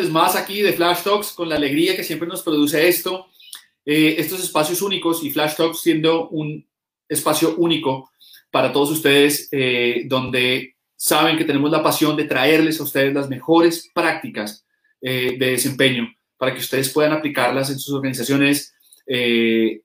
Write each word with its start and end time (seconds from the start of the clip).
Miércoles 0.00 0.10
más 0.10 0.34
aquí 0.34 0.62
de 0.62 0.72
Flash 0.72 1.02
Talks 1.02 1.32
con 1.32 1.46
la 1.46 1.56
alegría 1.56 1.94
que 1.94 2.04
siempre 2.04 2.26
nos 2.26 2.40
produce 2.42 2.88
esto. 2.88 3.26
Eh, 3.84 4.14
estos 4.16 4.42
espacios 4.42 4.80
únicos 4.80 5.22
y 5.22 5.30
Flash 5.30 5.56
Talks 5.56 5.82
siendo 5.82 6.30
un 6.30 6.66
espacio 7.06 7.54
único 7.58 8.10
para 8.50 8.72
todos 8.72 8.90
ustedes 8.92 9.50
eh, 9.52 10.04
donde 10.06 10.76
saben 10.96 11.36
que 11.36 11.44
tenemos 11.44 11.70
la 11.70 11.82
pasión 11.82 12.16
de 12.16 12.24
traerles 12.24 12.80
a 12.80 12.84
ustedes 12.84 13.12
las 13.12 13.28
mejores 13.28 13.90
prácticas 13.92 14.64
eh, 15.02 15.36
de 15.38 15.50
desempeño 15.50 16.08
para 16.38 16.54
que 16.54 16.60
ustedes 16.60 16.88
puedan 16.88 17.12
aplicarlas 17.12 17.68
en 17.68 17.78
sus 17.78 17.94
organizaciones, 17.94 18.72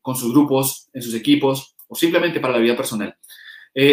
con 0.01 0.15
sus 0.15 0.31
grupos, 0.31 0.87
en 0.93 1.01
sus 1.01 1.13
equipos 1.13 1.75
o 1.89 1.95
simplemente 1.95 2.39
para 2.39 2.53
la 2.53 2.59
vida 2.59 2.77
personal. 2.77 3.17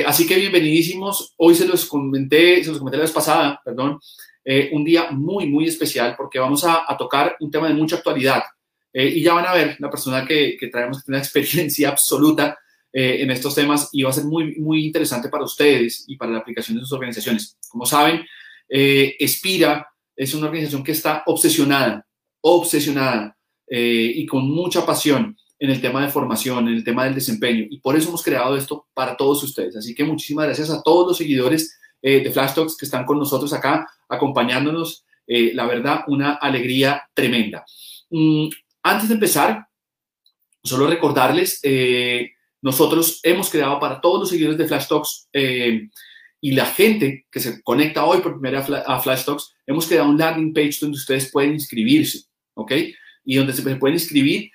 así 0.06 0.24
que 0.24 0.36
bienvenidísimos. 0.36 1.34
Hoy 1.36 1.56
se 1.56 1.66
los 1.66 1.86
comenté, 1.86 2.62
se 2.62 2.70
los 2.70 2.78
comenté 2.78 2.98
la 2.98 3.04
vez 3.04 3.12
pasada, 3.12 3.60
perdón, 3.64 3.98
eh, 4.44 4.70
un 4.72 4.82
día 4.82 5.10
muy, 5.12 5.46
muy 5.46 5.66
especial 5.66 6.14
porque 6.16 6.38
vamos 6.38 6.64
a, 6.64 6.84
tocar 6.98 7.36
un 7.40 7.50
tema 7.50 7.68
de 7.68 7.74
mucha 7.74 7.96
actualidad. 7.96 8.42
Eh, 8.92 9.08
y 9.08 9.22
ya 9.22 9.34
van 9.34 9.46
a 9.46 9.54
ver 9.54 9.76
la 9.78 9.90
persona 9.90 10.26
que, 10.26 10.56
que 10.58 10.68
traemos 10.68 11.06
una 11.06 11.18
experiencia 11.18 11.88
absoluta 11.90 12.58
eh, 12.92 13.18
en 13.20 13.30
estos 13.30 13.54
temas 13.54 13.88
y 13.92 14.02
va 14.02 14.10
a 14.10 14.14
ser 14.14 14.24
muy, 14.24 14.56
muy 14.56 14.84
interesante 14.84 15.28
para 15.28 15.44
ustedes 15.44 16.04
y 16.08 16.16
para 16.16 16.32
la 16.32 16.38
aplicación 16.38 16.76
de 16.76 16.82
sus 16.82 16.92
organizaciones. 16.92 17.56
Como 17.68 17.86
saben, 17.86 18.24
Espira 18.68 19.86
es 20.16 20.34
una 20.34 20.46
organización 20.46 20.82
que 20.82 20.92
está 20.92 21.22
obsesionada, 21.26 22.06
obsesionada 22.40 23.36
y 23.68 24.24
con 24.24 24.50
mucha 24.50 24.86
pasión 24.86 25.36
en 25.58 25.70
el 25.70 25.80
tema 25.80 26.00
de 26.02 26.10
formación, 26.10 26.68
en 26.68 26.74
el 26.74 26.84
tema 26.84 27.04
del 27.04 27.14
desempeño. 27.14 27.66
Y 27.68 27.80
por 27.80 27.96
eso 27.96 28.08
hemos 28.08 28.22
creado 28.22 28.56
esto 28.56 28.86
para 28.94 29.14
todos 29.14 29.42
ustedes. 29.42 29.76
Así 29.76 29.94
que 29.94 30.04
muchísimas 30.04 30.46
gracias 30.46 30.70
a 30.70 30.82
todos 30.82 31.06
los 31.08 31.18
seguidores 31.18 31.78
de 32.00 32.30
Flash 32.30 32.54
Talks 32.54 32.76
que 32.78 32.86
están 32.86 33.04
con 33.04 33.18
nosotros 33.18 33.52
acá 33.52 33.86
acompañándonos. 34.12 35.04
Eh, 35.26 35.52
la 35.54 35.66
verdad, 35.66 36.04
una 36.08 36.34
alegría 36.34 37.08
tremenda. 37.14 37.64
Mm, 38.10 38.48
antes 38.82 39.08
de 39.08 39.14
empezar, 39.14 39.66
solo 40.62 40.86
recordarles, 40.86 41.60
eh, 41.62 42.30
nosotros 42.60 43.20
hemos 43.22 43.50
creado 43.50 43.80
para 43.80 44.00
todos 44.00 44.20
los 44.20 44.28
seguidores 44.28 44.58
de 44.58 44.68
Flash 44.68 44.88
Talks 44.88 45.28
eh, 45.32 45.88
y 46.40 46.52
la 46.52 46.66
gente 46.66 47.26
que 47.30 47.40
se 47.40 47.62
conecta 47.62 48.04
hoy 48.04 48.20
por 48.20 48.34
primera 48.34 48.60
vez 48.60 48.82
a 48.86 49.00
Flash 49.00 49.24
Talks, 49.24 49.54
hemos 49.66 49.86
creado 49.86 50.08
un 50.08 50.18
landing 50.18 50.52
page 50.52 50.78
donde 50.80 50.98
ustedes 50.98 51.30
pueden 51.30 51.54
inscribirse, 51.54 52.24
¿ok? 52.54 52.72
Y 53.24 53.36
donde 53.36 53.52
se 53.52 53.62
pueden 53.62 53.94
inscribir, 53.94 54.50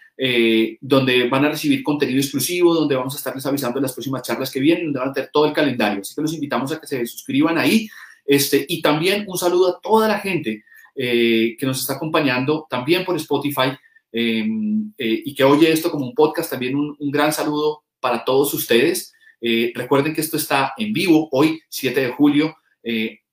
donde 0.82 1.30
van 1.30 1.46
a 1.46 1.50
recibir 1.50 1.84
contenido 1.84 2.20
exclusivo, 2.20 2.74
donde 2.74 2.96
vamos 2.96 3.14
a 3.14 3.18
estarles 3.18 3.46
avisando 3.46 3.80
de 3.80 3.84
las 3.84 3.94
próximas 3.94 4.24
charlas 4.24 4.52
que 4.52 4.60
vienen, 4.60 4.86
donde 4.86 5.00
van 5.00 5.10
a 5.10 5.14
tener 5.14 5.30
todo 5.32 5.46
el 5.46 5.54
calendario. 5.54 6.02
Así 6.02 6.14
que 6.14 6.22
los 6.22 6.34
invitamos 6.34 6.72
a 6.72 6.80
que 6.82 6.88
se 6.88 7.06
suscriban 7.06 7.58
ahí 7.58 7.88
este, 8.28 8.66
y 8.68 8.82
también 8.82 9.24
un 9.28 9.38
saludo 9.38 9.70
a 9.70 9.82
toda 9.82 10.08
la 10.10 10.20
gente 10.20 10.66
eh, 11.00 11.56
que 11.58 11.66
nos 11.66 11.80
está 11.80 11.94
acompañando 11.94 12.68
también 12.70 13.06
por 13.06 13.16
Spotify 13.16 13.70
em, 14.12 14.92
eh, 14.98 15.22
y 15.26 15.34
que 15.34 15.44
oye 15.44 15.72
esto 15.72 15.90
como 15.90 16.06
un 16.06 16.14
podcast. 16.14 16.50
También 16.50 16.76
un, 16.76 17.12
gran 17.12 17.32
saludo 17.32 17.86
para 18.02 18.26
todos 18.26 18.54
ustedes. 18.54 19.14
Eh, 19.40 19.72
recuerden 19.74 20.14
que 20.14 20.22
esto 20.22 20.36
está 20.36 20.74
en 20.78 20.92
vivo 20.92 21.30
hoy, 21.32 21.62
7 21.70 22.02
de 22.02 22.10
julio, 22.10 22.56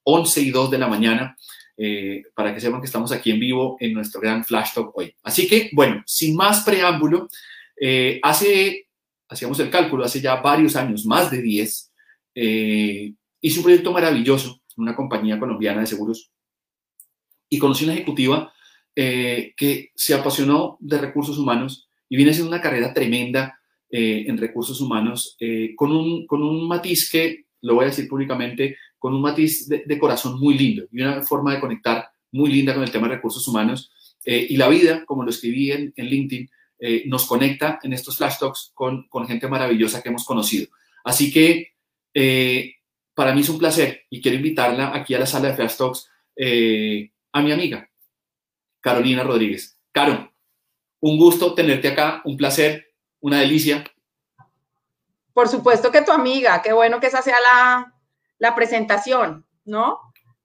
11 0.02 0.40
y 0.42 0.50
2 0.50 0.70
de 0.70 0.78
la 0.78 0.88
mañana, 0.88 1.36
para 2.34 2.52
que 2.52 2.60
sepan 2.60 2.80
que 2.80 2.86
estamos 2.86 3.12
aquí 3.12 3.30
en 3.30 3.38
vivo 3.38 3.76
en 3.78 3.94
nuestro 3.94 4.20
gran 4.20 4.44
Flash 4.44 4.74
Talk 4.74 4.90
hoy. 4.96 5.14
Así 5.22 5.46
que, 5.46 5.70
bueno, 5.72 6.02
sin 6.06 6.34
más 6.34 6.64
preámbulo, 6.64 7.28
hace, 8.22 8.88
hacíamos 9.28 9.60
el 9.60 9.70
cálculo, 9.70 10.04
hace 10.04 10.20
ya 10.20 10.36
varios 10.36 10.74
años, 10.74 11.06
más 11.06 11.30
de 11.30 11.40
10, 11.40 11.92
hice 12.34 13.58
un 13.58 13.62
proyecto 13.62 13.92
maravilloso 13.92 14.60
una 14.76 14.94
compañía 14.94 15.38
colombiana 15.38 15.80
de 15.80 15.86
seguros, 15.86 16.30
y 17.48 17.58
conocí 17.58 17.84
una 17.84 17.94
ejecutiva 17.94 18.52
eh, 18.96 19.54
que 19.56 19.90
se 19.94 20.14
apasionó 20.14 20.76
de 20.80 20.98
recursos 20.98 21.38
humanos 21.38 21.88
y 22.08 22.16
viene 22.16 22.30
haciendo 22.30 22.50
una 22.50 22.60
carrera 22.60 22.94
tremenda 22.94 23.58
eh, 23.90 24.24
en 24.26 24.38
recursos 24.38 24.80
humanos 24.80 25.36
eh, 25.40 25.74
con, 25.76 25.90
un, 25.90 26.26
con 26.26 26.42
un 26.42 26.68
matiz 26.68 27.10
que, 27.10 27.46
lo 27.62 27.74
voy 27.74 27.84
a 27.84 27.88
decir 27.88 28.08
públicamente, 28.08 28.76
con 28.98 29.14
un 29.14 29.22
matiz 29.22 29.68
de, 29.68 29.98
corazón 29.98 30.38
muy 30.38 30.56
lindo 30.56 30.86
y 30.92 31.00
una 31.00 31.22
forma 31.22 31.54
de 31.54 31.60
conectar 31.60 32.08
muy 32.30 32.52
linda 32.52 32.74
con 32.74 32.82
el 32.82 32.90
tema 32.90 33.08
de 33.08 33.16
recursos 33.16 33.46
humanos. 33.48 33.90
y 34.24 34.56
la 34.56 34.68
vida, 34.68 35.04
como 35.04 35.22
lo 35.22 35.30
escribí 35.30 35.70
en, 35.70 35.92
en 35.96 36.06
LinkedIn, 36.06 36.50
nos 37.06 37.24
conecta 37.26 37.78
en 37.82 37.92
estos 37.94 38.16
flash 38.16 38.38
talks 38.38 38.70
con, 38.74 39.08
con, 39.08 39.26
gente 39.26 39.48
maravillosa 39.48 40.02
que 40.02 40.10
hemos 40.10 40.24
conocido. 40.24 40.66
Así 41.04 41.32
que 41.32 41.72
para 43.14 43.32
mí 43.32 43.40
es 43.40 43.48
un 43.48 43.58
placer 43.58 44.02
y 44.10 44.20
quiero 44.20 44.36
invitarla 44.36 44.94
aquí 44.94 45.14
a 45.14 45.20
la 45.20 45.26
sala 45.26 45.48
de 45.48 45.54
Flash 45.54 45.76
Talks 45.76 46.10
eh, 46.36 47.12
a 47.32 47.40
mi 47.40 47.52
amiga, 47.52 47.88
Carolina 48.80 49.22
Rodríguez. 49.22 49.78
Caro, 49.92 50.32
un 51.00 51.18
gusto 51.18 51.54
tenerte 51.54 51.88
acá, 51.88 52.22
un 52.24 52.36
placer, 52.36 52.92
una 53.20 53.40
delicia. 53.40 53.84
Por 55.32 55.48
supuesto 55.48 55.90
que 55.90 56.02
tu 56.02 56.12
amiga, 56.12 56.62
qué 56.62 56.72
bueno 56.72 57.00
que 57.00 57.06
esa 57.06 57.22
sea 57.22 57.38
la, 57.40 57.94
la 58.38 58.54
presentación, 58.54 59.46
¿no? 59.64 60.00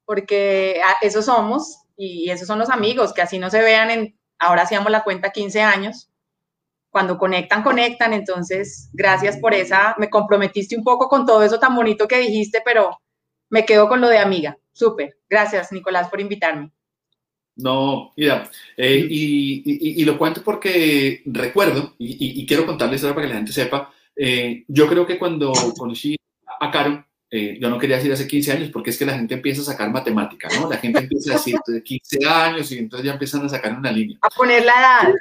Porque 0.05 0.81
eso 1.01 1.21
somos 1.21 1.83
y 1.95 2.29
esos 2.29 2.47
son 2.47 2.59
los 2.59 2.69
amigos, 2.69 3.13
que 3.13 3.21
así 3.21 3.39
no 3.39 3.49
se 3.49 3.61
vean 3.61 3.91
en, 3.91 4.19
ahora 4.39 4.63
hacíamos 4.63 4.91
la 4.91 5.03
cuenta 5.03 5.31
15 5.31 5.61
años, 5.61 6.08
cuando 6.89 7.17
conectan, 7.17 7.63
conectan. 7.63 8.13
Entonces, 8.13 8.89
gracias 8.93 9.37
por 9.37 9.53
esa. 9.53 9.95
Me 9.97 10.09
comprometiste 10.09 10.77
un 10.77 10.83
poco 10.83 11.07
con 11.07 11.25
todo 11.25 11.43
eso 11.43 11.59
tan 11.59 11.75
bonito 11.75 12.07
que 12.07 12.19
dijiste, 12.19 12.61
pero 12.63 12.99
me 13.49 13.65
quedo 13.65 13.87
con 13.87 14.01
lo 14.01 14.09
de 14.09 14.19
amiga. 14.19 14.57
Súper. 14.71 15.17
Gracias, 15.29 15.71
Nicolás, 15.71 16.09
por 16.09 16.21
invitarme. 16.21 16.71
No, 17.55 18.13
mira, 18.15 18.49
eh, 18.77 19.05
y, 19.09 20.05
lo 20.05 20.17
cuento 20.17 20.41
porque 20.43 21.21
recuerdo, 21.25 21.95
y, 21.97 22.45
quiero 22.45 22.65
contarles 22.65 23.01
para 23.01 23.21
que 23.21 23.27
la 23.27 23.35
gente 23.35 23.51
sepa, 23.51 23.91
eh, 24.15 24.63
yo 24.67 24.87
creo 24.87 25.05
que 25.05 25.19
cuando 25.19 25.51
conocí 25.77 26.15
a 26.61 26.71
Caro, 26.71 27.05
eh, 27.29 27.57
yo 27.59 27.69
no 27.69 27.77
quería 27.77 27.97
decir 27.97 28.11
hace 28.13 28.27
15 28.27 28.51
años 28.53 28.69
porque 28.71 28.89
es 28.89 28.97
que 28.97 29.05
la 29.05 29.13
gente 29.13 29.35
empieza 29.35 29.61
a 29.61 29.65
sacar 29.65 29.91
matemática, 29.91 30.47
¿no? 30.57 30.69
La 30.69 30.77
gente 30.77 30.99
empieza 30.99 31.31
a 31.31 31.35
decir 31.35 31.55
15 31.83 32.25
años 32.25 32.71
y 32.71 32.77
entonces 32.79 33.05
ya 33.05 33.13
empiezan 33.13 33.45
a 33.45 33.49
sacar 33.49 33.77
una 33.77 33.91
línea. 33.91 34.17
A 34.21 34.29
poner 34.29 34.63
la 34.63 34.71
edad. 34.71 35.13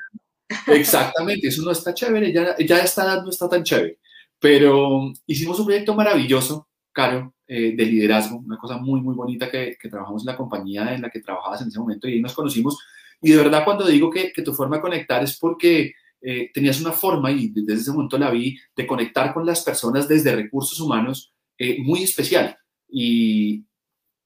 Exactamente, 0.66 1.48
eso 1.48 1.62
no 1.62 1.70
está 1.70 1.92
chévere, 1.92 2.32
ya, 2.32 2.56
ya 2.58 2.78
esta 2.78 3.04
edad 3.04 3.22
no 3.22 3.30
está 3.30 3.48
tan 3.48 3.62
chévere. 3.62 3.98
Pero 4.38 5.12
hicimos 5.26 5.58
un 5.58 5.66
proyecto 5.66 5.94
maravilloso, 5.94 6.68
Caro, 6.92 7.34
eh, 7.46 7.74
de 7.76 7.86
liderazgo, 7.86 8.38
una 8.38 8.58
cosa 8.58 8.76
muy, 8.78 9.00
muy 9.00 9.14
bonita 9.14 9.50
que, 9.50 9.76
trabajamos 9.88 10.22
en 10.22 10.26
la 10.26 10.36
compañía 10.36 10.94
en 10.94 11.02
la 11.02 11.10
que 11.10 11.20
trabajabas 11.20 11.62
en 11.62 11.68
ese 11.68 11.78
momento 11.78 12.08
y 12.08 12.14
ahí 12.14 12.20
nos 12.20 12.34
conocimos. 12.34 12.78
Y 13.20 13.30
de 13.30 13.36
verdad, 13.36 13.64
cuando 13.64 13.86
digo 13.86 14.10
que, 14.10 14.32
que 14.32 14.42
tu 14.42 14.52
forma 14.52 14.76
de 14.76 14.82
conectar 14.82 15.22
es 15.22 15.38
porque 15.38 15.92
eh, 16.20 16.50
tenías 16.52 16.80
una 16.80 16.92
forma, 16.92 17.30
y 17.30 17.48
desde 17.48 17.80
ese 17.82 17.92
momento 17.92 18.18
la 18.18 18.30
vi, 18.30 18.58
de 18.76 18.86
conectar 18.86 19.32
con 19.32 19.46
las 19.46 19.62
personas 19.62 20.08
desde 20.08 20.34
recursos 20.34 20.80
humanos 20.80 21.32
eh, 21.56 21.78
muy 21.80 22.02
especial. 22.02 22.56
Y 22.88 23.64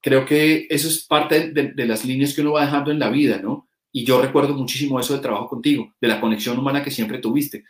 creo 0.00 0.24
que 0.24 0.66
eso 0.70 0.88
es 0.88 1.04
parte 1.04 1.50
de, 1.50 1.72
de 1.72 1.86
las 1.86 2.04
líneas 2.04 2.34
que 2.34 2.40
uno 2.40 2.52
va 2.52 2.64
dejando 2.64 2.90
en 2.90 2.98
la 2.98 3.10
vida, 3.10 3.38
¿no? 3.38 3.68
Y 3.92 4.04
yo 4.04 4.20
recuerdo 4.20 4.54
muchísimo 4.54 4.98
eso 4.98 5.12
del 5.12 5.22
trabajo 5.22 5.48
contigo, 5.48 5.94
de 6.00 6.08
la 6.08 6.20
conexión 6.20 6.58
humana 6.58 6.82
que 6.82 6.90
siempre 6.90 7.18
tuviste. 7.18 7.64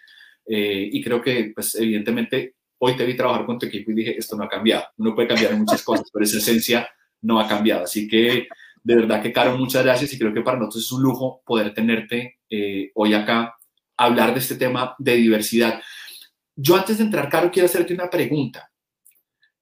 Eh, 0.47 0.89
y 0.93 1.03
creo 1.03 1.21
que, 1.21 1.53
pues, 1.55 1.75
evidentemente, 1.75 2.55
hoy 2.79 2.97
te 2.97 3.05
vi 3.05 3.17
trabajar 3.17 3.45
con 3.45 3.59
tu 3.59 3.67
equipo 3.67 3.91
y 3.91 3.95
dije, 3.95 4.17
esto 4.17 4.37
no 4.37 4.45
ha 4.45 4.49
cambiado. 4.49 4.85
Uno 4.99 5.15
puede 5.15 5.29
cambiar 5.29 5.57
muchas 5.57 5.83
cosas, 5.83 6.09
pero 6.13 6.25
esa 6.25 6.39
esencia 6.39 6.89
no 7.23 7.41
ha 7.41 7.49
cambiado. 7.49 7.85
Así 7.85 8.07
que, 8.07 8.47
de 8.83 8.95
verdad 8.95 9.23
que, 9.23 9.33
Caro, 9.33 9.57
muchas 9.57 9.85
gracias 9.85 10.13
y 10.13 10.19
creo 10.19 10.33
que 10.33 10.43
para 10.43 10.59
nosotros 10.59 10.85
es 10.85 10.93
un 10.93 11.03
lujo 11.03 11.43
poder 11.45 11.75
tenerte 11.75 12.39
eh, 12.49 12.91
hoy 12.95 13.15
acá, 13.15 13.57
hablar 13.97 14.33
de 14.33 14.41
este 14.41 14.57
tema 14.57 14.95
de 14.99 15.17
diversidad. 15.17 15.81
Yo 16.55 16.77
antes 16.77 16.99
de 16.99 17.05
entrar, 17.05 17.29
Caro, 17.29 17.51
quiero 17.51 17.67
hacerte 17.67 17.95
una 17.95 18.11
pregunta. 18.11 18.71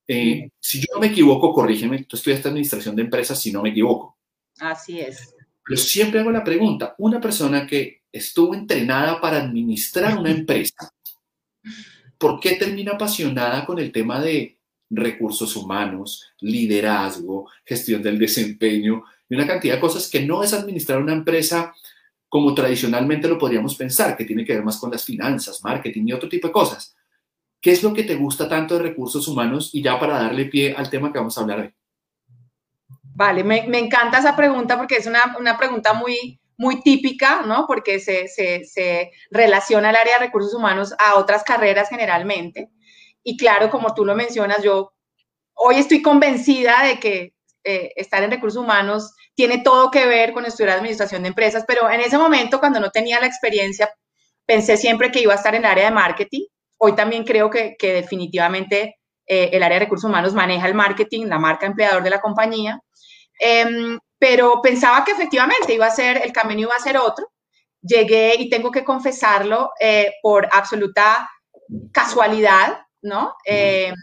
Eh, 0.09 0.51
si 0.59 0.81
yo 0.81 0.87
no 0.95 1.01
me 1.01 1.07
equivoco, 1.07 1.53
corrígeme, 1.53 2.05
tú 2.05 2.17
estudiaste 2.17 2.49
administración 2.49 2.97
de 2.97 3.03
empresas, 3.03 3.41
si 3.41 3.53
no 3.53 3.63
me 3.63 3.71
equivoco. 3.71 4.19
Así 4.59 4.99
es. 4.99 5.35
Pero 5.65 5.77
siempre 5.77 6.21
hago 6.21 6.31
la 6.31 6.45
pregunta, 6.45 6.95
una 6.99 7.21
persona 7.21 7.67
que 7.67 8.03
estuvo 8.13 8.55
entrenada 8.55 9.21
para 9.21 9.39
administrar 9.39 10.19
una 10.19 10.31
empresa, 10.31 10.93
¿por 12.19 12.41
qué 12.41 12.57
termina 12.57 12.93
apasionada 12.93 13.65
con 13.65 13.79
el 13.79 13.93
tema 13.93 14.21
de 14.21 14.59
recursos 14.91 15.55
humanos, 15.57 16.33
liderazgo, 16.41 17.49
gestión 17.65 18.03
del 18.03 18.19
desempeño 18.19 19.05
y 19.29 19.35
una 19.35 19.47
cantidad 19.47 19.75
de 19.75 19.81
cosas 19.81 20.11
que 20.11 20.27
no 20.27 20.43
es 20.43 20.53
administrar 20.53 21.01
una 21.01 21.13
empresa 21.13 21.73
como 22.29 22.55
tradicionalmente 22.55 23.29
lo 23.29 23.39
podríamos 23.39 23.75
pensar, 23.75 24.17
que 24.17 24.25
tiene 24.25 24.45
que 24.45 24.55
ver 24.55 24.65
más 24.65 24.79
con 24.79 24.91
las 24.91 25.05
finanzas, 25.05 25.63
marketing 25.65 26.05
y 26.07 26.13
otro 26.13 26.29
tipo 26.29 26.49
de 26.49 26.53
cosas? 26.53 26.97
¿Qué 27.61 27.73
es 27.73 27.83
lo 27.83 27.93
que 27.93 28.05
te 28.05 28.15
gusta 28.15 28.49
tanto 28.49 28.77
de 28.77 28.85
recursos 28.85 29.27
humanos? 29.29 29.71
Y 29.75 29.83
ya 29.83 29.99
para 29.99 30.23
darle 30.23 30.47
pie 30.47 30.75
al 30.75 30.89
tema 30.89 31.13
que 31.13 31.19
vamos 31.19 31.37
a 31.37 31.43
hablar 31.43 31.61
hoy. 31.61 31.80
Vale, 33.21 33.45
me, 33.45 33.79
encanta 33.79 34.19
esa 34.19 34.35
pregunta 34.35 34.79
porque 34.79 34.97
es 34.97 35.07
una, 35.07 35.59
pregunta 35.59 35.93
muy, 35.93 36.41
muy 36.57 36.81
típica, 36.81 37.43
¿no? 37.43 37.67
Porque 37.67 38.01
se, 38.01 38.29
se, 38.29 39.11
relaciona 39.31 39.91
el 39.91 39.97
área 39.97 40.15
de 40.15 40.25
recursos 40.25 40.55
humanos 40.55 40.95
a 40.99 41.17
otras 41.17 41.45
carreras 41.45 41.91
generalmente. 41.91 42.71
Y 43.23 43.37
claro, 43.37 43.69
como 43.69 43.93
tú 43.93 44.07
lo 44.07 44.15
mencionas, 44.15 44.63
yo 44.63 44.95
hoy 45.53 45.75
estoy 45.75 46.01
convencida 46.01 46.83
de 46.83 46.99
que 46.99 47.35
eh, 47.63 47.93
estar 47.95 48.23
en 48.23 48.31
recursos 48.31 48.65
humanos 48.65 49.13
tiene 49.35 49.59
todo 49.59 49.91
que 49.91 50.07
ver 50.07 50.33
con 50.33 50.47
estudiar 50.47 50.79
administración 50.79 51.21
de 51.21 51.29
empresas, 51.29 51.65
pero 51.69 51.91
en 51.91 52.01
ese 52.01 52.17
momento, 52.17 52.59
cuando 52.59 52.81
no 52.81 52.89
tenía 52.89 53.21
la 53.21 53.27
experiencia, 53.27 53.91
pensé 54.47 54.79
siempre 54.79 55.13
que 55.13 55.21
iba 55.21 55.35
a 55.35 55.37
estar 55.37 55.55
en 55.55 55.67
el 55.67 55.71
área 55.71 55.85
de 55.85 55.95
marketing. 55.95 56.47
Hoy 56.79 56.95
también 56.95 57.25
creo 57.25 57.51
que, 57.51 57.77
definitivamente 57.79 58.97
eh, 59.27 59.51
el 59.53 59.63
área 59.63 59.79
de 59.79 59.85
recursos 59.85 60.09
humanos 60.09 60.33
maneja 60.33 60.67
el 60.67 60.75
marketing, 60.75 61.27
la 61.27 61.39
marca 61.39 61.67
empleador 61.67 62.03
de 62.03 62.09
la 62.09 62.23
compañía. 62.23 62.81
Em, 63.41 63.99
pero 64.19 64.61
pensaba 64.63 65.05
que 65.05 65.13
efectivamente 65.13 65.73
iba 65.75 65.87
a 65.87 65.91
ser, 65.91 66.21
el 66.23 66.33
camino 66.33 66.63
iba 66.63 66.75
a 66.75 66.81
ser 66.81 66.99
otro. 66.99 67.27
Llegué 67.83 68.35
y 68.39 68.51
tengo 68.51 68.71
que 68.71 68.85
confesarlo 68.85 69.71
eh, 69.81 70.13
por 70.23 70.49
absoluta 70.53 71.29
casualidad, 71.93 72.87
¿no? 73.03 73.35
Em, 73.45 73.95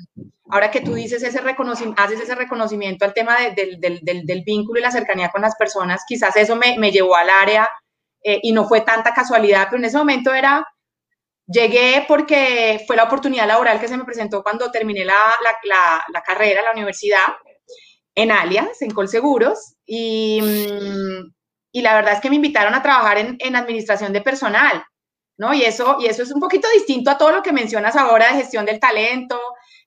ahora 0.49 0.71
que 0.71 0.81
tú 0.81 0.93
dices 0.95 1.21
ese 1.23 1.41
reconocimiento, 1.41 2.01
haces 2.01 2.21
ese 2.21 2.35
reconocimiento 2.35 3.05
al 3.05 3.13
tema 3.13 3.37
del, 3.55 3.79
del, 3.79 4.43
vínculo 4.43 4.79
y 4.79 4.83
la 4.83 4.91
cercanía 4.91 5.29
con 5.29 5.41
las 5.41 5.55
personas, 5.55 6.03
quizás 6.07 6.35
eso 6.37 6.55
me, 6.55 6.77
me 6.79 6.91
llevó 6.91 7.15
al 7.15 7.29
área 7.29 7.69
eh, 8.23 8.39
y 8.43 8.51
no 8.51 8.67
fue 8.67 8.81
tanta 8.81 9.13
casualidad, 9.13 9.67
pero 9.69 9.77
en 9.77 9.85
ese 9.85 9.97
momento 9.97 10.33
era, 10.33 10.65
llegué 11.45 12.05
porque 12.07 12.83
fue 12.87 12.95
la 12.95 13.03
oportunidad 13.03 13.47
laboral 13.47 13.79
que 13.79 13.87
se 13.87 13.97
me 13.97 14.05
presentó 14.05 14.43
cuando 14.43 14.71
terminé 14.71 15.05
la, 15.05 15.15
la, 15.63 16.03
la, 16.11 16.21
carrera, 16.21 16.61
la 16.61 16.71
universidad, 16.71 17.23
en 18.17 18.31
Allianz, 18.31 18.81
en 18.81 18.91
Colseguros, 18.91 19.75
y, 19.85 20.41
mm, 20.41 21.33
y 21.71 21.81
la 21.81 21.93
verdad 21.93 22.13
es 22.13 22.19
que 22.19 22.31
me 22.31 22.35
invitaron 22.35 22.73
a 22.73 22.81
trabajar 22.81 23.19
en, 23.19 23.37
en 23.39 23.55
administración 23.55 24.11
de 24.11 24.21
personal. 24.21 24.83
¿No? 25.39 25.53
Y 25.53 25.61
eso, 25.61 25.97
y 25.99 26.07
eso 26.07 26.23
es 26.23 26.31
un 26.31 26.39
poquito 26.39 26.67
distinto 26.73 27.11
a 27.11 27.17
todo 27.19 27.31
lo 27.31 27.43
que 27.43 27.51
mencionas 27.51 27.95
ahora 27.95 28.25
de 28.25 28.39
gestión 28.39 28.65
del 28.65 28.79
talento, 28.79 29.39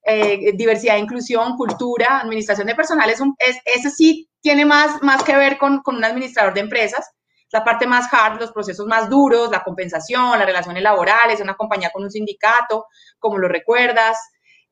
eh, 0.05 0.53
diversidad, 0.55 0.97
inclusión, 0.97 1.57
cultura, 1.57 2.21
administración 2.21 2.69
de 2.69 2.77
personal, 2.77 3.11
es, 3.11 3.21
es 3.21 3.57
ese 3.65 3.91
sí 3.91 4.31
tiene 4.41 4.65
más, 4.65 5.03
más 5.03 5.25
que 5.25 5.35
ver 5.35 5.59
con, 5.59 5.83
con 5.83 5.97
un 5.97 6.05
administrador 6.05 6.55
de 6.55 6.61
empresas, 6.61 7.11
la 7.51 7.65
parte 7.65 7.89
más 7.89 8.09
hard, 8.15 8.39
los 8.39 8.53
procesos 8.53 8.87
más 8.87 9.11
duros, 9.11 9.51
la 9.51 9.65
compensación, 9.65 10.39
las 10.39 10.47
relaciones 10.47 10.85
laborales, 10.85 11.41
una 11.41 11.57
compañía 11.57 11.91
con 11.91 12.05
un 12.05 12.13
sindicato, 12.13 12.87
como 13.19 13.39
lo 13.39 13.49
recuerdas. 13.49 14.17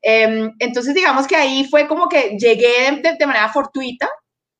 Em, 0.02 0.52
entonces, 0.58 0.94
digamos 0.94 1.26
que 1.26 1.36
ahí 1.36 1.64
fue 1.68 1.88
como 1.88 2.08
que 2.08 2.36
llegué 2.38 3.02
de, 3.02 3.26
manera 3.26 3.48
fortuita 3.52 4.08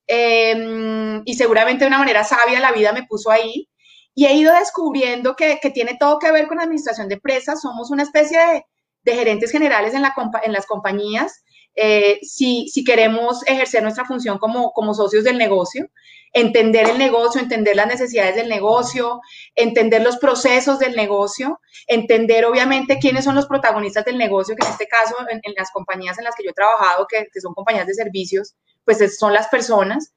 em, 0.07 1.23
y 1.25 1.35
seguramente 1.35 1.85
de 1.85 1.89
una 1.89 1.99
manera 1.99 2.25
sabia 2.25 2.61
la 2.61 2.73
vida 2.73 2.93
me 2.93 3.05
puso 3.07 3.31
ahí 3.31 3.69
y 4.15 4.27
he 4.27 4.35
ido 4.35 4.53
descubriendo 4.55 5.37
que, 5.37 5.59
que 5.63 5.71
tiene 5.71 5.97
todo 5.99 6.19
que 6.19 6.33
ver 6.33 6.49
con 6.49 6.57
la 6.59 6.65
administración 6.65 7.09
de 7.09 7.15
empresas. 7.17 7.61
Somos 7.63 7.91
una 7.91 8.03
especie 8.03 8.39
de, 8.39 8.65
de 9.03 9.15
gerentes 9.15 9.51
generales 9.51 9.95
en, 9.95 10.03
la, 10.03 10.15
en 10.43 10.53
las 10.53 10.67
compañías, 10.67 11.45
eh, 11.81 12.19
si, 12.23 12.69
si, 12.69 12.83
queremos 12.83 13.47
ejercer 13.47 13.83
nuestra 13.83 14.05
función 14.05 14.39
como, 14.39 14.73
como 14.73 14.95
socios 14.95 15.23
del 15.25 15.39
negocio, 15.39 15.89
entender 16.33 16.89
el 16.89 16.99
negocio, 16.99 17.41
entender 17.41 17.77
las 17.77 17.87
necesidades 17.87 18.35
del 18.35 18.49
negocio, 18.49 19.21
entender 19.55 20.03
los 20.03 20.17
procesos 20.17 20.79
del 20.79 20.97
negocio, 20.97 21.61
entender 21.87 22.45
obviamente 22.45 22.99
quiénes 22.99 23.25
son 23.25 23.35
los 23.35 23.47
protagonistas 23.47 24.05
del 24.05 24.19
negocio, 24.19 24.57
que 24.57 24.67
en 24.67 24.73
este 24.73 24.89
caso 24.89 25.15
en, 25.31 25.41
las 25.57 25.71
compañías 25.71 26.19
en 26.19 26.25
las 26.25 26.35
que 26.35 26.45
yo 26.45 26.51
he 26.51 26.55
trabajado, 26.55 27.07
que, 27.09 27.29
que 27.33 27.41
son 27.41 27.55
compañías 27.55 27.87
de 27.87 27.95
servicios, 27.95 28.55
pues 28.85 29.17
son 29.17 29.33
las 29.33 29.49
personas. 29.49 30.13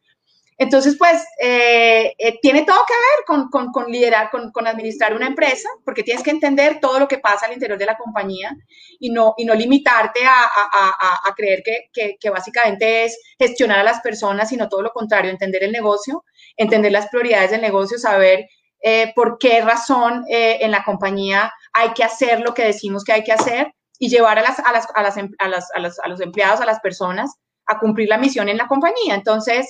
Entonces, 0.62 0.96
pues, 0.96 1.25
eh, 1.40 2.13
eh, 2.19 2.38
tiene 2.40 2.63
todo 2.66 2.78
que 2.88 2.94
ver 2.94 3.50
con, 3.74 3.92
liderar, 3.92 4.30
con, 4.30 4.68
administrar 4.68 5.16
una 5.16 5.25
empresa, 5.25 5.68
porque 5.84 6.04
tienes 6.04 6.22
que 6.22 6.30
entender 6.30 6.80
todo 6.80 7.00
lo 7.00 7.08
que 7.08 7.18
pasa 7.18 7.48
al 7.48 7.54
interior 7.54 7.80
de 7.80 7.88
la 7.88 7.98
compañía 7.98 8.56
y 9.00 9.10
no, 9.10 9.34
y 9.38 9.46
no 9.46 9.56
limitarte 9.56 10.19
a, 10.24 11.34
creer 11.36 11.63
que, 11.63 12.30
básicamente 12.30 13.06
es 13.06 13.19
gestionar 13.40 13.80
a 13.80 13.84
las 13.84 14.02
personas, 14.02 14.50
sino 14.50 14.69
todo 14.69 14.84
lo 14.84 14.92
contrario, 14.92 15.31
entender 15.31 15.63
el 15.63 15.72
negocio, 15.72 16.24
entender 16.56 16.92
las 16.92 17.08
prioridades 17.08 17.50
del 17.50 17.62
negocio, 17.62 17.98
saber 17.98 18.48
eh, 18.84 19.12
por 19.16 19.40
qué 19.40 19.62
razón 19.62 20.25
en 20.28 20.69
la 20.69 20.84
compañía 20.84 21.52
hay 21.74 21.90
que 21.94 22.04
hacer 22.04 22.42
lo 22.42 22.54
que 22.54 22.66
decimos 22.66 23.04
que 23.04 23.13
hay 23.13 23.24
que 23.24 23.34
hacer 23.34 23.74
y 23.98 24.10
llevar 24.10 24.38
a, 24.38 24.44
las, 24.44 24.60
a, 24.60 24.72
las, 24.72 24.88
a, 24.94 25.48
las, 25.80 26.00
a 26.04 26.08
los 26.08 26.22
empleados, 26.22 26.62
a 26.62 26.66
las 26.66 26.80
personas, 26.81 27.34
a 27.66 27.80
cumplir 27.80 28.10
la 28.10 28.19
misión 28.19 28.48
en 28.48 28.58
la 28.58 28.68
compañía. 28.68 29.16
Entonces, 29.16 29.66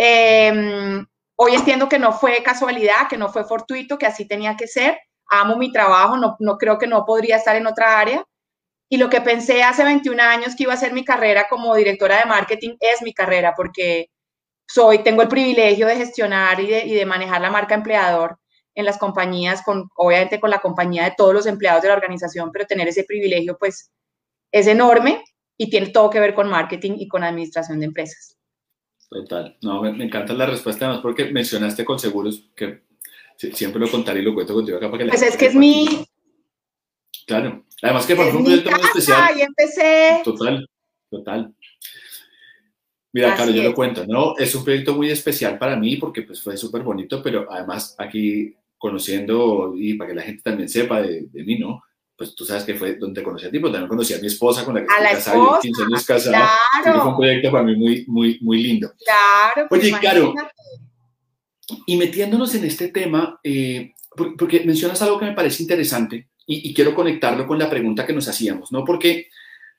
Em, 0.00 1.04
hoy 1.36 1.54
entiendo 1.54 1.88
que 1.88 1.98
no 1.98 2.12
fue 2.12 2.40
casualidad, 2.44 3.08
que 3.10 3.18
no 3.18 3.30
fue 3.30 3.44
fortuito, 3.44 3.98
que 3.98 4.06
así 4.06 4.26
tenía 4.28 4.56
que 4.56 4.68
ser. 4.68 4.98
Amo 5.28 5.56
mi 5.56 5.72
trabajo, 5.72 6.16
no, 6.16 6.36
no 6.38 6.56
creo 6.56 6.78
que 6.78 6.86
no 6.86 7.04
podría 7.04 7.36
estar 7.36 7.56
en 7.56 7.66
otra 7.66 7.98
área. 7.98 8.24
Y 8.90 8.98
lo 8.98 9.10
que 9.10 9.20
pensé 9.20 9.62
hace 9.64 9.84
21 9.84 10.20
años 10.20 10.56
que 10.56 10.64
iba 10.64 10.74
a 10.74 10.76
ser 10.78 10.92
mi 10.94 11.04
carrera 11.04 11.48
como 11.50 11.74
directora 11.74 12.18
de 12.18 12.26
marketing 12.26 12.76
es 12.80 13.02
mi 13.02 13.12
carrera, 13.14 13.54
porque 13.56 14.10
soy, 14.68 15.00
tengo 15.04 15.22
el 15.22 15.28
privilegio 15.28 15.86
de 15.88 15.96
gestionar 15.96 16.60
y 16.60 16.68
de, 16.68 16.86
y 16.86 16.94
de 16.94 17.06
manejar 17.06 17.40
la 17.40 17.50
marca 17.50 17.74
empleador 17.74 18.38
en 18.74 18.84
las 18.86 18.98
compañías, 18.98 19.62
con, 19.62 19.90
obviamente 19.96 20.40
con 20.40 20.50
la 20.50 20.60
compañía 20.60 21.04
de 21.04 21.14
todos 21.16 21.34
los 21.34 21.46
empleados 21.46 21.82
de 21.82 21.88
la 21.88 21.94
organización, 21.94 22.52
pero 22.52 22.66
tener 22.66 22.88
ese 22.88 23.04
privilegio 23.04 23.58
pues 23.58 23.90
es 24.52 24.66
enorme 24.68 25.24
y 25.58 25.70
tiene 25.70 25.88
todo 25.88 26.10
que 26.10 26.20
ver 26.20 26.34
con 26.34 26.48
marketing 26.48 26.94
y 26.98 27.08
con 27.08 27.24
administración 27.24 27.80
de 27.80 27.86
empresas. 27.86 28.37
Total. 29.10 29.56
No, 29.62 29.82
me, 29.82 30.04
encanta 30.04 30.34
la 30.34 30.46
respuesta, 30.46 30.84
además 30.84 31.02
porque 31.02 31.26
mencionaste 31.26 31.84
con 31.84 31.98
seguros, 31.98 32.44
que 32.54 32.82
siempre 33.36 33.80
lo 33.80 33.90
contaré 33.90 34.20
y 34.20 34.22
lo 34.22 34.34
cuento 34.34 34.54
contigo 34.54 34.76
acá 34.76 34.90
para 34.90 35.04
que 35.04 35.10
Pues 35.10 35.22
es 35.22 35.36
que 35.36 35.46
es 35.46 35.54
mi... 35.54 35.86
Claro. 37.26 37.64
Además 37.82 38.06
que 38.06 38.16
fue 38.16 38.30
un 38.32 38.44
proyecto 38.44 38.70
muy 38.70 38.80
especial. 38.80 39.38
Y 39.38 39.42
empecé. 39.42 40.20
Total, 40.24 40.68
total. 41.10 41.54
Mira, 43.12 43.34
Carlos, 43.34 43.54
yo 43.54 43.62
lo 43.62 43.74
cuento, 43.74 44.06
¿no? 44.06 44.36
Es 44.36 44.54
un 44.54 44.64
proyecto 44.64 44.94
muy 44.94 45.10
especial 45.10 45.58
para 45.58 45.76
mí 45.76 45.96
porque 45.96 46.22
pues 46.22 46.42
fue 46.42 46.56
súper 46.56 46.82
bonito, 46.82 47.22
pero 47.22 47.50
además 47.50 47.94
aquí 47.98 48.54
conociendo 48.76 49.74
y 49.76 49.94
para 49.94 50.10
que 50.10 50.16
la 50.16 50.22
gente 50.22 50.42
también 50.42 50.68
sepa 50.68 51.00
de, 51.02 51.22
de 51.22 51.44
mí, 51.44 51.58
¿no? 51.58 51.82
Pues 52.18 52.34
tú 52.34 52.44
sabes 52.44 52.64
que 52.64 52.74
fue 52.74 52.96
donde 52.96 53.22
conocí 53.22 53.46
a 53.46 53.50
ti, 53.50 53.60
pero 53.60 53.70
también 53.70 53.88
conocí 53.88 54.12
a 54.12 54.18
mi 54.18 54.26
esposa 54.26 54.64
con 54.64 54.74
la 54.74 54.80
que 54.80 54.86
estoy 54.88 55.14
casada, 55.14 55.60
15 55.62 55.82
años 55.84 56.04
casada. 56.04 56.50
Claro. 56.82 57.00
Fue 57.00 57.10
un 57.12 57.16
proyecto 57.16 57.52
para 57.52 57.62
mí 57.62 57.76
muy, 57.76 58.04
muy, 58.08 58.38
muy 58.40 58.60
lindo. 58.60 58.92
Claro. 58.98 59.68
Pues 59.68 59.84
Oye, 59.84 59.94
Caro, 60.02 60.34
y 61.86 61.96
metiéndonos 61.96 62.52
en 62.56 62.64
este 62.64 62.88
tema, 62.88 63.38
eh, 63.44 63.92
porque 64.36 64.64
mencionas 64.64 65.00
algo 65.00 65.20
que 65.20 65.26
me 65.26 65.32
parece 65.32 65.62
interesante 65.62 66.28
y, 66.44 66.74
quiero 66.74 66.92
conectarlo 66.92 67.46
con 67.46 67.56
la 67.56 67.70
pregunta 67.70 68.04
que 68.04 68.12
nos 68.12 68.26
hacíamos, 68.26 68.72
¿no? 68.72 68.84
Porque 68.84 69.28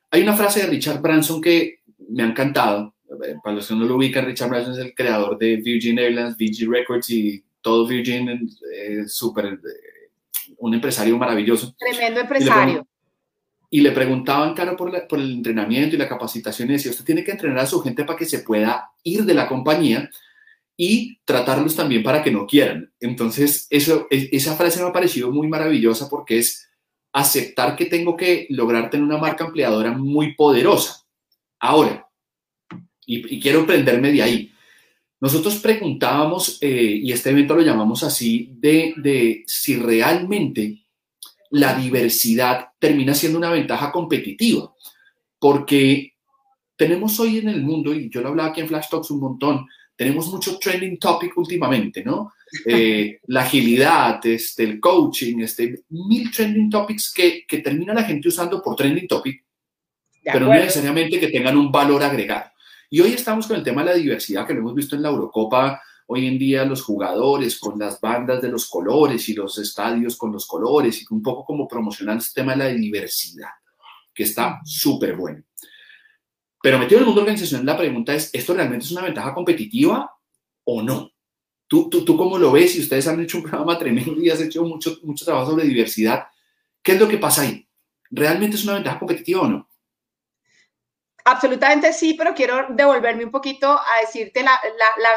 hay 0.10 0.22
una 0.22 0.34
frase 0.34 0.62
de 0.62 0.68
Richard 0.68 1.02
Branson 1.02 1.42
que 1.42 1.82
me 2.08 2.24
ha 2.24 2.28
encantado. 2.28 2.96
Eh, 3.26 3.36
para 3.44 3.58
los 3.58 3.68
que 3.68 3.76
no 3.76 3.84
lo 3.84 3.98
ubican, 3.98 4.26
Richard 4.26 4.50
Branson 4.50 4.74
es 4.74 4.80
el 4.80 4.96
creador 4.96 5.38
de 5.38 5.58
Virgin 5.58 6.00
Airlines, 6.00 6.38
VG 6.38 6.72
Records 6.72 7.10
y 7.10 7.44
todo 7.60 7.86
Virgin, 7.86 8.50
eh, 8.74 9.04
súper 9.08 9.60
un 10.60 10.74
empresario 10.74 11.18
maravilloso. 11.18 11.74
Tremendo 11.78 12.22
empresario. 12.22 12.88
Y 13.72 13.82
le, 13.82 13.92
preguntaban, 13.92 14.54
claro, 14.56 14.76
por, 14.76 15.08
por, 15.08 15.20
el 15.20 15.32
entrenamiento 15.32 15.96
y 15.96 16.00
la 16.00 16.10
capacitación 16.10 16.70
y 16.70 16.74
decía, 16.74 16.92
usted 16.92 17.06
tiene 17.06 17.24
que 17.24 17.32
entrenar 17.32 17.60
a 17.60 17.68
su 17.68 17.80
gente 17.82 18.04
para 18.04 18.18
que 18.18 18.26
se 18.26 18.40
pueda 18.40 18.92
ir 19.04 19.26
de 19.26 19.34
la 19.36 19.48
compañía 19.48 20.10
y 20.76 21.20
tratarlos 21.24 21.76
también 21.76 22.02
para 22.02 22.24
que 22.24 22.32
no 22.32 22.48
quieran. 22.48 22.92
Entonces, 23.00 23.68
eso, 23.70 24.08
e, 24.10 24.30
esa 24.32 24.56
frase 24.56 24.82
me 24.82 24.90
ha 24.90 24.94
parecido 24.94 25.32
muy 25.32 25.48
maravillosa 25.48 26.10
porque 26.10 26.40
es 26.40 26.68
aceptar 27.14 27.76
que 27.76 27.86
tengo 27.86 28.18
que 28.18 28.48
lograr 28.50 28.90
tener 28.90 29.06
una 29.06 29.18
marca 29.18 29.46
empleadora 29.46 29.92
muy 29.92 30.36
poderosa. 30.36 31.06
Ahora, 31.60 32.08
y, 33.06 33.36
y 33.36 33.40
quiero 33.40 33.68
prenderme 33.68 34.12
de 34.12 34.24
ahí, 34.24 34.54
nosotros 35.22 35.58
preguntábamos, 35.58 36.58
eh, 36.62 37.00
y 37.02 37.12
este 37.12 37.32
evento 37.32 37.56
lo 37.56 37.62
llamamos 37.62 38.04
así, 38.04 38.54
de, 38.54 39.44
si 39.46 39.76
realmente 39.76 40.86
la 41.52 41.74
diversidad 41.74 42.70
termina 42.80 43.14
siendo 43.14 43.38
una 43.38 43.52
ventaja 43.52 43.92
competitiva, 43.92 44.74
porque 45.38 46.14
tenemos 46.78 47.20
hoy 47.20 47.40
en 47.40 47.50
el 47.50 47.62
mundo, 47.62 47.94
y 47.94 48.10
yo 48.10 48.22
lo 48.22 48.30
hablaba 48.30 48.50
aquí 48.50 48.62
en 48.62 48.68
Flash 48.70 48.90
Talks 48.90 49.12
un 49.12 49.20
montón, 49.20 49.66
tenemos 49.96 50.28
mucho 50.32 50.58
trending 50.58 50.98
topic 50.98 51.38
últimamente, 51.38 52.04
¿no? 52.04 52.34
Eh, 52.66 53.20
la 53.28 53.42
agilidad, 53.42 54.26
este, 54.26 54.64
el 54.64 54.80
coaching, 54.80 55.38
este, 55.42 55.84
mil 55.90 56.32
trending 56.32 56.68
topics 56.68 57.14
que, 57.14 57.46
que 57.48 57.60
termina 57.60 57.94
la 57.94 58.04
gente 58.04 58.28
usando 58.28 58.60
por 58.60 58.76
trending 58.76 59.08
topic, 59.08 59.46
pero 60.24 60.48
no 60.48 60.54
necesariamente 60.56 61.20
que 61.20 61.28
tengan 61.28 61.56
un 61.56 61.72
valor 61.72 62.02
agregado. 62.02 62.50
Y 62.92 63.02
hoy 63.02 63.14
estamos 63.14 63.46
con 63.46 63.56
el 63.56 63.64
tema 63.64 63.84
de 63.84 63.92
la 63.92 63.98
diversidad 63.98 64.48
que 64.48 64.54
lo 64.54 64.62
hemos 64.62 64.74
visto 64.74 64.96
en 64.96 65.04
la 65.04 65.10
Eurocopa. 65.10 65.80
Hoy 66.08 66.26
en 66.26 66.40
día 66.40 66.66
los 66.66 66.82
jugadores 66.82 67.60
con 67.60 67.78
las 67.78 68.02
bandas 68.02 68.42
de 68.42 68.50
los 68.50 68.68
colores 68.68 69.30
y 69.30 69.36
los 69.36 69.60
estadios 69.60 70.18
con 70.18 70.32
los 70.32 70.48
colores 70.48 71.04
y 71.04 71.06
un 71.14 71.22
poco 71.22 71.46
como 71.46 71.68
promocionando 71.68 72.24
este 72.24 72.42
tema 72.42 72.54
de 72.54 72.58
la 72.58 72.70
diversidad, 72.70 73.50
que 74.12 74.24
está 74.24 74.60
súper 74.66 75.16
bueno. 75.16 75.44
Pero 76.64 76.80
metido 76.80 76.98
en 76.98 77.04
el 77.04 77.06
mundo 77.06 77.22
de 77.22 77.26
organización, 77.26 77.64
la 77.64 77.78
pregunta 77.78 78.16
es, 78.16 78.32
¿esto 78.34 78.56
realmente 78.56 78.86
es 78.86 78.92
una 78.92 79.04
ventaja 79.04 79.36
competitiva 79.36 80.12
o 80.64 80.82
no? 80.82 81.12
¿Tú, 81.68 81.92
tú, 81.92 82.04
tú 82.04 82.18
cómo 82.18 82.40
lo 82.40 82.52
ves? 82.52 82.76
Y 82.76 82.82
ustedes 82.82 83.08
han 83.08 83.22
hecho 83.22 83.38
un 83.38 83.44
programa 83.44 83.78
tremendo 83.78 84.20
y 84.20 84.32
has 84.32 84.42
hecho 84.42 84.64
mucho, 84.64 84.98
mucho 85.04 85.26
trabajo 85.26 85.52
sobre 85.52 85.66
diversidad. 85.66 86.24
¿Qué 86.82 86.94
es 86.94 87.00
lo 87.00 87.08
que 87.08 87.20
pasa 87.20 87.44
ahí? 87.44 87.68
¿Realmente 88.10 88.56
es 88.56 88.64
una 88.64 88.74
ventaja 88.74 88.98
competitiva 88.98 89.42
o 89.42 89.48
no? 89.48 89.69
Absolutamente 91.30 91.94
sí, 91.94 92.16
pero 92.16 92.34
quiero 92.34 92.66
devolverme 92.70 93.24
un 93.24 93.30
poquito 93.30 93.70
a 93.70 94.02
decirte 94.02 94.42
la, 94.42 94.60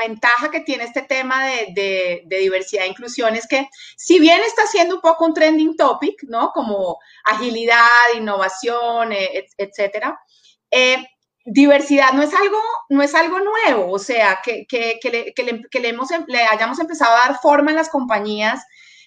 ventaja 0.06 0.50
que 0.50 0.60
tiene 0.60 0.84
este 0.84 1.00
tema 1.00 1.46
de, 1.46 2.22
diversidad 2.28 2.84
e 2.84 2.88
inclusión 2.88 3.34
es 3.34 3.46
que 3.46 3.66
si 3.96 4.18
bien 4.18 4.42
está 4.42 4.66
siendo 4.66 4.96
un 4.96 5.00
poco 5.00 5.24
un 5.24 5.32
trending 5.32 5.74
topic, 5.74 6.24
¿no? 6.24 6.50
Como 6.52 6.98
agilidad, 7.24 7.88
innovación, 8.14 9.12
e, 9.12 9.46
etcétera, 9.56 10.20
eh, 10.70 11.02
diversidad 11.46 12.12
no 12.12 12.22
es 12.22 12.34
algo, 12.34 12.58
no 12.90 13.02
es 13.02 13.14
algo 13.14 13.38
nuevo, 13.40 13.90
o 13.90 13.98
sea, 13.98 14.40
que, 14.44 14.66
le, 15.10 15.88
hemos, 15.88 16.10
le 16.26 16.42
hayamos 16.44 16.78
empezado 16.78 17.16
a 17.16 17.28
dar 17.28 17.40
forma 17.40 17.70
en 17.70 17.78
las 17.78 17.88
compañías 17.88 18.62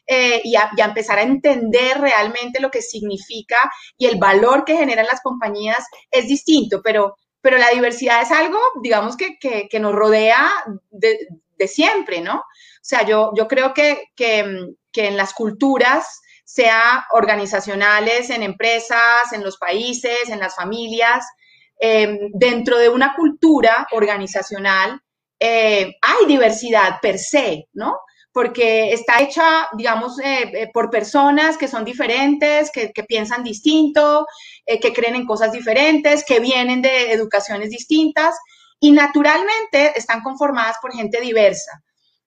eh, 0.07 0.41
y, 0.43 0.55
a, 0.55 0.69
empezar 0.77 1.17
a 1.17 1.23
entender 1.23 1.99
realmente 1.99 2.59
lo 2.59 2.69
que 2.69 2.81
significa 2.81 3.57
y 3.97 4.05
el 4.05 4.19
valor 4.19 4.63
que 4.63 4.77
generan 4.77 5.07
las 5.07 5.21
compañías 5.21 5.83
es 6.11 6.27
distinto, 6.27 6.81
pero, 6.83 7.15
pero 7.41 7.57
la 7.57 7.69
diversidad 7.69 8.21
es 8.21 8.31
algo, 8.31 8.59
digamos, 8.83 9.17
que, 9.17 9.37
que, 9.39 9.79
nos 9.79 9.93
rodea 9.93 10.47
de, 10.91 11.27
de, 11.57 11.67
siempre, 11.67 12.21
¿no? 12.21 12.35
O 12.35 12.87
sea, 12.87 13.03
yo, 13.03 13.31
yo 13.35 13.47
creo 13.47 13.73
que, 13.73 14.03
que, 14.15 14.37
en 14.93 15.17
las 15.17 15.33
culturas, 15.33 16.21
sea 16.43 17.07
organizacionales, 17.11 18.29
en 18.29 18.43
empresas, 18.43 19.33
en 19.33 19.43
los 19.43 19.57
países, 19.57 20.29
en 20.29 20.39
las 20.39 20.55
familias, 20.55 21.25
em, 21.79 22.29
dentro 22.33 22.77
de 22.77 22.89
una 22.89 23.15
cultura 23.15 23.87
organizacional, 23.91 25.01
eh, 25.39 25.95
hay 26.01 26.25
diversidad 26.27 26.99
per 27.01 27.17
se, 27.17 27.67
¿no? 27.73 27.97
Porque 28.35 28.91
está 28.91 29.21
hecha, 29.21 29.69
digamos, 29.77 30.19
eh, 30.19 30.51
eh, 30.53 30.69
por 30.73 30.89
personas 30.89 31.57
que 31.57 31.69
son 31.69 31.85
diferentes, 31.85 32.69
que, 32.69 32.91
piensan 33.07 33.45
distinto, 33.45 34.27
eh, 34.65 34.77
que 34.77 34.91
creen 34.91 35.15
en 35.15 35.25
cosas 35.25 35.53
diferentes, 35.53 36.25
que 36.25 36.41
vienen 36.41 36.81
de 36.81 37.13
educaciones 37.13 37.69
distintas 37.69 38.35
y 38.77 38.91
naturalmente 38.91 39.97
están 39.97 40.19
conformadas 40.21 40.75
por 40.81 40.91
gente 40.91 41.21
diversa. 41.21 41.81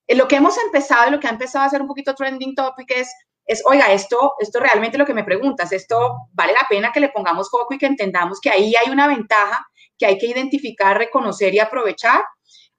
lo 0.07 0.27
que 0.27 0.37
hemos 0.37 0.57
empezado, 0.57 1.11
lo 1.11 1.19
que 1.19 1.27
ha 1.27 1.37
empezado 1.37 1.63
a 1.63 1.69
ser 1.69 1.83
un 1.83 1.87
poquito 1.87 2.15
trending 2.15 2.55
topic 2.55 2.89
es, 2.89 3.13
es, 3.45 3.61
oiga, 3.67 3.93
esto, 3.93 4.33
esto 4.39 4.59
realmente 4.59 4.97
lo 4.97 5.05
que 5.05 5.13
me 5.13 5.23
preguntas, 5.23 5.71
esto 5.71 6.29
vale 6.33 6.53
la 6.53 6.65
pena 6.67 6.91
que 6.91 7.01
le 7.01 7.09
pongamos 7.09 7.51
foco 7.51 7.75
y 7.75 7.77
que 7.77 7.85
entendamos 7.85 8.39
que 8.41 8.49
ahí 8.49 8.73
hay 8.75 8.91
una 8.91 9.07
ventaja 9.07 9.63
que 9.95 10.07
hay 10.07 10.17
que 10.17 10.25
identificar, 10.25 10.97
reconocer 10.97 11.53
y 11.53 11.59
aprovechar 11.59 12.23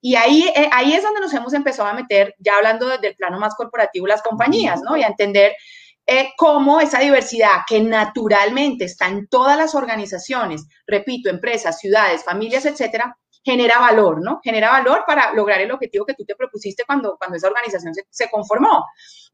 y 0.00 0.16
ahí, 0.16 0.50
eh, 0.54 0.68
ahí 0.72 0.92
es 0.94 1.02
donde 1.02 1.20
nos 1.20 1.32
hemos 1.34 1.52
empezado 1.52 1.88
a 1.88 1.94
meter, 1.94 2.34
ya 2.38 2.56
hablando 2.56 2.88
desde 2.88 3.08
el 3.08 3.16
plano 3.16 3.38
más 3.38 3.54
corporativo, 3.54 4.06
las 4.06 4.22
compañías, 4.22 4.80
¿no? 4.82 4.96
Y 4.96 5.02
a 5.02 5.08
entender 5.08 5.52
eh, 6.06 6.30
cómo 6.36 6.80
esa 6.80 7.00
diversidad 7.00 7.60
que 7.66 7.80
naturalmente 7.80 8.84
está 8.84 9.08
en 9.08 9.28
todas 9.28 9.58
las 9.58 9.74
organizaciones, 9.74 10.66
repito, 10.86 11.28
empresas, 11.28 11.78
ciudades, 11.78 12.24
familias, 12.24 12.64
etcétera, 12.64 13.16
genera 13.44 13.78
valor, 13.78 14.22
¿no? 14.22 14.40
Genera 14.42 14.70
valor 14.70 15.04
para 15.06 15.32
lograr 15.34 15.60
el 15.60 15.70
objetivo 15.70 16.06
que 16.06 16.14
tú 16.14 16.24
te 16.24 16.34
propusiste 16.34 16.84
cuando, 16.86 17.16
cuando 17.18 17.36
esa 17.36 17.48
organización 17.48 17.94
se, 18.08 18.30
conformó, 18.30 18.84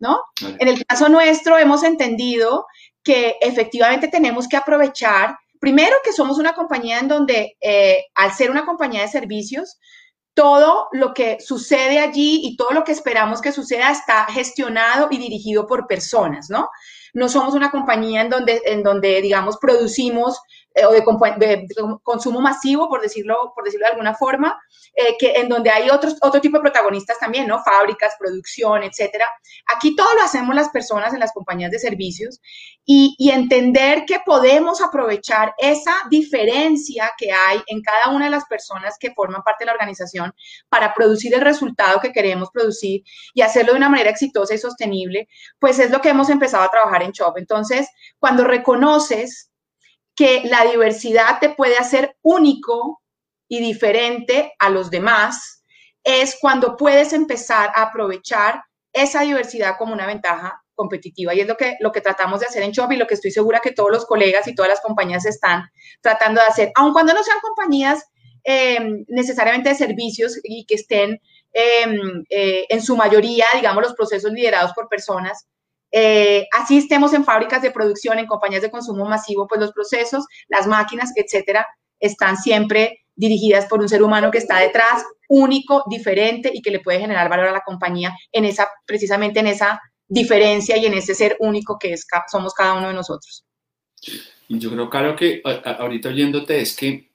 ¿no? 0.00 0.20
En 0.58 0.68
el 0.68 0.84
caso 0.84 1.08
nuestro 1.08 1.58
hemos 1.58 1.82
entendido 1.82 2.66
que 3.02 3.36
efectivamente 3.40 4.08
tenemos 4.08 4.48
que 4.48 4.56
aprovechar, 4.56 5.36
primero 5.60 5.96
que 6.04 6.12
somos 6.12 6.38
una 6.38 6.54
compañía 6.54 6.98
en 6.98 7.08
donde, 7.08 7.56
eh, 7.60 8.04
al 8.14 8.32
ser 8.32 8.50
una 8.50 8.64
compañía 8.64 9.02
de 9.02 9.08
servicios, 9.08 9.78
todo 10.36 10.88
lo 10.92 11.14
que 11.14 11.38
sucede 11.40 11.98
allí 11.98 12.42
y 12.44 12.58
todo 12.58 12.72
lo 12.72 12.84
que 12.84 12.92
esperamos 12.92 13.40
que 13.40 13.52
suceda 13.52 13.90
está 13.90 14.26
gestionado 14.26 15.08
y 15.10 15.16
dirigido 15.16 15.66
por 15.66 15.86
personas, 15.86 16.50
¿no? 16.50 16.68
No 17.14 17.30
somos 17.30 17.54
una 17.54 17.70
compañía 17.70 18.20
en 18.20 18.28
donde, 18.28 18.60
en 18.66 18.82
donde 18.82 19.22
digamos, 19.22 19.56
producimos 19.56 20.38
o 20.84 20.92
de, 20.92 21.66
consumo 22.02 22.40
masivo, 22.40 22.88
por 22.88 23.00
decirlo, 23.00 23.52
por 23.54 23.64
decirlo 23.64 23.86
de 23.86 23.92
alguna 23.92 24.14
forma, 24.14 24.58
eh, 24.94 25.16
que 25.18 25.32
en 25.32 25.48
donde 25.48 25.70
hay 25.70 25.88
otros, 25.90 26.16
otro 26.20 26.40
tipo 26.40 26.58
de 26.58 26.62
protagonistas 26.62 27.18
también, 27.18 27.46
¿no? 27.46 27.62
Fábricas, 27.62 28.14
producción, 28.18 28.82
etcétera. 28.82 29.26
Aquí 29.74 29.96
todo 29.96 30.14
lo 30.14 30.22
hacemos 30.22 30.54
las 30.54 30.68
personas 30.68 31.14
en 31.14 31.20
las 31.20 31.32
compañías 31.32 31.70
de 31.70 31.78
servicios 31.78 32.40
y, 32.84 33.14
y 33.18 33.30
entender 33.30 34.04
que 34.06 34.20
podemos 34.24 34.82
aprovechar 34.82 35.54
esa 35.58 35.94
diferencia 36.10 37.12
que 37.16 37.32
hay 37.32 37.62
en 37.66 37.82
cada 37.82 38.14
una 38.14 38.26
de 38.26 38.30
las 38.30 38.44
personas 38.44 38.96
que 38.98 39.12
forman 39.12 39.42
parte 39.42 39.64
de 39.64 39.66
la 39.66 39.72
organización 39.72 40.34
para 40.68 40.92
producir 40.94 41.34
el 41.34 41.40
resultado 41.40 42.00
que 42.00 42.12
queremos 42.12 42.50
producir 42.50 43.02
y 43.34 43.42
hacerlo 43.42 43.72
de 43.72 43.78
una 43.78 43.88
manera 43.88 44.10
exitosa 44.10 44.54
y 44.54 44.58
sostenible, 44.58 45.28
pues 45.58 45.78
es 45.78 45.90
lo 45.90 46.00
que 46.00 46.10
hemos 46.10 46.28
empezado 46.30 46.64
a 46.64 46.70
trabajar 46.70 47.02
en 47.02 47.12
Shop. 47.12 47.36
Entonces, 47.36 47.88
cuando 48.18 48.44
reconoces 48.44 49.50
que 50.16 50.42
la 50.44 50.64
diversidad 50.64 51.38
te 51.40 51.50
puede 51.50 51.76
hacer 51.76 52.16
único 52.22 53.02
y 53.48 53.60
diferente 53.60 54.54
a 54.58 54.70
los 54.70 54.90
demás, 54.90 55.62
es 56.02 56.36
cuando 56.40 56.76
puedes 56.76 57.12
empezar 57.12 57.70
a 57.74 57.82
aprovechar 57.82 58.62
esa 58.92 59.20
diversidad 59.20 59.76
como 59.78 59.92
una 59.92 60.06
ventaja 60.06 60.62
competitiva. 60.74 61.34
Y 61.34 61.40
es 61.40 61.46
lo 61.46 61.56
que, 61.56 61.76
lo 61.80 61.92
que 61.92 62.00
tratamos 62.00 62.40
de 62.40 62.46
hacer 62.46 62.62
en 62.62 62.72
Shop 62.72 62.90
y 62.92 62.96
lo 62.96 63.06
que 63.06 63.14
estoy 63.14 63.30
segura 63.30 63.60
que 63.60 63.72
todos 63.72 63.90
los 63.90 64.06
colegas 64.06 64.46
y 64.48 64.54
todas 64.54 64.70
las 64.70 64.80
compañías 64.80 65.26
están 65.26 65.64
tratando 66.00 66.40
de 66.40 66.46
hacer, 66.46 66.72
aun 66.76 66.92
cuando 66.92 67.12
no 67.12 67.22
sean 67.22 67.38
compañías 67.40 68.04
em, 68.44 69.04
necesariamente 69.08 69.70
de 69.70 69.74
servicios 69.74 70.38
y 70.44 70.64
que 70.66 70.76
estén 70.76 71.20
em, 71.52 72.24
eh, 72.30 72.66
en 72.68 72.82
su 72.82 72.96
mayoría, 72.96 73.46
digamos, 73.54 73.82
los 73.82 73.94
procesos 73.94 74.30
liderados 74.32 74.72
por 74.72 74.88
personas, 74.88 75.46
eh, 75.98 76.46
así 76.52 76.76
estemos 76.76 77.14
en 77.14 77.24
fábricas 77.24 77.62
de 77.62 77.70
producción, 77.70 78.18
en 78.18 78.26
compañías 78.26 78.60
de 78.60 78.70
consumo 78.70 79.06
masivo, 79.06 79.46
pues 79.48 79.58
los 79.58 79.72
procesos, 79.72 80.26
las 80.46 80.66
máquinas, 80.66 81.10
etcétera, 81.16 81.66
están 81.98 82.36
siempre 82.36 83.06
dirigidas 83.14 83.64
por 83.64 83.80
un 83.80 83.88
ser 83.88 84.02
humano 84.02 84.30
que 84.30 84.36
está 84.36 84.58
detrás, 84.58 85.02
único, 85.30 85.84
diferente 85.88 86.50
y 86.52 86.60
que 86.60 86.70
le 86.70 86.80
puede 86.80 87.00
generar 87.00 87.30
valor 87.30 87.48
a 87.48 87.52
la 87.52 87.62
compañía 87.62 88.14
en 88.30 88.44
esa, 88.44 88.68
precisamente 88.84 89.40
en 89.40 89.46
esa 89.46 89.80
diferencia 90.06 90.76
y 90.76 90.84
en 90.84 90.92
ese 90.92 91.14
ser 91.14 91.38
único 91.40 91.78
que 91.78 91.94
es, 91.94 92.06
somos 92.30 92.52
cada 92.52 92.74
uno 92.74 92.88
de 92.88 92.94
nosotros. 92.94 93.46
Yo 94.50 94.70
creo, 94.70 94.90
claro, 94.90 95.16
que 95.16 95.40
ahorita 95.64 96.10
oyéndote 96.10 96.60
es 96.60 96.76
que 96.76 97.10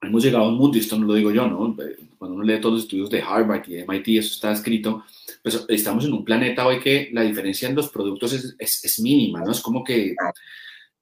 hemos 0.00 0.24
llegado 0.24 0.44
a 0.44 0.48
un 0.48 0.56
mundo, 0.56 0.78
y 0.78 0.80
esto 0.80 0.96
no 0.96 1.06
lo 1.06 1.12
digo 1.12 1.30
yo, 1.32 1.46
¿no? 1.46 1.76
Cuando 2.16 2.36
uno 2.36 2.44
lee 2.44 2.62
todos 2.62 2.76
los 2.76 2.82
estudios 2.84 3.10
de 3.10 3.20
Harvard 3.20 3.68
y 3.68 3.74
de 3.74 3.84
MIT, 3.86 4.08
eso 4.18 4.32
está 4.32 4.52
escrito, 4.52 5.04
pues 5.44 5.62
estamos 5.68 6.06
en 6.06 6.14
un 6.14 6.24
planeta 6.24 6.66
hoy 6.66 6.80
que 6.80 7.10
la 7.12 7.20
diferencia 7.20 7.68
en 7.68 7.74
los 7.74 7.90
productos 7.90 8.32
es, 8.32 8.56
es, 8.58 9.00
mínima, 9.00 9.40
¿no? 9.40 9.52
Es 9.52 9.60
como 9.60 9.84
que 9.84 10.14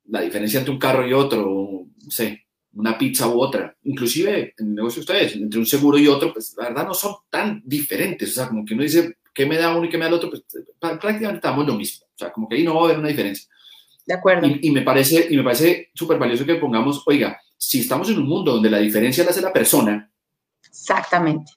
la 0.06 0.20
diferencia 0.20 0.58
entre 0.58 0.72
un 0.72 0.80
carro 0.80 1.06
y 1.06 1.12
otro, 1.12 1.87
no 2.02 2.11
sé, 2.11 2.46
una 2.72 2.99
pizza 2.99 3.28
u 3.28 3.40
otra, 3.40 3.76
inclusive 3.84 4.52
en 4.58 4.66
el 4.66 4.75
negocio 4.75 4.96
de 4.96 5.00
ustedes, 5.00 5.37
entre 5.37 5.61
un 5.61 5.66
seguro 5.66 5.96
y 5.96 6.08
otro, 6.08 6.32
pues 6.32 6.56
la 6.58 6.70
verdad 6.70 6.88
no 6.88 6.92
son 6.92 7.14
tan 7.30 7.62
diferentes, 7.64 8.30
o 8.30 8.32
sea, 8.32 8.49
como 8.49 8.64
que 8.64 8.75
uno 8.75 8.82
dice, 8.82 9.18
¿qué 9.32 9.46
me 9.46 9.56
da 9.56 9.76
uno 9.76 9.84
y 9.87 9.88
qué 9.88 9.96
me 9.96 10.06
da 10.06 10.08
el 10.08 10.14
otro? 10.14 10.28
Pues 10.28 10.44
prácticamente 10.80 11.37
estamos 11.37 11.64
lo 11.64 11.76
mismo, 11.76 12.04
o 12.06 12.18
sea, 12.18 12.32
como 12.32 12.49
que 12.49 12.56
ahí 12.56 12.64
no 12.64 12.75
va 12.75 12.80
a 12.80 12.84
haber 12.87 12.99
una 12.99 13.11
diferencia. 13.11 13.49
De 14.04 14.14
acuerdo. 14.14 14.49
Y, 14.49 14.58
y 14.61 14.70
me 14.72 14.82
parece, 14.82 15.28
y 15.30 15.37
me 15.37 15.44
parece 15.44 15.92
súper 15.94 16.18
valioso 16.18 16.44
que 16.44 16.56
pongamos, 16.56 17.04
oiga, 17.06 17.40
si 17.56 17.78
estamos 17.78 18.11
en 18.11 18.18
un 18.18 18.26
mundo 18.26 18.54
donde 18.54 18.70
la 18.70 18.78
diferencia 18.78 19.22
la 19.22 19.30
hace 19.30 19.40
la 19.40 19.52
persona, 19.52 20.11
exactamente. 20.68 21.52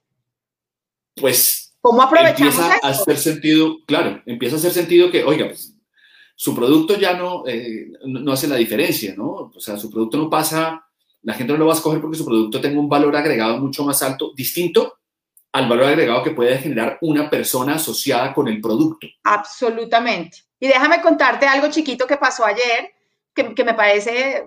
Pues 1.15 1.65
¿Cómo 1.86 2.01
aprovechamos 2.01 2.56
empieza 2.56 2.80
a 2.82 2.89
hacer 2.89 3.15
sentido, 3.15 3.77
claro, 3.86 4.20
empieza 4.25 4.56
a 4.56 4.58
hacer 4.58 4.72
sentido 4.72 5.12
que, 5.12 5.24
oiga, 5.24 5.46
pues 5.46 5.75
su 6.36 6.56
producto 6.56 6.98
ya 6.98 7.13
no, 7.13 7.44
eh, 7.46 7.92
no, 8.06 8.32
hace 8.32 8.48
la 8.48 8.56
diferencia, 8.56 9.13
¿no? 9.15 9.51
O 9.56 9.60
sea, 9.60 9.77
su 9.77 9.92
producto 9.92 10.18
no 10.18 10.27
pasa, 10.27 10.84
la 11.22 11.36
gente 11.36 11.54
no 11.54 11.60
lo 11.60 11.68
va 11.68 11.74
a 11.74 11.75
escoger 11.75 12.01
porque 12.01 12.18
su 12.18 12.25
producto 12.25 12.60
tenga 12.60 12.80
un 12.80 12.89
valor 12.89 13.15
agregado 13.15 13.60
mucho 13.60 13.84
más 13.84 14.01
alto, 14.01 14.34
distinto 14.36 14.96
al 15.51 15.70
valor 15.70 15.86
agregado 15.86 16.24
que 16.24 16.32
puede 16.32 16.58
generar 16.58 16.98
una 17.01 17.30
persona 17.30 17.75
asociada 17.75 18.34
con 18.34 18.48
el 18.48 18.60
producto. 18.60 19.06
Absolutamente. 19.24 20.39
Y 20.60 20.65
déjame 20.65 21.04
contarte 21.04 21.46
algo 21.46 21.70
chiquito 21.70 22.08
que 22.08 22.18
pasó 22.18 22.48
ayer, 22.48 22.94
que, 23.32 23.54
que 23.54 23.63
me 23.63 23.75
parece 23.75 24.44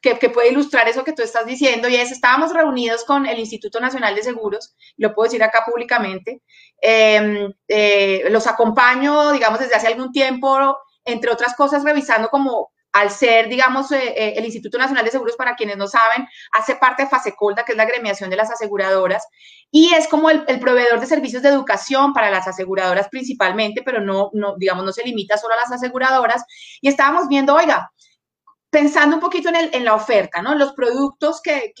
que, 0.00 0.30
puede 0.30 0.50
ilustrar 0.50 0.88
eso 0.88 1.04
que 1.04 1.12
tú 1.12 1.22
estás 1.22 1.46
diciendo, 1.46 1.88
y 1.88 1.96
es, 1.96 2.10
estábamos 2.10 2.52
reunidos 2.52 3.04
con 3.04 3.26
el 3.26 3.38
Instituto 3.38 3.80
Nacional 3.80 4.14
de 4.14 4.22
Seguros, 4.22 4.74
lo 4.96 5.14
puedo 5.14 5.26
decir 5.26 5.42
acá 5.42 5.64
públicamente, 5.66 6.42
em, 6.80 7.52
eh, 7.68 8.24
los 8.30 8.46
acompaño, 8.46 9.32
digamos, 9.32 9.60
desde 9.60 9.74
hace 9.74 9.88
algún 9.88 10.12
tiempo, 10.12 10.76
entre 11.04 11.30
otras 11.30 11.54
cosas, 11.54 11.84
revisando 11.84 12.28
como 12.28 12.70
al 12.92 13.10
ser, 13.10 13.48
digamos, 13.48 13.92
eh, 13.92 14.14
eh, 14.16 14.34
el 14.36 14.44
Instituto 14.44 14.76
Nacional 14.78 15.04
de 15.04 15.10
Seguros, 15.12 15.36
para 15.36 15.54
quienes 15.54 15.76
no 15.76 15.86
saben, 15.86 16.26
hace 16.52 16.76
parte 16.76 17.04
de 17.04 17.08
FASECOLDA, 17.08 17.64
que 17.64 17.72
es 17.72 17.78
la 17.78 17.84
gremiación 17.84 18.30
de 18.30 18.36
las 18.36 18.50
aseguradoras, 18.50 19.26
y 19.70 19.94
es 19.94 20.08
como 20.08 20.30
el, 20.30 20.44
proveedor 20.60 20.98
de 20.98 21.06
servicios 21.06 21.42
de 21.42 21.50
educación 21.50 22.12
para 22.12 22.30
las 22.30 22.48
aseguradoras 22.48 23.08
principalmente, 23.08 23.82
pero 23.84 24.00
no, 24.00 24.30
no, 24.32 24.56
digamos, 24.56 24.84
no 24.84 24.92
se 24.92 25.04
limita 25.04 25.38
solo 25.38 25.54
a 25.54 25.58
las 25.58 25.70
aseguradoras. 25.70 26.44
Y 26.80 26.88
estábamos 26.88 27.28
viendo, 27.28 27.54
oiga, 27.54 27.92
pensando 28.70 29.16
un 29.16 29.20
poquito 29.20 29.50
en, 29.50 29.84
la 29.84 29.94
oferta, 29.94 30.40
¿no? 30.40 30.54
Los 30.54 30.72
productos 30.72 31.40
que, 31.42 31.74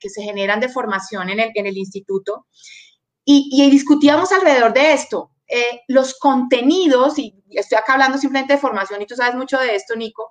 se 0.00 0.22
generan 0.22 0.60
de 0.60 0.68
formación 0.68 1.30
en 1.30 1.40
el, 1.40 1.76
instituto. 1.76 2.46
Y, 3.24 3.48
y, 3.52 3.70
discutíamos 3.70 4.30
alrededor 4.32 4.72
de 4.72 4.92
esto. 4.92 5.30
Eh, 5.46 5.82
los 5.88 6.18
contenidos, 6.18 7.18
y 7.18 7.34
estoy 7.50 7.76
acá 7.76 7.94
hablando 7.94 8.18
simplemente 8.18 8.54
de 8.54 8.58
formación 8.58 9.02
y 9.02 9.06
tú 9.06 9.14
sabes 9.14 9.34
mucho 9.34 9.58
de 9.58 9.74
esto, 9.74 9.94
Nico, 9.94 10.30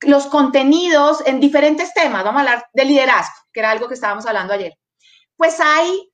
los 0.00 0.26
contenidos 0.26 1.22
en 1.26 1.38
diferentes 1.38 1.92
temas, 1.92 2.24
vamos 2.24 2.38
a 2.38 2.44
hablar 2.44 2.66
de 2.72 2.84
liderazgo, 2.84 3.34
que 3.52 3.60
era 3.60 3.70
algo 3.70 3.88
que 3.88 3.94
estábamos 3.94 4.24
hablando 4.26 4.54
ayer, 4.54 4.72
pues 5.36 5.60
hay 5.60 6.10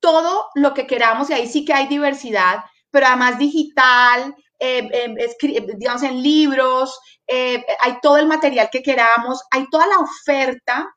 todo 0.00 0.46
lo 0.54 0.72
que 0.72 0.86
queramos 0.86 1.28
y 1.28 1.34
ahí 1.34 1.46
sí 1.46 1.64
que 1.64 1.74
hay 1.74 1.88
diversidad, 1.88 2.64
pero 2.90 3.06
además 3.06 3.38
digital, 3.38 4.34
eh, 4.58 4.88
eh, 4.92 5.66
digamos 5.76 6.02
en 6.02 6.22
libros, 6.22 6.98
eh, 7.26 7.64
hay 7.80 7.98
todo 8.02 8.16
el 8.16 8.26
material 8.26 8.68
que 8.70 8.82
queramos, 8.82 9.42
hay 9.50 9.68
toda 9.70 9.86
la 9.86 9.98
oferta 9.98 10.88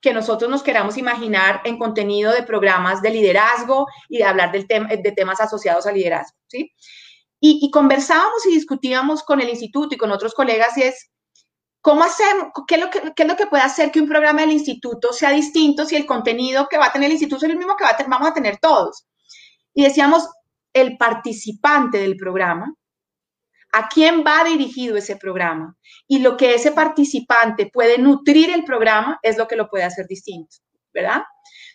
que 0.00 0.14
nosotros 0.14 0.50
nos 0.50 0.62
queramos 0.62 0.96
imaginar 0.96 1.60
en 1.64 1.78
contenido 1.78 2.32
de 2.32 2.44
programas 2.44 3.02
de 3.02 3.10
liderazgo 3.10 3.86
y 4.08 4.18
de 4.18 4.24
hablar 4.24 4.52
del 4.52 4.66
de 4.66 5.12
temas 5.12 5.40
asociados 5.40 5.86
al 5.86 5.94
liderazgo, 5.94 6.36
¿sí? 6.46 6.72
Y, 7.40 7.60
y, 7.62 7.70
conversábamos 7.70 8.46
y 8.46 8.50
discutíamos 8.50 9.22
con 9.22 9.40
el 9.40 9.48
instituto 9.48 9.94
y 9.94 9.98
con 9.98 10.10
otros 10.10 10.34
colegas 10.34 10.76
y 10.76 10.82
es, 10.82 11.10
¿cómo 11.80 12.02
hacemos, 12.02 12.48
qué 12.66 12.76
es, 12.76 12.80
lo 12.80 12.90
que, 12.90 13.12
qué 13.14 13.22
es 13.22 13.28
lo 13.28 13.36
que 13.36 13.46
puede 13.46 13.62
hacer 13.62 13.92
que 13.92 14.00
un 14.00 14.08
programa 14.08 14.40
del 14.40 14.52
instituto 14.52 15.12
sea 15.12 15.30
distinto 15.30 15.84
si 15.84 15.94
el 15.94 16.06
contenido 16.06 16.68
que 16.68 16.78
va 16.78 16.86
a 16.86 16.92
tener 16.92 17.06
el 17.06 17.12
instituto 17.12 17.46
es 17.46 17.52
el 17.52 17.58
mismo 17.58 17.76
que 17.76 17.84
va 17.84 17.90
a 17.90 18.04
vamos 18.08 18.28
a 18.28 18.34
tener 18.34 18.58
todos? 18.58 19.06
Y 19.74 19.84
decíamos, 19.84 20.28
el 20.80 20.96
participante 20.96 21.98
del 21.98 22.16
programa 22.16 22.74
a 23.72 23.88
quién 23.88 24.24
va 24.26 24.44
dirigido 24.44 24.96
ese 24.96 25.16
programa. 25.16 25.76
Y 26.06 26.20
lo 26.20 26.36
que 26.36 26.54
ese 26.54 26.72
participante 26.72 27.70
puede 27.72 27.98
nutrir 27.98 28.50
el 28.50 28.64
programa 28.64 29.18
es 29.22 29.36
lo 29.36 29.46
que 29.46 29.56
lo 29.56 29.68
puede 29.68 29.84
hacer 29.84 30.06
distinto, 30.06 30.56
¿verdad? 30.92 31.22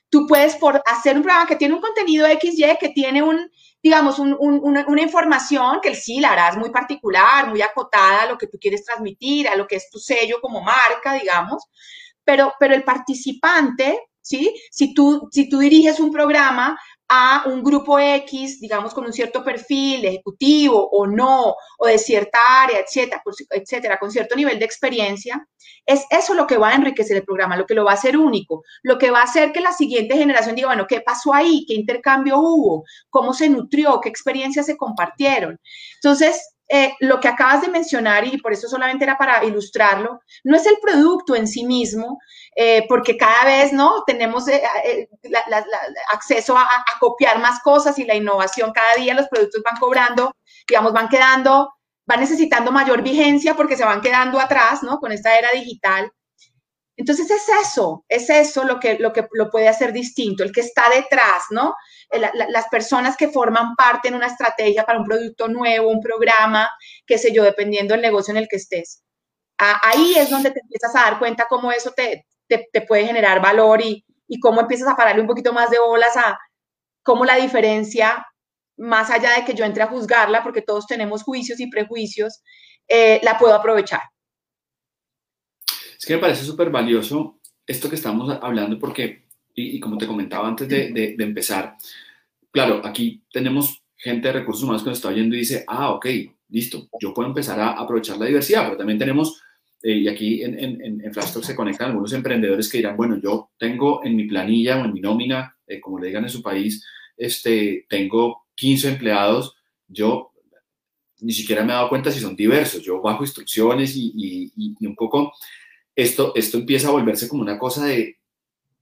Tú 0.09 0.27
puedes 0.27 0.55
por 0.55 0.81
hacer 0.85 1.17
un 1.17 1.23
programa 1.23 1.47
que 1.47 1.55
tiene 1.55 1.73
un 1.73 1.81
contenido 1.81 2.27
XY, 2.27 2.77
que 2.79 2.89
tiene 2.89 3.23
un, 3.23 3.49
digamos, 3.81 4.19
una, 4.19 5.01
información 5.01 5.79
que 5.81 5.95
sí 5.95 6.19
la 6.19 6.31
harás 6.31 6.55
muy 6.55 6.69
particular, 6.69 7.47
muy 7.49 7.61
acotada 7.61 8.23
a 8.23 8.25
lo 8.27 8.37
que 8.37 8.47
tú 8.47 8.57
quieres 8.59 8.85
transmitir, 8.85 9.47
a 9.47 9.55
lo 9.55 9.67
que 9.67 9.75
es 9.75 9.89
tu 9.89 9.99
sello 9.99 10.39
como 10.39 10.61
marca, 10.61 11.13
digamos, 11.13 11.63
pero, 12.23 12.53
pero 12.59 12.75
el 12.75 12.83
participante, 12.83 13.99
¿sí? 14.21 14.55
Si 14.71 14.93
tú, 14.93 15.27
si 15.31 15.49
tú 15.49 15.59
diriges 15.59 15.99
un 15.99 16.11
programa 16.11 16.79
a 17.09 17.43
un 17.47 17.63
grupo 17.63 17.99
X, 17.99 18.59
digamos, 18.59 18.93
con 18.93 19.05
un 19.05 19.13
cierto 19.13 19.43
perfil 19.43 20.05
ejecutivo 20.05 20.89
o 20.91 21.05
no, 21.05 21.55
o 21.77 21.87
de 21.87 21.97
cierta 21.97 22.39
área, 22.63 22.79
etcétera, 22.79 23.21
etcétera, 23.51 23.99
con 23.99 24.11
cierto 24.11 24.35
nivel 24.35 24.57
de 24.59 24.65
experiencia, 24.65 25.47
es 25.85 26.05
eso 26.09 26.33
lo 26.33 26.47
que 26.47 26.57
va 26.57 26.69
a 26.69 26.75
enriquecer 26.75 27.17
el 27.17 27.23
programa, 27.25 27.57
lo 27.57 27.65
que 27.65 27.75
lo 27.75 27.85
va 27.85 27.91
a 27.91 27.95
hacer 27.95 28.17
único, 28.17 28.63
lo 28.83 28.97
que 28.97 29.11
va 29.11 29.19
a 29.19 29.23
hacer 29.23 29.51
que 29.51 29.61
la 29.61 29.73
siguiente 29.73 30.17
generación 30.17 30.55
diga, 30.55 30.69
bueno, 30.69 30.87
¿qué 30.87 31.01
pasó 31.01 31.33
ahí? 31.33 31.65
¿Qué 31.67 31.73
intercambio 31.73 32.39
hubo? 32.39 32.83
¿Cómo 33.09 33.33
se 33.33 33.49
nutrió? 33.49 33.99
¿Qué 34.01 34.09
experiencias 34.09 34.65
se 34.65 34.77
compartieron? 34.77 35.59
Entonces, 35.95 36.52
eh, 36.75 36.95
lo 37.01 37.19
que 37.19 37.27
acabas 37.27 37.61
de 37.61 37.67
mencionar, 37.67 38.25
y 38.25 38.39
por 38.39 38.51
eso 38.51 38.67
solamente 38.67 39.03
era 39.03 39.15
para 39.15 39.45
ilustrarlo, 39.45 40.21
no 40.43 40.55
es 40.55 40.65
el 40.65 40.79
producto 40.81 41.35
en 41.35 41.47
sí 41.47 41.65
mismo, 41.65 42.17
eh, 42.55 42.87
porque 42.89 43.15
cada 43.15 43.45
vez 43.45 43.71
no 43.71 44.03
tenemos 44.07 44.47
eh, 44.47 44.63
acceso 46.11 46.57
a, 46.57 46.67
copiar 46.99 47.37
más 47.37 47.61
cosas 47.61 47.99
y 47.99 48.05
la 48.05 48.15
innovación, 48.15 48.71
cada 48.73 48.95
día 48.95 49.13
los 49.13 49.27
productos 49.27 49.61
van 49.63 49.79
cobrando, 49.79 50.35
digamos, 50.67 50.93
van 50.93 51.09
quedando, 51.09 51.71
van 52.07 52.21
necesitando 52.21 52.71
mayor 52.71 53.03
vigencia 53.03 53.53
porque 53.53 53.77
se 53.77 53.85
van 53.85 54.01
quedando 54.01 54.39
atrás, 54.39 54.81
¿no? 54.81 54.97
Con 54.97 55.11
esta 55.11 55.37
era 55.37 55.49
digital. 55.53 56.11
Entonces 56.95 57.29
es 57.31 57.49
eso, 57.49 58.05
es 58.07 58.29
eso 58.29 58.63
lo 58.63 58.79
que, 58.79 58.99
lo 58.99 59.11
que 59.13 59.25
lo 59.31 59.49
puede 59.49 59.67
hacer 59.67 59.93
distinto, 59.93 60.43
el 60.43 60.51
que 60.51 60.61
está 60.61 60.83
detrás, 60.89 61.45
¿no? 61.49 61.73
las 62.11 62.67
personas 62.67 63.17
que 63.17 63.29
forman 63.29 63.73
parte 63.75 64.09
en 64.09 64.13
una 64.13 64.27
estrategia 64.27 64.85
para 64.85 64.99
un 64.99 65.05
producto 65.05 65.47
nuevo, 65.47 65.89
un 65.89 66.01
programa, 66.01 66.69
qué 67.07 67.17
sé 67.17 67.33
yo, 67.33 67.43
dependiendo 67.43 67.95
del 67.95 68.03
negocio 68.03 68.31
en 68.31 68.37
el 68.37 68.47
que 68.47 68.57
estés. 68.57 69.03
ahí 69.57 70.13
es 70.15 70.29
donde 70.29 70.51
te 70.51 70.59
empiezas 70.59 70.95
a 70.95 71.09
dar 71.09 71.19
cuenta 71.19 71.47
cómo 71.49 71.71
eso 71.71 71.91
te, 71.91 72.27
te, 72.47 72.81
puede 72.81 73.07
generar 73.07 73.41
valor 73.41 73.81
y, 73.81 74.05
y, 74.27 74.39
cómo 74.39 74.61
empiezas 74.61 74.87
a 74.87 74.95
pararle 74.95 75.21
un 75.21 75.27
poquito 75.27 75.53
más 75.53 75.71
de 75.71 75.79
bolas 75.79 76.15
a 76.17 76.37
cómo 77.01 77.25
la 77.25 77.37
diferencia, 77.37 78.25
más 78.77 79.09
allá 79.09 79.31
de 79.31 79.45
que 79.45 79.55
yo 79.55 79.65
entre 79.65 79.81
a 79.81 79.87
juzgarla, 79.87 80.43
porque 80.43 80.61
todos 80.61 80.85
tenemos 80.85 81.23
juicios 81.23 81.59
y 81.59 81.69
prejuicios, 81.69 82.43
eh, 82.87 83.19
la 83.23 83.37
puedo 83.37 83.55
aprovechar. 83.55 84.01
Es 86.03 86.07
que 86.07 86.15
me 86.15 86.19
parece 86.19 86.43
súper 86.43 86.69
valioso 86.69 87.39
esto 87.65 87.87
que 87.87 87.95
estamos 87.95 88.29
hablando 88.41 88.77
porque, 88.77 89.23
y, 89.55 89.79
como 89.79 89.97
te 89.97 90.05
comentaba 90.05 90.49
antes 90.49 90.67
de, 90.67 90.91
de, 90.91 91.23
empezar, 91.23 91.77
claro, 92.51 92.81
aquí 92.83 93.23
tenemos 93.31 93.81
gente 93.95 94.27
de 94.27 94.33
recursos 94.33 94.65
humanos 94.65 94.83
que 94.83 94.89
nos 94.89 94.97
está 94.97 95.07
oyendo 95.07 95.33
y 95.33 95.39
dice, 95.39 95.63
ah, 95.65 95.91
ok, 95.91 96.07
listo, 96.49 96.89
yo 96.99 97.13
puedo 97.13 97.29
empezar 97.29 97.57
a 97.57 97.79
aprovechar 97.79 98.17
la 98.17 98.25
diversidad, 98.25 98.65
pero 98.65 98.75
también 98.75 98.99
tenemos 98.99 99.41
eh, 99.81 99.93
y 99.93 100.07
aquí 100.09 100.43
en, 100.43 100.59
en, 100.59 100.81
en 100.81 101.13
se 101.13 101.55
conectan 101.55 101.91
algunos 101.91 102.11
emprendedores 102.11 102.69
que 102.69 102.79
dirán, 102.79 102.97
bueno, 102.97 103.17
yo 103.23 103.51
tengo 103.57 104.03
en 104.03 104.17
mi 104.17 104.25
planilla 104.25 104.81
o 104.81 104.83
en 104.83 104.91
mi 104.91 104.99
nómina, 104.99 105.55
eh, 105.65 105.79
como 105.79 105.99
le 105.99 106.07
digan 106.07 106.25
en 106.25 106.29
su 106.29 106.43
país, 106.43 106.85
este, 107.15 107.85
tengo 107.87 108.47
15 108.55 108.89
empleados, 108.89 109.55
yo 109.87 110.33
ni 111.21 111.31
siquiera 111.31 111.63
me 111.63 111.71
he 111.71 111.75
dado 111.75 111.87
cuenta 111.87 112.11
si 112.11 112.19
son 112.19 112.35
diversos, 112.35 112.83
yo 112.83 113.01
bajo 113.01 113.23
instrucciones 113.23 113.95
y, 113.95 114.11
y, 114.17 114.75
y 114.81 114.85
un 114.85 114.95
poco 114.97 115.31
esto, 115.95 116.33
esto 116.35 116.57
empieza 116.57 116.87
a 116.87 116.91
volverse 116.91 117.27
como 117.27 117.41
una 117.41 117.57
cosa 117.57 117.85
de 117.85 118.17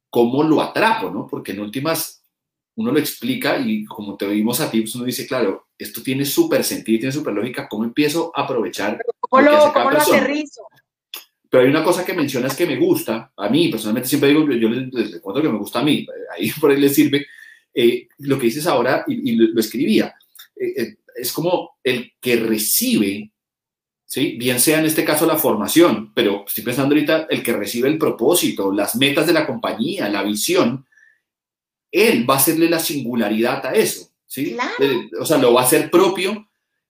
cómo 0.10 0.43
lo 0.43 0.62
atrapo, 0.62 1.10
¿no? 1.10 1.28
Porque 1.28 1.52
en 1.52 1.62
últimas 1.62 2.21
uno 2.76 2.91
lo 2.91 3.00
explica 3.00 3.60
y 3.60 3.86
como 3.86 4.15
te 4.15 4.26
oímos 4.26 4.60
a 4.62 4.71
ti, 4.71 4.82
pues 4.82 4.95
uno 4.95 5.06
dice, 5.06 5.28
claro, 5.28 5.67
esto 5.78 6.02
tiene 6.02 6.26
súper 6.26 6.63
sentido, 6.63 7.00
tiene 7.00 7.12
súper 7.12 7.34
lógica, 7.34 7.67
¿cómo 7.67 7.84
empiezo 7.84 8.32
a 8.36 8.43
aprovechar? 8.43 9.00
¿Cómo 9.19 9.41
lo, 9.41 9.74
¿cómo 9.74 9.91
lo 9.91 10.02
aterrizo? 10.02 10.62
Pero 11.50 11.63
hay 11.63 11.69
una 11.69 11.84
cosa 11.84 12.06
que 12.06 12.13
mencionas 12.13 12.56
que 12.56 12.65
me 12.65 12.78
gusta, 12.78 13.34
a 13.36 13.50
mí 13.50 13.67
personalmente 13.67 14.08
siempre 14.08 14.30
digo, 14.30 14.50
yo 14.52 14.69
les, 14.69 15.19
cuento 15.19 15.41
que 15.41 15.50
me 15.50 15.58
gusta 15.58 15.80
a 15.80 15.84
mí, 15.84 16.08
ahí 16.34 16.50
por 16.62 16.71
ahí 16.71 16.80
les 16.80 16.95
sirve, 16.95 17.28
eh, 17.74 18.08
lo 18.19 18.38
que 18.38 18.45
dices 18.45 18.65
ahora, 18.67 19.04
y, 19.08 19.36
lo, 19.36 19.60
escribía, 19.60 20.15
eh, 20.56 20.74
eh, 20.78 20.95
es 21.15 21.34
como 21.34 21.78
el 21.84 22.13
que 22.21 22.38
recibe, 22.38 23.32
¿sí? 24.12 24.36
bien 24.38 24.60
sea 24.60 24.80
en 24.80 24.86
este 24.86 25.06
caso 25.06 25.26
la 25.26 25.38
formación, 25.38 26.12
pero 26.13 26.43
estoy 26.45 26.65
pensando 26.65 26.93
ahorita, 26.93 27.28
el 27.30 27.41
que 27.41 27.54
recibe 27.54 27.88
el 27.88 27.97
propósito, 27.97 28.74
las 28.74 28.97
metas 28.97 29.26
de 29.26 29.32
la 29.32 29.47
compañía, 29.47 30.10
la 30.10 30.21
visión, 30.21 30.86
él 31.89 32.30
va 32.30 32.34
a 32.34 32.38
hacerle 32.38 32.69
la 32.69 32.80
singularidad 32.80 33.65
a 33.65 33.71
eso, 33.71 34.10
¿sí? 34.26 34.58
o 35.17 35.26
sea, 35.26 35.38
lo 35.38 35.54
va 35.54 35.62
a 35.62 35.63
hacer 35.63 35.89
propio 35.89 36.50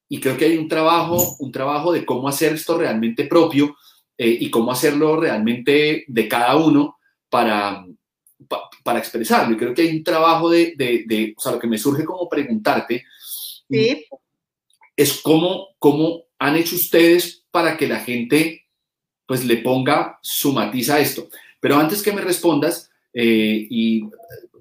y 0.09 0.19
creo 0.19 0.35
que 0.35 0.45
hay 0.45 0.57
un 0.57 0.67
trabajo, 0.67 1.35
un 1.37 1.51
trabajo 1.51 1.93
de 1.93 2.05
cómo 2.07 2.27
hacer 2.27 2.53
esto 2.53 2.75
realmente 2.75 3.25
propio, 3.25 3.75
eh, 4.17 4.37
y 4.39 4.49
cómo 4.49 4.71
hacerlo 4.71 5.19
realmente 5.19 6.05
de 6.07 6.27
cada 6.27 6.55
uno 6.55 6.97
para, 7.29 7.85
para 8.83 8.99
expresarlo. 8.99 9.55
Y 9.55 9.57
creo 9.57 9.73
que 9.73 9.83
hay 9.83 9.97
un 9.97 10.03
trabajo 10.03 10.49
de, 10.49 10.73
de, 10.75 11.33
o 11.37 11.39
sea, 11.39 11.53
lo 11.53 11.59
que 11.59 11.67
me 11.67 11.77
surge 11.77 12.03
como 12.03 12.27
preguntarte 12.27 13.05
es 14.95 15.21
cómo, 15.21 15.69
cómo 15.79 16.25
han 16.41 16.55
hecho 16.55 16.75
ustedes 16.75 17.45
para 17.51 17.77
que 17.77 17.87
la 17.87 17.99
gente 17.99 18.65
pues 19.27 19.45
le 19.45 19.57
ponga 19.57 20.17
su 20.23 20.51
matiz 20.51 20.89
a 20.89 20.99
esto. 20.99 21.29
Pero 21.59 21.77
antes 21.77 22.01
que 22.01 22.11
me 22.11 22.21
respondas, 22.21 22.89
eh, 23.13 23.67
y 23.69 24.09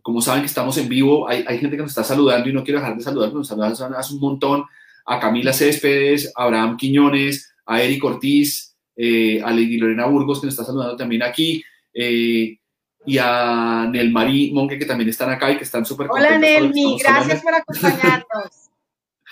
como 0.02 0.20
saben 0.20 0.42
que 0.42 0.46
estamos 0.46 0.76
en 0.76 0.90
vivo, 0.90 1.26
hay, 1.26 1.42
hay, 1.46 1.58
gente 1.58 1.76
que 1.76 1.82
nos 1.82 1.92
está 1.92 2.04
saludando 2.04 2.50
y 2.50 2.52
no 2.52 2.62
quiero 2.62 2.80
dejar 2.80 2.96
de 2.96 3.02
saludar, 3.02 3.32
nos 3.32 3.48
saludan 3.48 3.94
hace 3.94 4.12
un 4.12 4.20
montón, 4.20 4.64
a 5.06 5.18
Camila 5.18 5.54
Céspedes, 5.54 6.30
a 6.36 6.44
Abraham 6.44 6.76
Quiñones, 6.76 7.50
a 7.64 7.82
Eric 7.82 8.04
Ortiz, 8.04 8.76
eh, 8.94 9.40
a 9.42 9.50
Lady 9.50 9.78
Lorena 9.78 10.04
Burgos, 10.04 10.40
que 10.40 10.48
nos 10.48 10.54
está 10.54 10.66
saludando 10.66 10.96
también 10.96 11.22
aquí, 11.22 11.64
eh, 11.94 12.58
y 13.06 13.18
a 13.18 13.88
Nelmarí 13.90 14.52
Monque, 14.52 14.78
que 14.78 14.84
también 14.84 15.08
están 15.08 15.30
acá 15.30 15.50
y 15.50 15.56
que 15.56 15.64
están 15.64 15.86
súper 15.86 16.08
Hola 16.10 16.36
Nelmi, 16.36 16.98
gracias 16.98 17.42
por 17.42 17.54
acompañarnos. 17.54 18.50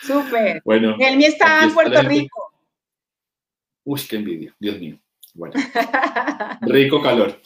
Súper. 0.03 0.63
Bueno. 0.65 0.97
Nelmi 0.97 1.25
está 1.25 1.65
en 1.65 1.75
Puerto 1.75 2.03
Rico. 2.03 2.53
Uy, 3.85 4.01
qué 4.09 4.17
envidia, 4.17 4.55
Dios 4.59 4.79
mío. 4.79 4.99
Bueno, 5.35 5.55
rico 6.63 7.03
calor. 7.03 7.41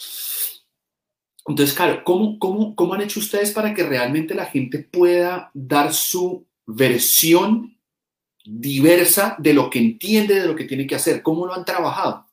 Entonces, 1.47 1.75
claro, 1.75 2.03
¿cómo, 2.05 2.39
cómo, 2.39 2.75
¿cómo 2.75 2.95
han 2.95 3.03
hecho 3.03 3.21
ustedes 3.21 3.53
para 3.53 3.75
que 3.75 3.83
realmente 3.83 4.35
la 4.35 4.47
gente 4.47 4.79
pueda 4.79 5.51
dar 5.55 5.93
su 5.93 6.47
versión 6.67 7.77
diversa 8.45 9.37
de 9.39 9.55
lo 9.55 9.71
que 9.71 9.79
entiende, 9.79 10.41
de 10.41 10.47
lo 10.47 10.57
que 10.57 10.65
tiene 10.65 10.87
que 10.87 10.95
hacer. 10.95 11.23
¿Cómo 11.23 11.47
lo 11.47 11.55
han 11.55 11.65
trabajado? 11.65 12.27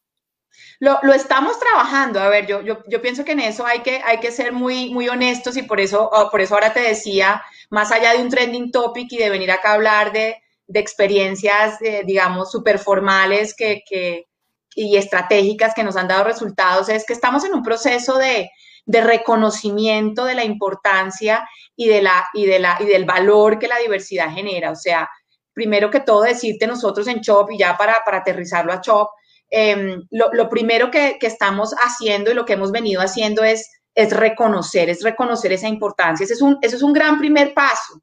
Lo, 0.79 0.99
lo 1.03 1.13
estamos 1.13 1.59
trabajando. 1.59 2.19
A 2.19 2.29
ver, 2.29 2.47
yo, 2.47 2.61
yo, 2.61 2.83
yo, 2.87 3.01
pienso 3.01 3.25
que 3.25 3.33
en 3.33 3.41
eso 3.41 3.65
hay 3.65 3.79
que, 3.81 4.01
hay 4.03 4.19
que 4.19 4.31
ser 4.31 4.53
muy, 4.53 4.93
muy 4.93 5.09
honestos 5.09 5.57
y 5.57 5.63
por 5.63 5.79
eso, 5.79 6.09
oh, 6.11 6.29
por 6.31 6.41
eso 6.41 6.55
ahora 6.55 6.73
te 6.73 6.79
decía, 6.79 7.43
más 7.69 7.91
allá 7.91 8.13
de 8.13 8.21
un 8.21 8.29
trending 8.29 8.71
topic 8.71 9.11
y 9.11 9.17
de 9.17 9.29
venir 9.29 9.51
acá 9.51 9.71
a 9.71 9.73
hablar 9.73 10.11
de, 10.13 10.41
de 10.67 10.79
experiencias, 10.79 11.81
eh, 11.81 12.03
digamos, 12.05 12.51
súper 12.51 12.79
formales 12.79 13.53
que, 13.53 13.83
que, 13.87 14.27
y 14.75 14.95
estratégicas 14.95 15.73
que 15.73 15.83
nos 15.83 15.97
han 15.97 16.07
dado 16.07 16.23
resultados, 16.23 16.89
es 16.89 17.05
que 17.05 17.13
estamos 17.13 17.43
en 17.43 17.53
un 17.53 17.63
proceso 17.63 18.17
de, 18.17 18.49
de 18.85 19.01
reconocimiento 19.01 20.25
de 20.25 20.35
la 20.35 20.43
importancia 20.43 21.47
y, 21.75 21.87
de 21.87 22.01
la, 22.01 22.25
y, 22.33 22.45
de 22.45 22.59
la, 22.59 22.77
y 22.79 22.85
del 22.85 23.05
valor 23.05 23.59
que 23.59 23.67
la 23.67 23.77
diversidad 23.77 24.31
genera. 24.31 24.71
O 24.71 24.75
sea, 24.75 25.09
primero 25.53 25.89
que 25.91 25.99
todo 25.99 26.21
decirte 26.21 26.67
nosotros 26.67 27.07
en 27.07 27.21
Chop 27.21 27.51
y 27.51 27.57
ya 27.57 27.77
para, 27.77 27.97
para 28.05 28.19
aterrizarlo 28.19 28.71
a 28.71 28.81
Chop, 28.81 29.09
em, 29.49 30.03
lo, 30.11 30.49
primero 30.49 30.91
que, 30.91 31.17
estamos 31.21 31.73
haciendo 31.83 32.31
y 32.31 32.33
lo 32.33 32.45
que 32.45 32.53
hemos 32.53 32.71
venido 32.71 33.01
haciendo 33.01 33.43
es, 33.43 33.69
es 33.95 34.11
reconocer, 34.11 34.89
es 34.89 35.03
reconocer 35.03 35.51
esa 35.53 35.67
importancia. 35.67 36.23
Ese 36.23 36.33
es 36.33 36.41
un, 36.41 36.57
es 36.61 36.81
un 36.81 36.93
gran 36.93 37.17
primer 37.17 37.53
paso. 37.53 38.01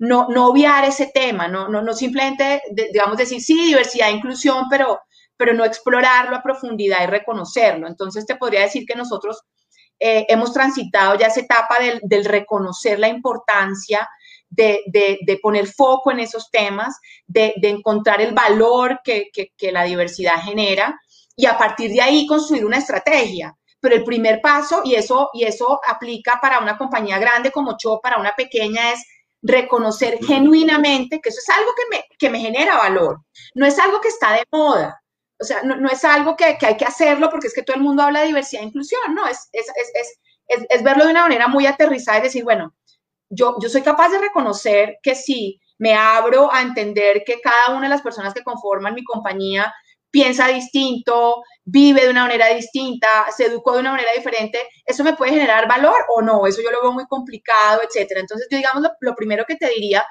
No, 0.00 0.28
no 0.28 0.46
obviar 0.46 0.84
ese 0.84 1.10
tema, 1.12 1.48
no, 1.48 1.68
no, 1.68 1.82
no 1.82 1.92
simplemente, 1.92 2.62
digamos, 2.70 3.16
decir, 3.16 3.40
sí, 3.40 3.66
diversidad 3.66 4.10
e 4.10 4.12
inclusión, 4.12 4.66
pero, 4.70 5.00
pero 5.36 5.54
no 5.54 5.64
explorarlo 5.64 6.36
a 6.36 6.42
profundidad 6.42 7.02
y 7.02 7.06
reconocerlo. 7.06 7.88
Entonces, 7.88 8.24
te 8.24 8.36
podría 8.36 8.60
decir 8.60 8.84
que 8.86 8.94
nosotros 8.94 9.42
eh, 10.00 10.26
hemos 10.28 10.52
transitado 10.52 11.18
ya 11.18 11.26
esa 11.26 11.40
etapa 11.40 11.76
del, 12.02 12.24
reconocer 12.24 13.00
la 13.00 13.08
importancia 13.08 14.08
de, 14.50 15.40
poner 15.42 15.66
foco 15.66 16.10
en 16.10 16.20
esos 16.20 16.50
temas, 16.50 16.98
de, 17.26 17.54
encontrar 17.62 18.20
el 18.20 18.32
valor 18.32 19.00
que, 19.04 19.30
la 19.72 19.84
diversidad 19.84 20.42
genera 20.42 20.98
y 21.36 21.46
a 21.46 21.56
partir 21.56 21.90
de 21.90 22.00
ahí 22.00 22.26
construir 22.26 22.64
una 22.64 22.78
estrategia. 22.78 23.54
Pero 23.80 23.94
el 23.94 24.04
primer 24.04 24.40
paso, 24.40 24.82
y 24.84 24.96
eso, 24.96 25.30
y 25.32 25.44
eso 25.44 25.78
aplica 25.86 26.40
para 26.42 26.58
una 26.58 26.76
compañía 26.76 27.18
grande 27.18 27.52
como 27.52 27.76
Cho, 27.76 28.00
para 28.02 28.18
una 28.18 28.32
pequeña, 28.32 28.92
es 28.92 29.04
reconocer 29.40 30.18
genuinamente 30.26 31.20
que 31.20 31.28
eso 31.28 31.38
es 31.38 31.48
algo 31.56 31.70
que 31.76 31.96
me, 31.96 32.04
que 32.18 32.28
me 32.28 32.40
genera 32.40 32.76
valor. 32.76 33.20
No 33.54 33.66
es 33.66 33.78
algo 33.78 34.00
que 34.00 34.08
está 34.08 34.32
de 34.32 34.44
moda, 34.50 35.00
o 35.40 35.44
sea, 35.44 35.62
no, 35.62 35.88
es 35.88 36.04
algo 36.04 36.36
que, 36.36 36.58
hay 36.60 36.76
que 36.76 36.84
hacerlo 36.84 37.30
porque 37.30 37.46
es 37.46 37.54
que 37.54 37.62
todo 37.62 37.76
el 37.76 37.82
mundo 37.82 38.02
habla 38.02 38.20
de 38.20 38.26
diversidad 38.26 38.62
e 38.62 38.66
inclusión, 38.66 39.14
no, 39.14 39.26
es, 39.28 39.48
es, 39.52 40.82
verlo 40.82 41.04
de 41.04 41.10
una 41.10 41.22
manera 41.22 41.46
muy 41.46 41.66
aterrizada 41.66 42.18
y 42.18 42.22
decir, 42.22 42.42
bueno, 42.42 42.74
yo, 43.28 43.56
yo 43.60 43.68
soy 43.68 43.82
capaz 43.82 44.10
de 44.10 44.18
reconocer 44.18 44.98
que 45.02 45.14
si 45.14 45.60
me 45.78 45.94
abro 45.94 46.52
a 46.52 46.62
entender 46.62 47.22
que 47.24 47.40
cada 47.40 47.76
una 47.76 47.84
de 47.84 47.90
las 47.90 48.02
personas 48.02 48.34
que 48.34 48.42
conforman 48.42 48.94
mi 48.94 49.04
compañía 49.04 49.72
piensa 50.10 50.48
distinto, 50.48 51.42
vive 51.64 52.04
de 52.04 52.10
una 52.10 52.22
manera 52.22 52.48
distinta, 52.48 53.08
se 53.36 53.46
educó 53.46 53.74
de 53.74 53.80
una 53.80 53.92
manera 53.92 54.10
diferente, 54.16 54.58
eso 54.84 55.04
me 55.04 55.14
puede 55.14 55.32
generar 55.32 55.68
valor 55.68 55.96
o 56.08 56.22
no, 56.22 56.46
eso 56.46 56.62
yo 56.62 56.70
lo 56.70 56.80
veo 56.80 56.92
muy 56.92 57.06
complicado, 57.06 57.80
etcétera. 57.86 58.20
Entonces, 58.20 58.48
yo 58.50 58.56
digamos, 58.56 58.82
lo, 59.00 59.14
primero 59.14 59.44
que 59.46 59.56
te 59.56 59.68
diría 59.68 60.04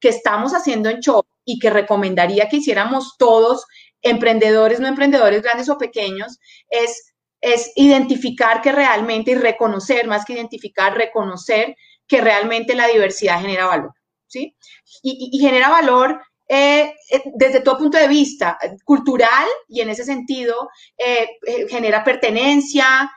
que 0.00 0.08
estamos 0.08 0.52
haciendo 0.52 0.88
en 0.88 1.00
Shop 1.00 1.26
y 1.44 1.58
que 1.58 1.70
recomendaría 1.70 2.48
que 2.48 2.56
hiciéramos 2.56 3.16
todos 3.18 3.66
emprendedores, 4.00 4.80
no 4.80 4.88
emprendedores 4.88 5.42
grandes 5.42 5.68
o 5.68 5.78
pequeños, 5.78 6.38
es, 6.70 7.12
es 7.40 7.72
identificar 7.76 8.62
que 8.62 8.72
realmente 8.72 9.32
y 9.32 9.34
reconocer, 9.34 10.06
más 10.08 10.24
que 10.24 10.32
identificar, 10.32 10.96
reconocer 10.96 11.76
que 12.06 12.20
realmente 12.20 12.74
la 12.74 12.88
diversidad 12.88 13.40
genera 13.40 13.66
valor, 13.66 13.94
¿sí? 14.26 14.56
Y, 15.02 15.38
genera 15.40 15.68
valor 15.68 16.20
eh, 16.48 16.94
eh, 17.10 17.22
desde 17.34 17.60
todo 17.60 17.78
punto 17.78 17.98
de 17.98 18.08
vista 18.08 18.58
cultural 18.84 19.46
y 19.68 19.80
en 19.80 19.88
ese 19.88 20.04
sentido 20.04 20.68
eh, 20.98 21.28
genera 21.68 22.04
pertenencia, 22.04 23.10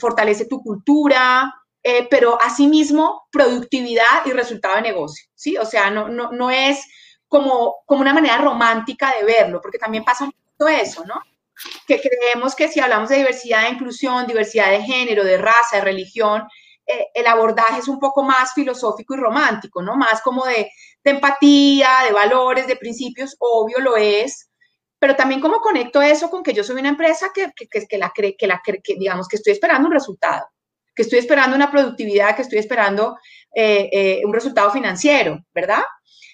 fortalece 0.00 0.46
tu 0.46 0.62
cultura, 0.62 1.54
pero 2.10 2.40
asimismo 2.42 3.28
productividad 3.30 4.26
y 4.26 4.32
resultado 4.32 4.76
de 4.76 4.82
negocio, 4.82 5.26
¿sí? 5.34 5.56
O 5.56 5.64
sea, 5.64 5.90
no, 5.90 6.08
no, 6.08 6.32
no 6.32 6.50
es 6.50 6.86
como, 7.30 7.76
como 7.86 8.00
una 8.00 8.12
manera 8.12 8.38
romántica 8.38 9.14
de 9.16 9.24
verlo, 9.24 9.60
porque 9.62 9.78
también 9.78 10.04
pasa 10.04 10.28
poco 10.58 10.68
eso, 10.68 11.04
¿no? 11.06 11.22
Que 11.86 12.00
creemos 12.00 12.54
que 12.54 12.68
si 12.68 12.80
hablamos 12.80 13.08
de 13.08 13.18
diversidad 13.18 13.66
e 13.66 13.70
inclusión, 13.70 14.26
diversidad 14.26 14.70
de 14.70 14.82
género, 14.82 15.24
de 15.24 15.38
raza, 15.38 15.76
de 15.76 15.82
religión, 15.82 16.42
eh, 16.90 17.08
el 17.14 17.26
abordaje 17.26 17.80
es 17.80 17.88
un 17.88 17.98
poco 17.98 18.22
más 18.22 18.52
filosófico 18.52 19.14
y 19.14 19.18
romántico, 19.18 19.82
¿no? 19.82 19.96
Más 19.96 20.20
como 20.22 20.44
de, 20.44 20.70
empatía, 21.04 21.88
de 22.06 22.12
valores, 22.12 22.66
de 22.66 22.76
principios, 22.76 23.36
obvio 23.38 23.78
lo 23.80 23.96
es, 23.96 24.50
pero 24.98 25.16
también 25.16 25.40
como 25.40 25.60
conecto 25.60 26.02
eso 26.02 26.30
con 26.30 26.42
que 26.42 26.52
yo 26.52 26.62
soy 26.62 26.80
una 26.80 26.90
empresa 26.90 27.30
que, 27.34 27.50
que, 27.56 27.86
que, 27.86 27.98
la 27.98 28.10
cree, 28.10 28.36
que 28.36 28.46
la 28.46 28.60
que 28.64 28.80
digamos 28.96 29.28
que 29.28 29.36
estoy 29.36 29.54
esperando 29.54 29.88
un 29.88 29.94
resultado, 29.94 30.46
que 30.94 31.02
estoy 31.02 31.18
esperando 31.18 31.56
una 31.56 31.70
productividad, 31.70 32.36
que 32.36 32.42
estoy 32.42 32.58
esperando 32.58 33.16
eh, 33.54 33.88
eh, 33.92 34.20
un 34.24 34.32
resultado 34.32 34.70
financiero, 34.70 35.38
¿verdad? 35.54 35.82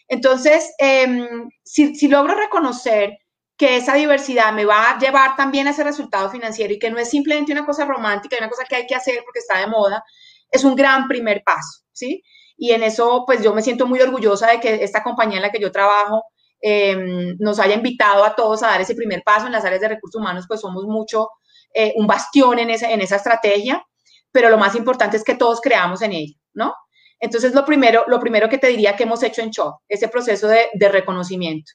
Entonces, 0.09 0.75
em, 0.79 1.49
si, 1.65 2.09
logro 2.09 2.35
reconocer 2.35 3.19
que 3.57 3.77
esa 3.77 3.95
diversidad 3.95 4.53
me 4.53 4.65
va 4.65 4.91
a 4.91 4.99
llevar 4.99 5.37
también 5.37 5.67
a 5.67 5.71
ese 5.71 5.83
resultado 5.83 6.31
financiero 6.31 6.73
y 6.75 6.79
que 6.79 6.91
no 6.91 6.99
es 6.99 7.09
simplemente 7.09 7.53
una 7.53 7.65
cosa 7.65 7.85
romántica, 7.87 8.37
una 8.39 8.51
cosa 8.51 8.65
que 8.65 8.77
hay 8.77 8.87
que 8.87 8.95
hacer 8.95 9.23
porque 9.25 9.39
está 9.39 9.59
de 9.59 9.67
moda, 9.67 10.05
es 10.51 10.65
un 10.65 10.77
gran 10.77 11.09
primer 11.09 11.43
paso, 11.45 11.83
¿sí? 11.93 12.23
Y 12.57 12.73
en 12.73 12.83
eso, 12.83 13.25
pues 13.27 13.43
yo 13.43 13.55
me 13.55 13.63
siento 13.63 13.87
muy 13.87 14.01
orgullosa 14.01 14.49
de 14.49 14.61
que 14.61 14.83
esta 14.83 15.03
compañía 15.03 15.37
en 15.37 15.43
la 15.43 15.51
que 15.51 15.61
yo 15.61 15.71
trabajo 15.71 16.25
em, 16.61 17.37
nos 17.39 17.59
haya 17.59 17.75
invitado 17.75 18.25
a 18.25 18.35
todos 18.35 18.63
a 18.63 18.69
dar 18.69 18.81
ese 18.81 18.95
primer 18.95 19.23
paso 19.23 19.47
en 19.47 19.53
las 19.53 19.65
áreas 19.65 19.83
de 19.83 19.89
recursos 19.89 20.21
humanos, 20.21 20.47
pues 20.49 20.61
somos 20.61 20.85
mucho 20.85 21.29
eh, 21.75 21.93
un 21.97 22.07
bastión 22.07 22.59
en, 22.59 22.71
en 22.71 23.01
esa 23.01 23.17
estrategia, 23.17 23.85
pero 24.33 24.49
lo 24.49 24.59
más 24.59 24.75
importante 24.75 25.17
es 25.17 25.25
que 25.25 25.35
todos 25.35 25.61
creamos 25.61 26.03
en 26.03 26.13
ella, 26.13 26.35
¿no? 26.55 26.75
Entonces, 27.19 27.55
lo 27.55 27.65
primero, 27.65 28.05
lo 28.09 28.21
primero 28.21 28.49
que 28.49 28.59
te 28.59 28.69
diría 28.69 28.95
que 28.95 29.05
hemos 29.05 29.23
hecho 29.23 29.41
en 29.41 29.51
Show, 29.51 29.75
ese 29.89 30.09
proceso 30.09 30.49
de, 30.49 30.89
reconocimiento. 30.89 31.73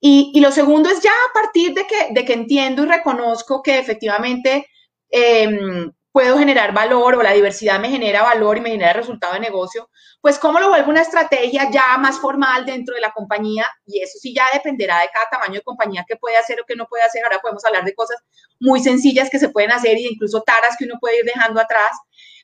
Y, 0.00 0.40
lo 0.40 0.50
segundo 0.50 0.88
es 0.88 1.00
ya 1.02 1.10
a 1.10 1.32
partir 1.32 1.74
de 1.74 1.86
que, 1.86 2.12
de 2.12 2.24
que 2.24 2.32
entiendo 2.32 2.82
y 2.82 2.86
reconozco 2.86 3.62
que 3.62 3.78
efectivamente 3.78 4.66
em, 5.10 5.90
puedo 6.12 6.38
generar 6.38 6.72
valor 6.72 7.14
o 7.14 7.22
la 7.22 7.32
diversidad 7.32 7.78
me 7.78 7.88
genera 7.88 8.22
valor 8.22 8.58
y 8.58 8.60
me 8.60 8.70
genera 8.70 8.92
resultado 8.92 9.34
de 9.34 9.40
negocio, 9.40 9.90
pues 10.20 10.38
cómo 10.38 10.58
lo 10.58 10.68
vuelvo 10.68 10.90
una 10.90 11.02
estrategia 11.02 11.70
ya 11.70 11.96
más 11.98 12.18
formal 12.18 12.66
dentro 12.66 12.94
de 12.94 13.00
la 13.00 13.12
compañía 13.12 13.66
y 13.86 14.02
eso 14.02 14.18
sí 14.20 14.34
ya 14.34 14.44
dependerá 14.52 15.00
de 15.00 15.08
cada 15.12 15.26
tamaño 15.30 15.54
de 15.54 15.62
compañía 15.62 16.04
que 16.06 16.16
puede 16.16 16.36
hacer 16.36 16.60
o 16.60 16.64
que 16.66 16.74
no 16.74 16.86
puede 16.86 17.04
hacer. 17.04 17.22
Ahora 17.24 17.38
podemos 17.40 17.64
hablar 17.64 17.84
de 17.84 17.94
cosas 17.94 18.18
muy 18.58 18.80
sencillas 18.80 19.30
que 19.30 19.38
se 19.38 19.50
pueden 19.50 19.70
hacer 19.70 19.98
y 19.98 20.06
incluso 20.06 20.42
taras 20.42 20.76
que 20.78 20.84
uno 20.84 20.96
puede 21.00 21.20
ir 21.20 21.24
dejando 21.24 21.60
atrás, 21.60 21.92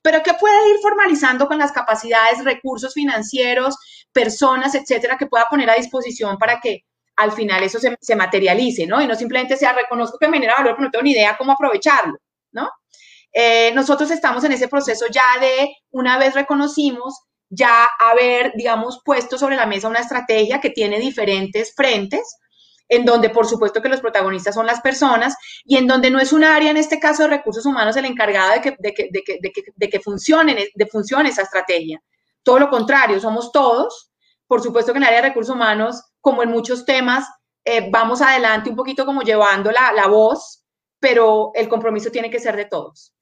pero 0.03 0.23
que 0.23 0.35
puede 0.35 0.71
ir 0.71 0.77
formalizando 0.81 1.49
con 1.49 1.59
las 1.59 1.73
capacidades, 1.73 2.45
recursos 2.45 2.95
financieros, 2.95 3.77
personas, 4.13 4.75
etcétera, 4.75 5.17
que 5.19 5.27
pueda 5.27 5.47
poner 5.51 5.69
a 5.71 5.75
disposición 5.75 6.39
para 6.39 6.61
que 6.61 6.85
al 7.17 7.33
final 7.33 7.63
eso 7.63 7.79
se, 7.81 7.97
se 8.01 8.15
materialice, 8.15 8.87
¿no? 8.87 9.01
Y 9.03 9.07
no 9.07 9.17
simplemente 9.17 9.57
sea 9.57 9.73
reconozco 9.73 10.19
que 10.19 10.29
me 10.29 10.37
genera 10.37 10.55
valor, 10.59 10.75
pero 10.77 10.85
no 10.85 10.91
tengo 10.91 11.03
ni 11.03 11.13
idea 11.13 11.37
cómo 11.37 11.53
aprovecharlo. 11.53 12.19
Eh, 13.33 13.73
nosotros 13.75 14.11
estamos 14.11 14.45
en 14.45 14.53
ese 14.53 14.69
proceso 14.69 15.07
ya 15.11 15.41
de, 15.41 15.69
una 15.91 16.19
vez 16.19 16.35
reconocimos, 16.35 17.21
ya 17.49 17.87
haber, 18.01 18.53
digamos, 18.57 19.01
puesto 19.05 19.39
sobre 19.39 19.57
la 19.57 19.67
mesa 19.67 19.89
una 19.89 20.01
estrategia 20.01 20.61
que 20.61 20.71
tiene 20.71 20.99
diferentes 20.99 21.75
frentes, 21.75 22.39
en 22.89 23.05
donde 23.05 23.31
por 23.31 23.47
supuesto 23.47 23.83
que 23.83 23.89
los 23.89 24.01
protagonistas 24.01 24.55
son 24.55 24.67
las 24.67 24.81
personas 24.81 25.37
y 25.65 25.77
en 25.77 25.87
donde 25.87 26.11
no 26.11 26.21
es 26.21 26.33
un 26.33 26.45
área, 26.45 26.71
en 26.71 26.77
este 26.77 27.01
caso 27.01 27.25
de 27.25 27.31
recursos 27.31 27.67
humanos, 27.67 27.97
el 27.97 28.05
encargado 28.05 28.53
de 28.53 28.61
que, 28.61 28.77
de 28.79 28.95
que, 28.95 29.09
de 29.13 29.23
que, 29.53 29.63
de 29.75 29.89
que, 29.89 30.01
funcione, 30.01 30.69
de 30.75 30.87
funcione 30.87 31.29
esa 31.29 31.43
estrategia. 31.43 32.01
Todo 32.43 32.61
lo 32.61 32.71
contrario, 32.71 33.21
somos 33.21 33.51
todos. 33.53 34.11
Por 34.47 34.63
supuesto 34.63 34.93
que 34.93 34.99
en 34.99 35.03
el 35.03 35.09
área 35.09 35.23
de 35.23 35.29
recursos 35.29 35.55
humanos, 35.55 36.01
como 36.21 36.43
en 36.43 36.51
muchos 36.51 36.85
temas, 36.85 37.27
eh, 37.65 37.89
vamos 37.91 38.23
adelante 38.23 38.71
un 38.71 38.77
poquito 38.77 39.05
como 39.05 39.23
llevando 39.23 39.73
la, 39.73 39.93
la 39.93 40.07
voz, 40.07 40.65
pero 41.01 41.51
el 41.55 41.69
compromiso 41.69 42.11
tiene 42.11 42.31
que 42.31 42.39
ser 42.39 42.57
de 42.57 42.67
todos 42.67 43.16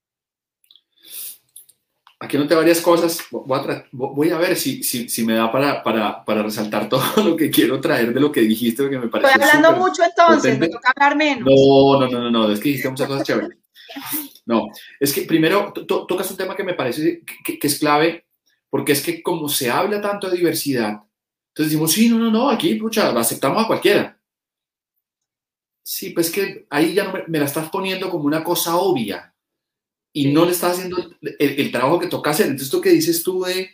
aquí 2.19 2.39
noté 2.39 2.55
varias 2.55 2.81
cosas. 2.81 3.19
Voy 3.31 4.31
a, 4.31 4.39
ver 4.39 4.57
si, 4.57 4.83
si, 4.83 5.25
me 5.25 5.35
da 5.35 5.51
para, 5.51 5.83
para, 5.83 6.25
para, 6.25 6.43
resaltar 6.43 6.89
todo 6.89 7.23
lo 7.23 7.37
que 7.37 7.51
quiero 7.51 7.81
traer 7.81 8.13
de 8.13 8.21
lo 8.21 8.33
que 8.33 8.41
dijiste, 8.41 8.83
porque 8.83 8.99
me 8.99 9.09
parece. 9.09 9.33
Estoy 9.33 9.49
hablando 9.49 9.79
mucho 9.79 10.03
entonces, 10.03 10.59
me 10.59 10.69
toca 10.69 10.93
hablar 10.95 11.17
menos. 11.17 11.45
No, 11.45 12.01
no, 12.01 12.09
no, 12.09 12.21
no, 12.21 12.31
no, 12.31 12.51
es 12.51 12.59
que 12.59 12.71
dijiste 12.71 12.91
muchas 12.91 13.09
cosas 13.09 13.27
chéveres. 13.27 13.59
No, 14.47 14.67
es 15.01 15.13
que 15.13 15.23
primero 15.23 15.73
tocas 15.73 16.31
un 16.31 16.37
tema 16.37 16.57
que 16.57 16.65
me 16.65 16.75
parece 16.75 17.23
que, 17.45 17.59
es 17.63 17.79
clave, 17.79 18.27
porque 18.69 18.93
es 18.93 19.03
que 19.03 19.23
como 19.23 19.49
se 19.49 19.71
habla 19.71 20.01
tanto 20.01 20.29
de 20.29 20.37
diversidad, 20.37 21.01
entonces 21.49 21.71
decimos, 21.71 21.93
sí, 21.93 22.09
no, 22.09 22.19
no, 22.19 22.31
no, 22.31 22.51
aquí, 22.51 22.75
pucha, 22.75 23.11
aceptamos 23.19 23.63
a 23.63 23.67
cualquiera. 23.67 24.19
Sí, 25.87 26.11
pues 26.11 26.31
que 26.31 26.67
ahí 26.71 26.95
ya 26.95 27.05
no 27.05 27.13
me 27.29 27.39
la 27.39 27.45
estás 27.45 27.69
poniendo 27.71 28.11
como 28.11 28.25
una 28.25 28.43
cosa 28.43 28.77
obvia 28.77 29.34
y 30.15 30.33
no 30.33 30.47
le 30.47 30.53
está 30.53 30.71
haciendo 30.71 30.97
el, 31.21 31.71
trabajo 31.73 31.99
que 31.99 32.07
toca 32.07 32.31
hacer. 32.31 32.47
Entonces, 32.47 32.69
esto 32.69 32.81
que 32.81 32.91
dices 32.91 33.23
tú 33.23 33.43
de 33.43 33.69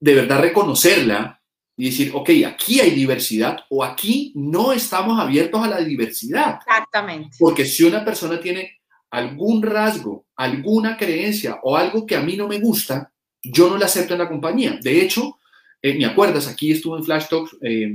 de 0.00 0.14
verdad 0.14 0.40
reconocerla 0.40 1.42
y 1.76 1.86
decir, 1.86 2.12
ok, 2.14 2.30
aquí 2.46 2.80
hay 2.80 2.92
diversidad 2.92 3.58
o 3.68 3.84
aquí 3.84 4.32
no 4.36 4.72
estamos 4.72 5.18
abiertos 5.20 5.62
a 5.62 5.68
la 5.68 5.80
diversidad. 5.80 6.60
Exactamente. 6.66 7.36
Porque 7.38 7.64
si 7.64 7.84
una 7.84 8.04
persona 8.04 8.40
tiene 8.40 8.78
algún 9.10 9.62
rasgo, 9.62 10.26
alguna 10.36 10.96
creencia 10.96 11.58
o 11.62 11.76
algo 11.76 12.06
que 12.06 12.16
a 12.16 12.20
mí 12.20 12.36
no 12.36 12.46
me 12.46 12.60
gusta, 12.60 13.12
yo 13.42 13.68
no 13.68 13.76
la 13.78 13.86
acepto 13.86 14.14
en 14.14 14.20
la 14.20 14.28
compañía. 14.28 14.78
De 14.80 15.02
hecho, 15.02 15.38
eh, 15.82 15.96
me 15.96 16.06
acuerdas, 16.06 16.46
aquí 16.46 16.72
estuvo 16.72 16.96
en 16.96 17.04
Flash 17.04 17.26
Talks 17.28 17.56
eh, 17.62 17.94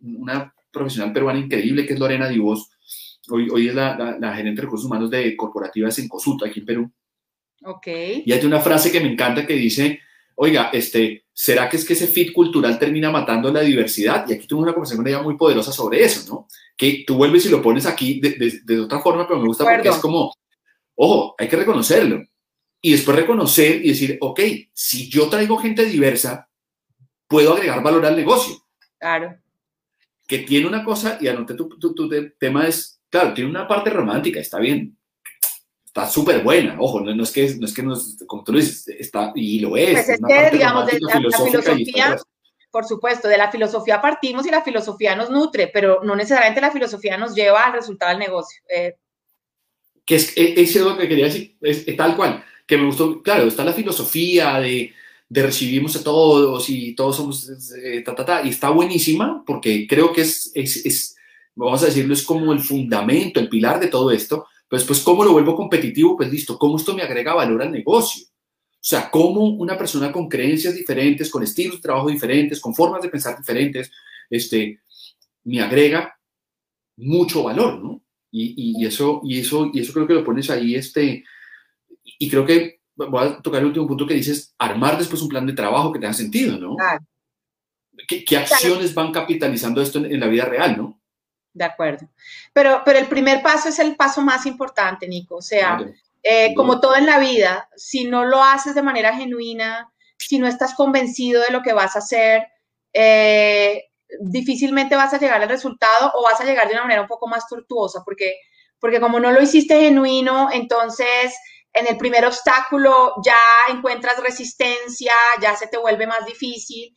una 0.00 0.54
profesional 0.70 1.12
peruana 1.12 1.38
increíble 1.38 1.86
que 1.86 1.94
es 1.94 1.98
Lorena 1.98 2.28
Divos, 2.28 2.70
Hoy, 3.28 3.68
es 3.68 3.74
la, 3.74 4.18
gerente 4.34 4.60
de 4.60 4.62
recursos 4.62 4.86
humanos 4.86 5.10
de 5.10 5.36
corporativas 5.36 5.98
en 5.98 6.08
Cosuta, 6.08 6.46
aquí 6.46 6.60
en 6.60 6.66
Perú. 6.66 6.92
Ok. 7.64 7.86
Y 8.24 8.32
hay 8.32 8.44
una 8.44 8.60
frase 8.60 8.92
que 8.92 9.00
me 9.00 9.10
encanta 9.10 9.46
que 9.46 9.54
dice, 9.54 10.00
oiga, 10.36 10.70
este, 10.72 11.26
¿será 11.32 11.68
que 11.68 11.76
es 11.76 11.84
que 11.84 11.94
ese 11.94 12.06
fit 12.06 12.32
cultural 12.32 12.78
termina 12.78 13.10
matando 13.10 13.52
la 13.52 13.60
diversidad? 13.60 14.26
Y 14.28 14.34
aquí 14.34 14.46
tuve 14.46 14.62
una 14.62 14.72
conversación 14.72 15.24
muy 15.24 15.36
poderosa 15.36 15.72
sobre 15.72 16.04
eso, 16.04 16.32
¿no? 16.32 16.46
Que 16.76 17.04
tú 17.06 17.16
vuelves 17.16 17.46
y 17.46 17.48
lo 17.48 17.62
pones 17.62 17.86
aquí 17.86 18.20
de, 18.20 18.80
otra 18.80 19.00
forma, 19.00 19.26
pero 19.26 19.40
me 19.40 19.48
gusta 19.48 19.64
porque 19.64 19.88
es 19.88 19.96
como, 19.96 20.32
ojo, 20.94 21.34
hay 21.38 21.48
que 21.48 21.56
reconocerlo. 21.56 22.22
Y 22.80 22.92
después 22.92 23.16
reconocer 23.16 23.84
y 23.84 23.88
decir, 23.88 24.18
ok, 24.20 24.40
si 24.72 25.08
yo 25.08 25.28
traigo 25.28 25.56
gente 25.56 25.84
diversa, 25.86 26.48
puedo 27.26 27.54
agregar 27.54 27.82
valor 27.82 28.06
al 28.06 28.16
negocio. 28.16 28.54
Claro. 28.98 29.36
Que 30.26 30.40
tiene 30.40 30.66
una 30.66 30.84
cosa, 30.84 31.18
y 31.20 31.28
anoté 31.28 31.54
tu, 31.54 31.68
tu, 31.68 31.94
tu 31.94 32.08
tema 32.38 32.68
es, 32.68 32.95
claro, 33.10 33.34
tiene 33.34 33.50
una 33.50 33.66
parte 33.66 33.90
romántica, 33.90 34.40
está 34.40 34.58
bien, 34.58 34.96
está 35.84 36.06
súper 36.08 36.42
buena. 36.42 36.76
Ojo, 36.78 37.00
no, 37.00 37.22
es 37.22 37.30
que, 37.30 37.54
no 37.58 37.66
es 37.66 37.74
que 37.74 37.82
nos, 37.82 38.18
como 38.26 38.44
tú 38.44 38.52
lo 38.52 38.58
dices, 38.58 38.88
está, 38.98 39.32
y 39.34 39.60
lo 39.60 39.76
es. 39.76 39.92
Pues 39.92 40.08
es 40.10 40.20
que, 40.26 40.50
digamos, 40.50 40.86
de 40.86 40.98
la, 41.00 41.12
filosofía, 41.12 42.16
por 42.70 42.84
supuesto, 42.84 43.28
de 43.28 43.38
la 43.38 43.50
filosofía 43.50 44.02
partimos 44.02 44.46
y 44.46 44.50
la 44.50 44.62
filosofía 44.62 45.16
nos 45.16 45.30
nutre, 45.30 45.68
pero 45.72 46.00
no 46.04 46.14
necesariamente 46.14 46.60
la 46.60 46.70
filosofía 46.70 47.16
nos 47.16 47.34
lleva 47.34 47.64
al 47.64 47.72
resultado 47.72 48.10
del 48.10 48.18
negocio. 48.18 48.62
Eh. 48.68 48.96
que 50.04 50.16
es, 50.16 50.34
es, 50.36 50.76
lo 50.76 50.98
que 50.98 51.08
quería 51.08 51.24
decir, 51.24 51.56
es, 51.62 51.86
tal 51.96 52.14
cual, 52.14 52.44
que 52.66 52.76
me 52.76 52.84
gustó, 52.84 53.22
claro, 53.22 53.44
está 53.44 53.64
la 53.64 53.72
filosofía 53.72 54.60
de, 54.60 54.92
de 55.28 55.42
recibimos 55.42 55.96
a 55.96 56.04
todos 56.04 56.68
y 56.68 56.94
todos 56.94 57.16
somos, 57.16 57.50
eh, 57.82 58.02
ta, 58.02 58.14
ta, 58.14 58.24
ta, 58.24 58.42
y 58.44 58.50
está 58.50 58.68
buenísima 58.68 59.42
porque 59.46 59.86
creo 59.88 60.12
que 60.12 60.20
es, 60.20 60.52
es, 60.54 60.84
es, 60.84 61.15
vamos 61.64 61.82
a 61.82 61.86
decirlo, 61.86 62.14
es 62.14 62.22
como 62.22 62.52
el 62.52 62.60
fundamento, 62.60 63.40
el 63.40 63.48
pilar 63.48 63.80
de 63.80 63.88
todo 63.88 64.10
esto, 64.10 64.46
pues, 64.68 64.84
pues, 64.84 65.00
¿cómo 65.00 65.24
lo 65.24 65.32
vuelvo 65.32 65.56
competitivo? 65.56 66.16
Pues 66.16 66.30
listo, 66.30 66.58
¿cómo 66.58 66.76
esto 66.76 66.94
me 66.94 67.02
agrega 67.02 67.34
valor 67.34 67.62
al 67.62 67.72
negocio? 67.72 68.24
O 68.26 68.88
sea, 68.88 69.10
¿cómo 69.10 69.44
una 69.44 69.76
persona 69.76 70.12
con 70.12 70.28
creencias 70.28 70.74
diferentes, 70.74 71.30
con 71.30 71.42
estilos 71.42 71.76
de 71.76 71.82
trabajo 71.82 72.08
diferentes, 72.08 72.60
con 72.60 72.74
formas 72.74 73.02
de 73.02 73.08
pensar 73.08 73.36
diferentes, 73.36 73.90
este, 74.28 74.80
me 75.44 75.60
agrega 75.60 76.18
mucho 76.96 77.44
valor, 77.44 77.82
¿no? 77.82 78.02
Y, 78.30 78.84
eso, 78.84 79.22
y, 79.24 79.40
eso, 79.40 79.70
y 79.72 79.80
eso 79.80 79.94
creo 79.94 80.06
que 80.06 80.12
lo 80.12 80.24
pones 80.24 80.50
ahí, 80.50 80.74
este, 80.74 81.24
y 82.04 82.28
creo 82.28 82.44
que 82.44 82.80
voy 82.94 83.26
a 83.26 83.40
tocar 83.40 83.60
el 83.60 83.68
último 83.68 83.86
punto 83.86 84.06
que 84.06 84.12
dices, 84.12 84.54
armar 84.58 84.98
después 84.98 85.22
un 85.22 85.28
plan 85.28 85.46
de 85.46 85.54
trabajo 85.54 85.90
que 85.90 85.98
tenga 85.98 86.12
sentido, 86.12 86.58
¿no? 86.58 86.76
¿Qué, 88.06 88.36
acciones 88.36 88.92
van 88.92 89.10
capitalizando 89.10 89.80
esto 89.80 90.04
en 90.04 90.20
la 90.20 90.26
vida 90.26 90.44
real, 90.44 90.76
no? 90.76 91.00
De 91.56 91.64
acuerdo. 91.64 92.08
Pero, 92.52 92.82
pero 92.84 92.98
el 92.98 93.08
primer 93.08 93.42
paso 93.42 93.70
es 93.70 93.78
el 93.78 93.96
paso 93.96 94.20
más 94.20 94.44
importante, 94.46 95.08
Nico. 95.08 95.36
O 95.36 95.42
sea, 95.42 95.78
eh, 96.22 96.54
como 96.54 96.80
todo 96.80 96.96
en 96.96 97.06
la 97.06 97.18
vida, 97.18 97.68
si 97.76 98.04
no 98.04 98.24
lo 98.24 98.42
haces 98.42 98.74
de 98.74 98.82
manera 98.82 99.14
genuina, 99.14 99.90
si 100.18 100.38
no 100.38 100.46
estás 100.46 100.74
convencido 100.74 101.42
de 101.42 101.50
lo 101.50 101.62
que 101.62 101.72
vas 101.72 101.96
a 101.96 102.00
hacer, 102.00 102.46
eh, 102.92 103.84
difícilmente 104.20 104.96
vas 104.96 105.14
a 105.14 105.18
llegar 105.18 105.42
al 105.42 105.48
resultado 105.48 106.12
o 106.14 106.22
vas 106.22 106.40
a 106.40 106.44
llegar 106.44 106.68
de 106.68 106.74
una 106.74 106.82
manera 106.82 107.00
un 107.00 107.08
poco 107.08 107.26
más 107.26 107.48
tortuosa, 107.48 108.02
porque, 108.04 108.36
porque 108.78 109.00
como 109.00 109.18
no 109.18 109.32
lo 109.32 109.42
hiciste 109.42 109.80
genuino, 109.80 110.50
entonces 110.52 111.34
en 111.72 111.86
el 111.86 111.96
primer 111.96 112.24
obstáculo 112.26 113.14
ya 113.24 113.38
encuentras 113.70 114.22
resistencia, 114.22 115.12
ya 115.40 115.56
se 115.56 115.68
te 115.68 115.78
vuelve 115.78 116.06
más 116.06 116.24
difícil 116.26 116.94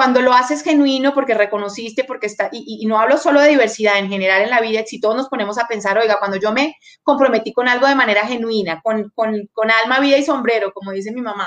cuando 0.00 0.22
lo 0.22 0.32
haces 0.32 0.62
genuino 0.62 1.12
porque 1.12 1.34
reconociste, 1.34 2.04
porque 2.04 2.26
está, 2.26 2.48
y, 2.50 2.86
no 2.86 2.98
hablo 2.98 3.18
solo 3.18 3.38
de 3.38 3.50
diversidad 3.50 3.98
en 3.98 4.08
general 4.08 4.40
en 4.40 4.48
la 4.48 4.62
vida, 4.62 4.82
si 4.86 4.98
todos 4.98 5.14
nos 5.14 5.28
ponemos 5.28 5.58
a 5.58 5.68
pensar, 5.68 5.98
oiga, 5.98 6.18
cuando 6.18 6.38
yo 6.38 6.52
me 6.52 6.74
comprometí 7.02 7.52
con 7.52 7.68
algo 7.68 7.86
de 7.86 7.94
manera 7.94 8.26
genuina, 8.26 8.80
con, 8.82 9.12
alma, 9.70 10.00
vida 10.00 10.16
y 10.16 10.22
sombrero, 10.22 10.72
como 10.72 10.92
dice 10.92 11.12
mi 11.12 11.20
mamá, 11.20 11.46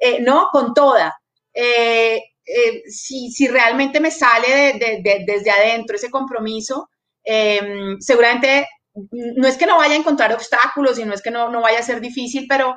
eh, 0.00 0.20
no, 0.20 0.48
con 0.50 0.74
toda. 0.74 1.16
Eh, 1.54 2.20
eh, 2.44 2.82
si, 2.88 3.46
realmente 3.46 4.00
me 4.00 4.10
sale 4.10 4.80
desde 5.24 5.50
adentro 5.52 5.94
ese 5.94 6.10
compromiso, 6.10 6.90
em, 7.22 8.00
seguramente 8.00 8.66
no 9.12 9.46
es 9.46 9.56
que 9.56 9.66
no 9.66 9.76
vaya 9.76 9.94
a 9.94 9.98
encontrar 9.98 10.32
obstáculos 10.32 10.98
y 10.98 11.04
no 11.04 11.14
es 11.14 11.22
que 11.22 11.30
no, 11.30 11.50
no 11.50 11.60
vaya 11.60 11.78
a 11.78 11.84
ser 11.84 12.00
difícil, 12.00 12.46
pero, 12.48 12.74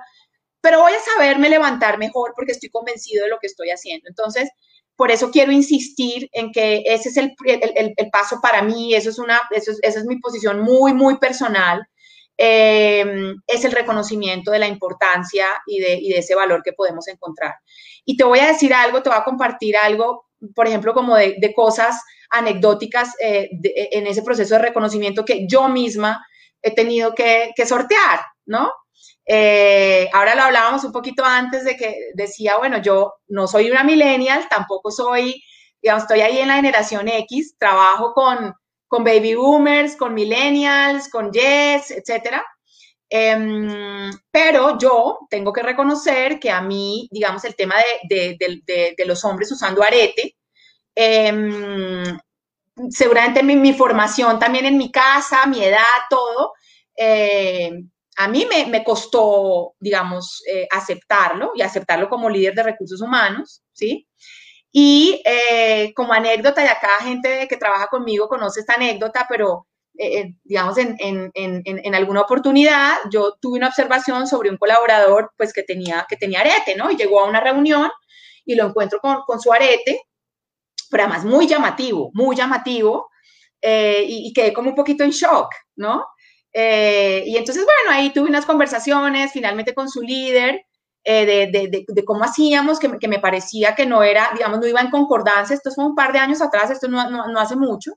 pero 0.62 0.82
voy 0.82 0.94
a 0.94 1.00
saberme 1.00 1.50
levantar 1.50 1.98
mejor 1.98 2.34
porque 2.36 2.52
estoy 2.52 2.70
convencido 2.70 3.24
de 3.24 3.32
lo 3.32 3.40
que 3.40 3.48
estoy 3.48 3.72
haciendo. 3.72 4.08
Entonces, 4.08 4.52
por 5.00 5.12
eso 5.12 5.32
quiero 5.32 5.54
insistir 5.54 6.28
en 6.34 6.52
que 6.52 6.84
ese 6.86 7.08
es 7.08 7.16
el, 7.16 7.34
paso 8.12 8.42
para 8.42 8.62
mí, 8.62 8.94
eso 8.94 9.10
es 9.10 9.18
una, 9.18 9.40
eso 9.52 9.72
esa 9.82 10.00
es 10.00 10.06
mi 10.06 10.20
posición 10.20 10.60
muy, 10.60 10.94
muy 10.94 11.18
personal. 11.20 11.88
Em, 12.36 13.42
es 13.48 13.64
el 13.64 13.72
reconocimiento 13.72 14.52
de 14.52 14.60
la 14.60 14.68
importancia 14.68 15.46
y 15.66 15.80
de, 15.80 16.20
ese 16.20 16.36
valor 16.36 16.62
que 16.66 16.74
podemos 16.74 17.08
encontrar. 17.08 17.56
Y 18.04 18.18
te 18.18 18.26
voy 18.26 18.40
a 18.40 18.48
decir 18.48 18.74
algo, 18.74 19.02
te 19.02 19.08
voy 19.08 19.18
a 19.18 19.24
compartir 19.24 19.78
algo, 19.78 20.26
por 20.54 20.68
ejemplo, 20.68 20.94
como 20.94 21.16
de, 21.16 21.54
cosas 21.56 22.04
anecdóticas 22.30 23.16
eh, 23.22 23.50
en 23.94 24.06
ese 24.06 24.22
proceso 24.22 24.56
de 24.56 24.64
reconocimiento 24.64 25.24
que 25.24 25.48
yo 25.48 25.70
misma 25.70 26.26
he 26.62 26.76
tenido 26.76 27.16
que, 27.16 27.52
que 27.56 27.66
sortear, 27.66 28.20
¿no? 28.46 28.70
Eh, 29.32 30.10
ahora 30.12 30.34
lo 30.34 30.42
hablábamos 30.42 30.84
un 30.84 30.92
poquito 30.92 31.24
antes 31.24 31.64
de 31.64 31.78
que 31.78 32.10
decía, 32.16 32.58
bueno, 32.58 32.82
yo 32.82 33.14
no 33.28 33.46
soy 33.46 33.70
una 33.70 33.84
millennial, 33.84 34.48
tampoco 34.50 34.90
soy, 34.90 35.44
digamos, 35.84 36.04
estoy 36.04 36.22
ahí 36.22 36.40
en 36.40 36.48
la 36.48 36.56
generación 36.56 37.08
X, 37.08 37.56
trabajo 37.60 38.14
con, 38.14 38.56
con 38.88 39.04
baby 39.04 39.36
boomers, 39.36 39.96
con 39.96 40.16
millennials, 40.16 41.10
con 41.10 41.32
yes, 41.32 41.92
etcétera. 41.92 42.44
Em, 43.08 44.12
pero 44.32 44.80
yo 44.80 45.20
tengo 45.30 45.54
que 45.54 45.62
reconocer 45.62 46.40
que 46.40 46.50
a 46.50 46.62
mí, 46.62 47.08
digamos, 47.12 47.44
el 47.46 47.56
tema 47.56 47.76
de, 48.10 48.36
de, 48.40 49.06
los 49.06 49.24
hombres 49.26 49.52
usando 49.52 49.84
arete, 49.84 50.38
em, 50.96 52.18
seguramente 52.90 53.44
mi, 53.44 53.74
formación 53.74 54.40
también 54.40 54.66
en 54.66 54.78
mi 54.78 54.92
casa, 54.92 55.46
mi 55.46 55.64
edad, 55.64 55.84
todo, 56.10 56.54
eh, 56.96 57.72
a 58.20 58.28
mí 58.28 58.46
me, 58.68 58.84
costó, 58.84 59.76
digamos, 59.80 60.44
eh, 60.52 60.68
aceptarlo 60.70 61.54
y 61.56 61.62
aceptarlo 61.62 62.10
como 62.10 62.30
líder 62.30 62.54
de 62.54 62.64
recursos 62.64 63.00
humanos, 63.00 63.64
¿sí? 63.72 64.10
Y 64.74 65.22
eh, 65.24 65.94
como 65.96 66.12
anécdota, 66.12 66.62
y 66.62 66.68
acá 66.68 66.90
gente 67.02 67.48
que 67.48 67.56
trabaja 67.56 67.88
conmigo 67.88 68.28
conoce 68.28 68.60
esta 68.60 68.74
anécdota, 68.74 69.26
pero 69.30 69.68
eh, 69.98 70.34
digamos, 70.44 70.76
en, 70.78 71.96
alguna 71.96 72.22
oportunidad 72.22 72.98
yo 73.10 73.36
tuve 73.40 73.58
una 73.58 73.70
observación 73.70 74.28
sobre 74.28 74.50
un 74.50 74.58
colaborador, 74.58 75.32
pues, 75.38 75.54
que 75.54 75.64
tenía, 75.64 76.06
que 76.10 76.18
tenía 76.18 76.42
arete, 76.42 76.76
¿no? 76.76 76.92
Y 76.92 76.98
llegó 76.98 77.22
a 77.22 77.26
una 77.26 77.40
reunión 77.40 77.90
y 78.44 78.56
lo 78.56 78.68
encuentro 78.68 79.00
con, 79.00 79.40
su 79.40 79.54
arete, 79.54 80.02
pero 80.92 81.04
además 81.04 81.24
muy 81.24 81.48
llamativo, 81.48 82.12
muy 82.14 82.36
llamativo, 82.36 83.10
y, 83.62 84.28
y, 84.28 84.34
quedé 84.34 84.52
como 84.52 84.72
un 84.72 84.76
poquito 84.76 85.06
en 85.06 85.12
shock, 85.12 85.54
¿no? 85.78 86.06
Eh, 86.54 87.24
y 87.28 87.38
entonces, 87.38 87.64
bueno, 87.64 87.98
ahí 87.98 88.12
tuve 88.12 88.30
unas 88.30 88.46
conversaciones 88.46 89.32
finalmente 89.32 89.74
con 89.74 89.90
su 89.90 90.02
líder 90.02 90.66
eh, 91.04 91.26
de, 91.26 91.86
de, 91.88 92.06
cómo 92.06 92.24
hacíamos, 92.24 92.80
que, 92.80 92.98
que, 93.00 93.08
me 93.08 93.20
parecía 93.20 93.76
que 93.76 93.86
no 93.86 94.04
era, 94.04 94.32
digamos, 94.34 94.60
no 94.60 94.68
iba 94.68 94.82
en 94.82 94.92
concordancia, 94.92 95.56
esto 95.56 95.72
fue 95.72 95.86
un 95.86 95.96
par 95.96 96.12
de 96.12 96.20
años 96.20 96.42
atrás, 96.42 96.70
esto 96.72 96.88
no, 96.88 97.10
no, 97.10 97.40
hace 97.40 97.56
mucho, 97.56 97.94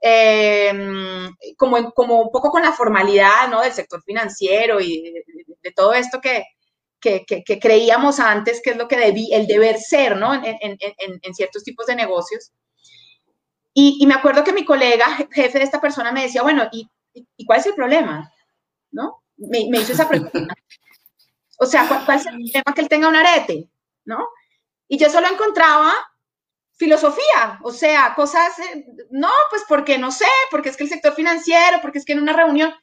em, 0.00 1.30
como, 1.56 1.92
como 1.92 2.22
un 2.22 2.30
poco 2.30 2.50
con 2.50 2.62
la 2.62 2.72
formalidad, 2.72 3.48
¿no? 3.48 3.62
Del 3.62 3.72
sector 3.72 4.02
financiero 4.02 4.80
y 4.80 5.02
de, 5.62 5.72
todo 5.72 5.94
esto 5.94 6.20
que, 6.20 6.44
que, 7.00 7.24
que, 7.24 7.58
creíamos 7.60 8.20
antes 8.20 8.60
que 8.62 8.70
es 8.70 8.76
lo 8.76 8.88
que 8.88 8.96
debí, 8.96 9.32
el 9.32 9.46
deber 9.46 9.78
ser, 9.78 10.16
¿no? 10.16 10.34
En, 10.34 10.44
en, 10.60 10.78
en 11.22 11.34
ciertos 11.34 11.62
tipos 11.64 11.86
de 11.86 11.96
negocios. 11.96 12.52
Y, 13.74 13.98
y, 14.00 14.06
me 14.06 14.14
acuerdo 14.14 14.44
que 14.44 14.52
mi 14.52 14.64
colega, 14.64 15.06
jefe 15.32 15.58
de 15.58 15.64
esta 15.64 15.80
persona, 15.80 16.12
me 16.12 16.22
decía, 16.22 16.42
bueno, 16.42 16.68
¿y 16.72 16.88
¿y 17.12 17.46
cuál 17.46 17.60
es 17.60 17.66
el 17.66 17.74
problema? 17.74 18.30
¿No? 18.90 19.22
Me, 19.36 19.78
hizo 19.78 19.92
esa 19.92 20.08
pregunta. 20.08 20.54
O 21.58 21.66
sea, 21.66 21.86
¿cuál, 21.88 22.18
es 22.18 22.26
el 22.26 22.32
problema 22.32 22.74
que 22.74 22.80
él 22.80 22.88
tenga 22.88 23.08
un 23.08 23.16
arete? 23.16 23.70
¿No? 24.04 24.26
Y 24.88 24.98
yo 24.98 25.08
solo 25.08 25.28
encontraba 25.28 25.92
filosofía, 26.74 27.60
o 27.62 27.70
sea, 27.70 28.14
cosas, 28.14 28.58
eh, 28.58 28.84
no, 29.10 29.30
pues 29.50 29.62
porque 29.68 29.98
no 29.98 30.10
sé, 30.10 30.26
porque 30.50 30.70
es 30.70 30.76
que 30.76 30.84
el 30.84 30.90
sector 30.90 31.14
financiero, 31.14 31.78
porque 31.80 31.98
es 31.98 32.04
que 32.04 32.12
en 32.12 32.20
una 32.20 32.32
reunión, 32.32 32.74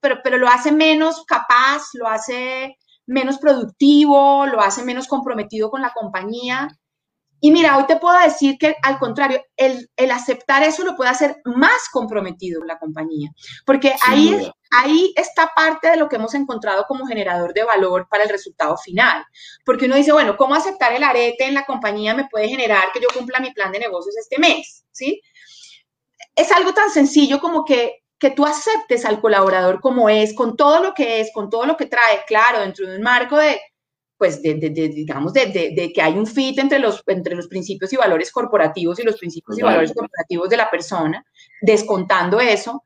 pero, 0.00 0.16
pero 0.24 0.38
lo 0.38 0.48
hace 0.48 0.72
menos 0.72 1.24
capaz, 1.24 1.82
lo 1.94 2.08
hace 2.08 2.76
menos 3.06 3.38
productivo, 3.38 4.46
lo 4.46 4.60
hace 4.60 4.82
menos 4.82 5.06
comprometido 5.06 5.70
con 5.70 5.80
la 5.80 5.92
compañía. 5.92 6.68
Y 7.40 7.50
mira, 7.50 7.76
hoy 7.76 7.86
te 7.86 7.96
puedo 7.96 8.18
decir 8.18 8.56
que 8.58 8.76
al 8.82 8.98
contrario, 8.98 9.44
el, 9.56 9.88
aceptar 10.10 10.62
eso 10.62 10.84
lo 10.84 10.96
puede 10.96 11.10
hacer 11.10 11.36
más 11.44 11.88
comprometido 11.92 12.64
la 12.64 12.78
compañía, 12.78 13.30
porque 13.64 13.94
ahí, 14.06 14.50
ahí 14.70 15.12
está 15.16 15.52
parte 15.54 15.90
de 15.90 15.96
lo 15.96 16.08
que 16.08 16.16
hemos 16.16 16.34
encontrado 16.34 16.84
como 16.88 17.06
generador 17.06 17.52
de 17.52 17.64
valor 17.64 18.08
para 18.08 18.24
el 18.24 18.30
resultado 18.30 18.76
final. 18.78 19.24
Porque 19.64 19.86
uno 19.86 19.96
dice, 19.96 20.12
bueno, 20.12 20.36
¿cómo 20.36 20.54
aceptar 20.54 20.92
el 20.92 21.02
arete 21.02 21.44
en 21.44 21.54
la 21.54 21.66
compañía 21.66 22.14
me 22.14 22.28
puede 22.28 22.48
generar 22.48 22.90
que 22.92 23.00
yo 23.00 23.08
cumpla 23.14 23.40
mi 23.40 23.52
plan 23.52 23.70
de 23.72 23.80
negocios 23.80 24.16
este 24.16 24.38
mes? 24.38 24.84
¿Sí? 24.90 25.20
Es 26.34 26.50
algo 26.52 26.72
tan 26.72 26.90
sencillo 26.90 27.40
como 27.40 27.64
que 27.64 28.02
que 28.18 28.30
tú 28.30 28.46
aceptes 28.46 29.04
al 29.04 29.20
colaborador 29.20 29.80
como 29.80 30.08
es, 30.08 30.34
con 30.34 30.56
todo 30.56 30.82
lo 30.82 30.94
que 30.94 31.20
es, 31.20 31.30
con 31.32 31.50
todo 31.50 31.66
lo 31.66 31.76
que 31.76 31.86
trae, 31.86 32.24
claro, 32.26 32.60
dentro 32.60 32.86
de 32.88 32.96
un 32.96 33.02
marco 33.02 33.36
de 33.36 33.60
pues, 34.18 34.42
de, 34.42 34.54
digamos, 34.54 35.32
de, 35.32 35.92
que 35.94 36.02
hay 36.02 36.14
un 36.14 36.26
fit 36.26 36.58
entre 36.58 36.78
los, 36.78 37.02
entre 37.06 37.34
los 37.34 37.48
principios 37.48 37.92
y 37.92 37.96
valores 37.96 38.32
corporativos 38.32 38.98
y 38.98 39.02
los 39.02 39.18
principios 39.18 39.58
y 39.58 39.62
valores 39.62 39.92
corporativos 39.92 40.48
de 40.48 40.56
la 40.56 40.70
persona, 40.70 41.24
descontando 41.60 42.40
eso. 42.40 42.84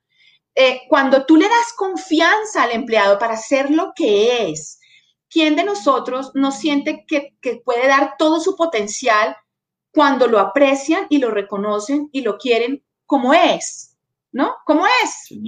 Eh, 0.54 0.82
cuando 0.88 1.24
tú 1.24 1.36
le 1.36 1.48
das 1.48 1.72
confianza 1.76 2.64
al 2.64 2.72
empleado 2.72 3.18
para 3.18 3.36
ser 3.36 3.70
lo 3.70 3.92
que 3.94 4.50
es, 4.50 4.80
¿quién 5.28 5.54
de 5.54 5.64
nosotros 5.64 6.32
no 6.34 6.50
siente 6.50 7.04
que, 7.06 7.36
que 7.40 7.60
puede 7.64 7.86
dar 7.86 8.16
todo 8.18 8.40
su 8.40 8.56
potencial 8.56 9.36
cuando 9.92 10.26
lo 10.26 10.40
aprecian 10.40 11.06
y 11.08 11.18
lo 11.18 11.30
reconocen 11.30 12.08
y 12.12 12.22
lo 12.22 12.38
quieren 12.38 12.82
como 13.06 13.32
es? 13.32 13.96
¿No? 14.32 14.56
¿Cómo 14.64 14.84
es? 14.86 15.38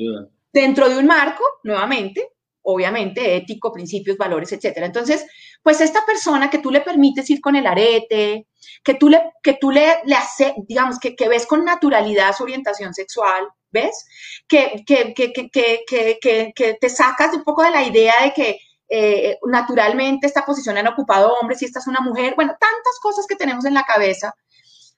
Dentro 0.52 0.88
de 0.88 0.98
un 0.98 1.06
marco, 1.06 1.42
nuevamente, 1.64 2.32
obviamente, 2.62 3.36
ético, 3.36 3.72
principios, 3.72 4.16
valores, 4.16 4.52
etcétera. 4.52 4.86
Entonces, 4.86 5.26
pues 5.62 5.80
esta 5.80 6.04
persona 6.04 6.50
que 6.50 6.58
tú 6.58 6.70
le 6.70 6.80
permites 6.80 7.28
ir 7.30 7.40
con 7.40 7.56
el 7.56 7.66
arete, 7.66 8.48
que 8.82 8.94
tú 8.94 9.08
le, 9.08 9.22
que 9.42 9.54
tú 9.54 9.70
le, 9.70 9.86
hace, 10.16 10.54
digamos, 10.66 10.98
que, 10.98 11.14
que, 11.14 11.28
ves 11.28 11.46
con 11.46 11.64
naturalidad 11.64 12.34
su 12.36 12.42
orientación 12.42 12.94
sexual, 12.94 13.48
¿ves? 13.70 14.04
Que, 14.48 14.82
que, 14.86 15.14
que 15.14 16.78
te 16.80 16.88
sacas 16.88 17.34
un 17.34 17.44
poco 17.44 17.62
de 17.62 17.70
la 17.70 17.84
idea 17.84 18.14
de 18.22 18.32
que 18.32 18.58
eh, 18.94 19.38
naturalmente 19.46 20.26
esta 20.26 20.44
posición 20.44 20.76
han 20.76 20.86
ocupado 20.86 21.32
hombres 21.40 21.62
y 21.62 21.64
esta 21.64 21.78
es 21.78 21.86
una 21.86 22.02
mujer, 22.02 22.34
bueno, 22.36 22.52
tantas 22.60 22.98
cosas 23.00 23.26
que 23.26 23.36
tenemos 23.36 23.64
en 23.64 23.72
la 23.72 23.84
cabeza, 23.84 24.34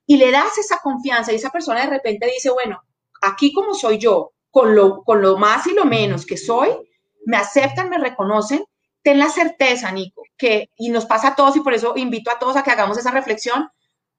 y 0.04 0.16
le 0.16 0.32
das 0.32 0.58
esa 0.58 0.78
confianza 0.82 1.32
y 1.32 1.36
esa 1.36 1.50
persona 1.50 1.82
de 1.82 1.90
repente 1.90 2.26
dice, 2.26 2.50
bueno, 2.50 2.82
aquí 3.22 3.52
como 3.52 3.72
soy 3.72 3.98
yo, 3.98 4.32
con 4.50 4.74
lo, 4.74 5.04
con 5.04 5.22
lo 5.22 5.36
más 5.36 5.68
y 5.68 5.74
lo 5.74 5.84
menos 5.84 6.26
que 6.26 6.36
soy, 6.36 6.70
me 7.24 7.36
aceptan, 7.36 7.88
me 7.88 7.98
reconocen, 7.98 8.64
ten 9.00 9.20
la 9.20 9.28
certeza, 9.28 9.92
Nico, 9.92 10.23
que, 10.36 10.70
y 10.76 10.90
nos 10.90 11.06
pasa 11.06 11.28
a 11.28 11.36
todos, 11.36 11.56
y 11.56 11.60
por 11.60 11.74
eso 11.74 11.94
invito 11.96 12.30
a 12.30 12.38
todos 12.38 12.56
a 12.56 12.62
que 12.62 12.70
hagamos 12.70 12.98
esa 12.98 13.10
reflexión, 13.10 13.68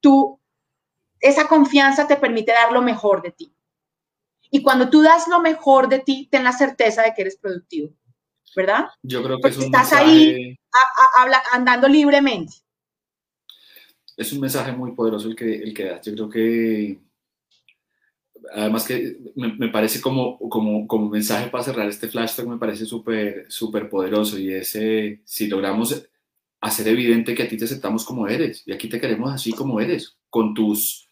tú, 0.00 0.40
esa 1.20 1.48
confianza 1.48 2.06
te 2.06 2.16
permite 2.16 2.52
dar 2.52 2.72
lo 2.72 2.82
mejor 2.82 3.22
de 3.22 3.32
ti. 3.32 3.52
Y 4.50 4.62
cuando 4.62 4.88
tú 4.88 5.02
das 5.02 5.28
lo 5.28 5.40
mejor 5.40 5.88
de 5.88 5.98
ti, 6.00 6.28
ten 6.30 6.44
la 6.44 6.52
certeza 6.52 7.02
de 7.02 7.12
que 7.14 7.22
eres 7.22 7.36
productivo, 7.36 7.90
¿verdad? 8.54 8.86
Yo 9.02 9.22
creo 9.22 9.38
que 9.40 9.48
es 9.48 9.58
un 9.58 9.64
estás 9.64 9.92
ahí 9.92 10.56
andando 11.52 11.88
libremente. 11.88 12.54
Es 14.16 14.32
un 14.32 14.40
mensaje 14.40 14.72
muy 14.72 14.92
poderoso 14.92 15.28
el 15.28 15.36
que, 15.36 15.56
el 15.56 15.74
que 15.74 15.84
das. 15.84 16.06
Yo 16.06 16.14
creo 16.14 16.28
que 16.30 17.05
además 18.52 18.86
que 18.86 19.18
me, 19.34 19.68
parece 19.68 20.00
como, 20.00 20.38
como, 20.48 20.86
como, 20.86 21.10
mensaje 21.10 21.48
para 21.48 21.64
cerrar 21.64 21.88
este 21.88 22.08
flash 22.08 22.40
me 22.42 22.58
parece 22.58 22.86
súper 22.86 23.46
súper 23.48 23.88
poderoso 23.88 24.38
y 24.38 24.52
ese, 24.52 25.20
si 25.24 25.46
logramos 25.48 26.08
hacer 26.60 26.88
evidente 26.88 27.34
que 27.34 27.42
a 27.42 27.48
ti 27.48 27.56
te 27.56 27.64
aceptamos 27.64 28.04
como 28.04 28.26
eres 28.28 28.62
y 28.66 28.72
aquí 28.72 28.88
te 28.88 29.00
queremos 29.00 29.32
así 29.32 29.52
como 29.52 29.80
eres, 29.80 30.16
con 30.30 30.54
tus 30.54 31.06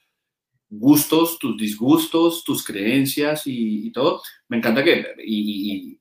gustos, 0.79 1.39
tus 1.39 1.57
disgustos, 1.57 2.45
tus 2.45 2.65
creencias 2.65 3.43
y, 3.47 3.91
todo. 3.93 4.23
Me 4.49 4.57
encanta 4.59 4.83
que, 4.83 5.07
y, 5.25 5.99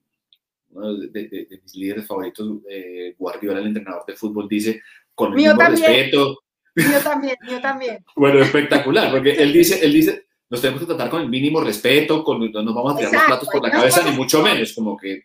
uno 0.70 0.96
de, 0.96 1.60
mis 1.62 1.74
líderes 1.76 2.06
favoritos, 2.06 2.58
eh, 2.68 3.14
Guardiola, 3.16 3.60
el 3.60 3.68
entrenador 3.68 4.04
de 4.06 4.16
fútbol, 4.16 4.48
dice, 4.48 4.82
con 5.14 5.30
el 5.32 5.36
mismo 5.36 5.60
respeto. 5.60 6.38
Yo 6.74 7.00
también, 7.00 7.36
yo 7.48 7.60
también. 7.60 8.04
bueno, 8.16 8.40
espectacular, 8.40 9.12
porque 9.12 9.32
él 9.32 9.52
dice, 9.52 9.84
él 9.84 9.92
dice, 9.92 10.23
nos 10.50 10.60
tenemos 10.60 10.80
que 10.80 10.86
tratar 10.86 11.10
con 11.10 11.22
el 11.22 11.28
mínimo 11.28 11.60
respeto, 11.60 12.22
con, 12.22 12.38
no 12.52 12.62
nos 12.62 12.74
vamos 12.74 12.94
a 12.94 12.96
tirar 12.96 13.12
los 13.12 13.24
platos 13.24 13.48
por 13.50 13.62
la 13.62 13.70
cabeza, 13.70 14.08
ni 14.08 14.16
mucho 14.16 14.42
menos, 14.42 14.72
como 14.72 14.96
que 14.96 15.24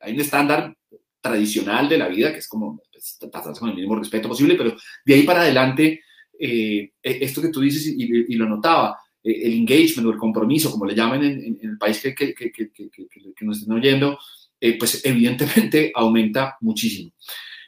hay 0.00 0.12
un 0.12 0.20
estándar 0.20 0.76
tradicional 1.20 1.88
de 1.88 1.98
la 1.98 2.08
vida 2.08 2.32
que 2.32 2.38
es 2.38 2.48
como 2.48 2.80
pues, 2.92 3.16
tratarse 3.18 3.60
con 3.60 3.70
el 3.70 3.74
mínimo 3.74 3.96
respeto 3.96 4.28
posible, 4.28 4.54
pero 4.54 4.76
de 5.04 5.14
ahí 5.14 5.22
para 5.22 5.42
adelante, 5.42 6.00
eh, 6.38 6.90
e, 7.02 7.18
esto 7.24 7.42
que 7.42 7.48
tú 7.48 7.60
dices 7.60 7.86
y, 7.86 8.34
lo 8.34 8.48
notaba, 8.48 8.96
eh, 9.22 9.40
el 9.44 9.54
engagement 9.54 10.08
o 10.08 10.12
el 10.12 10.18
compromiso, 10.18 10.70
como 10.70 10.86
le 10.86 10.94
llaman 10.94 11.24
en, 11.24 11.58
el 11.60 11.78
país 11.78 12.00
que, 12.00 12.14
que, 12.14 12.34
que, 12.34 12.52
que, 12.52 13.44
nos 13.44 13.58
estén 13.58 13.74
oyendo, 13.74 14.18
eh, 14.60 14.78
pues 14.78 15.04
evidentemente 15.04 15.92
aumenta 15.94 16.56
muchísimo. 16.60 17.12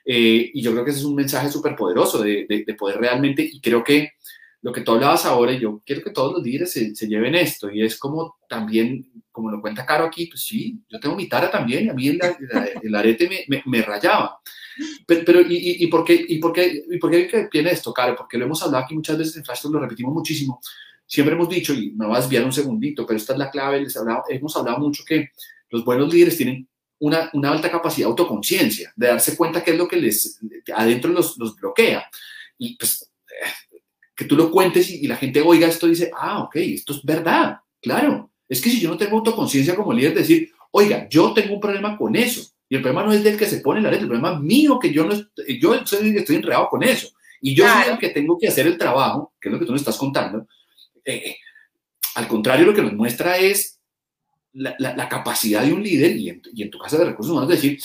y 0.04 0.62
yo 0.62 0.72
creo 0.72 0.84
que 0.84 0.90
ese 0.90 1.00
es 1.00 1.04
un 1.04 1.14
mensaje 1.14 1.50
súper 1.50 1.76
poderoso 1.76 2.22
de, 2.22 2.46
de, 2.48 2.64
de, 2.66 2.74
poder 2.74 2.98
realmente, 2.98 3.48
y 3.50 3.60
creo 3.60 3.84
que 3.84 4.12
lo 4.60 4.72
que 4.72 4.80
tú 4.80 4.92
hablabas 4.92 5.24
ahora, 5.24 5.52
y 5.52 5.60
yo 5.60 5.82
quiero 5.86 6.02
que 6.02 6.10
todos 6.10 6.34
los 6.34 6.42
líderes 6.42 6.72
se, 6.72 7.08
lleven 7.08 7.34
esto, 7.34 7.70
y 7.70 7.82
es 7.82 7.96
como 7.96 8.38
también, 8.48 9.08
como 9.30 9.50
lo 9.50 9.60
cuenta 9.60 9.86
Caro 9.86 10.04
aquí, 10.04 10.26
pues 10.26 10.42
sí, 10.42 10.80
yo 10.88 10.98
tengo 10.98 11.14
mi 11.14 11.28
tara 11.28 11.50
también, 11.50 11.86
y 11.86 11.88
a 11.88 11.94
mí 11.94 12.08
el, 12.08 12.94
arete 12.94 13.46
me, 13.48 13.62
me, 13.64 13.82
rayaba. 13.82 14.40
Pero, 15.06 15.22
pero 15.24 15.40
¿y, 15.42 15.84
y, 15.84 15.86
por 15.86 16.04
qué, 16.04 16.24
y, 16.28 16.38
por 16.38 16.52
qué, 16.52 16.84
¿y 16.90 16.98
por 16.98 17.10
qué 17.10 17.48
viene 17.52 17.70
esto, 17.70 17.92
Caro? 17.92 18.16
Porque 18.16 18.36
lo 18.36 18.46
hemos 18.46 18.62
hablado 18.62 18.84
aquí 18.84 18.94
muchas 18.94 19.16
veces 19.16 19.36
en 19.36 19.44
Flash, 19.44 19.64
lo 19.64 19.78
repetimos 19.78 20.12
muchísimo. 20.12 20.60
Siempre 21.06 21.34
hemos 21.34 21.48
dicho, 21.48 21.72
y 21.72 21.92
me 21.92 22.06
voy 22.06 22.16
a 22.16 22.20
desviar 22.20 22.44
un 22.44 22.52
segundito, 22.52 23.06
pero 23.06 23.16
esta 23.16 23.34
es 23.34 23.38
la 23.38 23.50
clave, 23.50 23.80
les 23.80 23.96
hablado, 23.96 24.24
hemos 24.28 24.56
hablado 24.56 24.78
mucho 24.78 25.04
que 25.06 25.30
los 25.70 25.84
buenos 25.84 26.12
líderes 26.12 26.36
tienen 26.36 26.68
una, 26.98 27.30
una, 27.32 27.52
alta 27.52 27.70
capacidad 27.70 28.06
de 28.06 28.10
autoconciencia, 28.10 28.92
de 28.96 29.06
darse 29.06 29.36
cuenta 29.36 29.62
qué 29.62 29.70
es 29.70 29.78
lo 29.78 29.86
que 29.86 29.96
les 29.96 30.40
adentro 30.74 31.12
los, 31.12 31.38
los 31.38 31.54
bloquea. 31.54 32.10
Y 32.58 32.76
pues 32.76 33.08
que 34.18 34.24
tú 34.24 34.34
lo 34.36 34.50
cuentes 34.50 34.90
y, 34.90 35.06
la 35.06 35.14
gente 35.14 35.40
oiga 35.40 35.68
esto 35.68 35.86
y 35.86 35.90
dice, 35.90 36.10
ah, 36.12 36.42
ok, 36.42 36.56
esto 36.56 36.92
es 36.92 37.04
verdad, 37.04 37.58
claro. 37.80 38.32
Es 38.48 38.60
que 38.60 38.68
si 38.68 38.80
yo 38.80 38.90
no 38.90 38.96
tengo 38.96 39.18
autoconciencia 39.18 39.76
como 39.76 39.92
líder, 39.92 40.12
decir, 40.12 40.50
oiga, 40.72 41.06
yo 41.08 41.32
tengo 41.32 41.54
un 41.54 41.60
problema 41.60 41.96
con 41.96 42.16
eso. 42.16 42.42
Y 42.68 42.74
el 42.74 42.82
problema 42.82 43.04
no 43.04 43.12
es 43.12 43.22
del 43.22 43.38
que 43.38 43.46
se 43.46 43.60
pone 43.60 43.80
la 43.80 43.90
red, 43.90 44.00
el 44.00 44.08
problema 44.08 44.32
es 44.32 44.40
mío, 44.40 44.76
que 44.80 44.92
yo 44.92 45.04
no 45.04 45.14
yo 45.60 45.74
estoy, 45.76 46.16
estoy 46.16 46.34
enredado 46.34 46.68
con 46.68 46.82
eso. 46.82 47.10
Y 47.40 47.54
yo 47.54 47.64
soy 47.68 47.92
el 47.92 47.98
que 47.98 48.08
tengo 48.08 48.36
que 48.36 48.48
hacer 48.48 48.66
el 48.66 48.76
trabajo, 48.76 49.34
que 49.40 49.48
es 49.48 49.52
lo 49.52 49.60
que 49.60 49.66
tú 49.66 49.70
nos 49.70 49.82
estás 49.82 49.96
contando. 49.96 50.48
Eh, 51.04 51.36
al 52.16 52.26
contrario, 52.26 52.66
lo 52.66 52.74
que 52.74 52.82
nos 52.82 52.94
muestra 52.94 53.38
es 53.38 53.78
la, 54.52 54.74
la, 54.80 55.08
capacidad 55.08 55.62
de 55.62 55.72
un 55.72 55.84
líder 55.84 56.16
y 56.16 56.30
en, 56.30 56.42
y 56.52 56.62
en, 56.64 56.70
tu 56.70 56.78
casa 56.78 56.98
de 56.98 57.04
recursos 57.04 57.30
humanos 57.30 57.50
decir, 57.50 57.78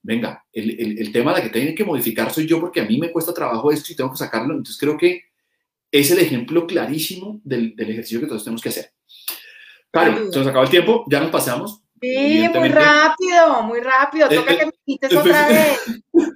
venga, 0.00 0.46
el, 0.50 0.70
el, 0.80 0.98
el 0.98 1.12
tema 1.12 1.34
de 1.34 1.42
que 1.42 1.50
tienen 1.50 1.74
que 1.74 1.84
modificar 1.84 2.32
soy 2.32 2.46
yo 2.46 2.58
porque 2.58 2.80
a 2.80 2.86
mí 2.86 2.96
me 2.96 3.12
cuesta 3.12 3.34
trabajo 3.34 3.70
esto 3.70 3.92
y 3.92 3.96
tengo 3.96 4.10
que 4.10 4.16
sacarlo. 4.16 4.54
Entonces 4.54 4.78
creo 4.78 4.96
que 4.96 5.27
es 5.90 6.10
el 6.10 6.18
ejemplo 6.18 6.66
clarísimo 6.66 7.40
del, 7.44 7.74
ejercicio 7.78 8.20
que 8.20 8.26
todos 8.26 8.44
tenemos 8.44 8.62
que 8.62 8.68
hacer. 8.68 8.92
Claro, 9.90 10.30
se 10.30 10.38
nos 10.38 10.48
acaba 10.48 10.64
el 10.64 10.70
tiempo, 10.70 11.04
ya 11.08 11.20
nos 11.20 11.30
pasamos. 11.30 11.82
Sí, 12.00 12.48
muy 12.54 12.68
rápido, 12.68 13.62
muy 13.64 13.80
rápido. 13.80 14.30
Eh, 14.30 14.36
Toca 14.36 14.54
eh, 14.54 14.58
que 14.58 14.66
me 14.66 14.72
quites 14.84 15.14
otra 15.14 15.48
vez. 15.48 16.02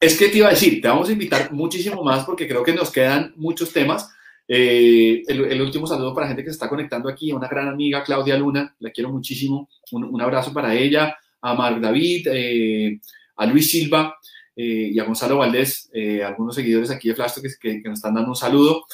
Es 0.00 0.18
que 0.18 0.28
te 0.28 0.36
iba 0.36 0.48
a 0.48 0.50
decir, 0.50 0.82
te 0.82 0.88
vamos 0.88 1.08
a 1.08 1.12
invitar 1.12 1.50
muchísimo 1.50 2.04
más 2.04 2.26
porque 2.26 2.46
creo 2.46 2.62
que 2.62 2.74
nos 2.74 2.90
quedan 2.90 3.32
muchos 3.36 3.72
temas. 3.72 4.10
Eh, 4.46 5.22
el, 5.26 5.62
último 5.62 5.86
saludo 5.86 6.12
para 6.12 6.26
la 6.26 6.28
gente 6.28 6.42
que 6.42 6.50
se 6.50 6.56
está 6.56 6.68
conectando 6.68 7.08
aquí, 7.08 7.30
a 7.30 7.36
una 7.36 7.48
gran 7.48 7.68
amiga, 7.68 8.04
Claudia 8.04 8.36
Luna, 8.36 8.76
la 8.80 8.90
quiero 8.90 9.08
muchísimo. 9.08 9.70
Un, 9.92 10.20
abrazo 10.20 10.52
para 10.52 10.74
ella, 10.74 11.16
a 11.40 11.54
Marc 11.54 11.80
David, 11.80 12.28
a 13.36 13.46
Luis 13.46 13.70
Silva, 13.70 14.14
eh, 14.56 14.90
y 14.92 14.98
a 14.98 15.04
Gonzalo 15.04 15.38
Valdés, 15.38 15.90
eh, 15.92 16.22
algunos 16.22 16.54
seguidores 16.54 16.90
aquí 16.90 17.08
de 17.08 17.14
Flash 17.14 17.40
que, 17.60 17.82
que, 17.82 17.88
nos 17.88 17.98
están 17.98 18.14
dando 18.14 18.30
un 18.30 18.36
saludo. 18.36 18.84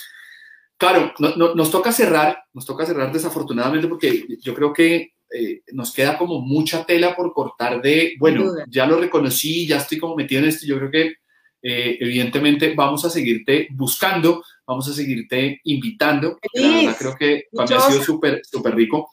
Claro, 0.79 1.13
no, 1.19 1.55
nos 1.55 1.71
toca 1.71 1.93
cerrar, 1.93 2.45
nos 2.55 2.65
toca 2.65 2.87
cerrar 2.87 3.13
desafortunadamente 3.13 3.87
porque 3.87 4.25
yo 4.41 4.55
creo 4.55 4.73
que 4.73 5.13
eh, 5.33 5.63
nos 5.73 5.93
queda 5.93 6.17
como 6.17 6.41
mucha 6.41 6.87
tela 6.87 7.15
por 7.15 7.35
cortar 7.35 7.83
de, 7.83 8.15
bueno, 8.19 8.55
ya 8.69 8.87
lo 8.87 8.99
reconocí, 8.99 9.67
ya 9.67 9.77
estoy 9.77 9.99
como 9.99 10.17
metido 10.17 10.41
en 10.41 10.49
esto, 10.49 10.67
yo 10.67 10.79
creo 10.79 10.91
que 10.91 11.15
evidentemente 11.63 12.73
vamos 12.75 13.05
a 13.05 13.11
seguirte 13.11 13.69
buscando, 13.73 14.43
vamos 14.67 14.89
a 14.89 14.95
seguirte 14.95 15.61
invitando, 15.65 16.39
la 16.55 16.69
verdad 16.69 16.97
creo 16.99 17.17
que 17.17 17.45
para 17.53 17.77
ha 17.77 17.81
sido 17.91 18.03
súper, 18.03 18.41
súper 18.51 18.75
rico. 18.75 19.11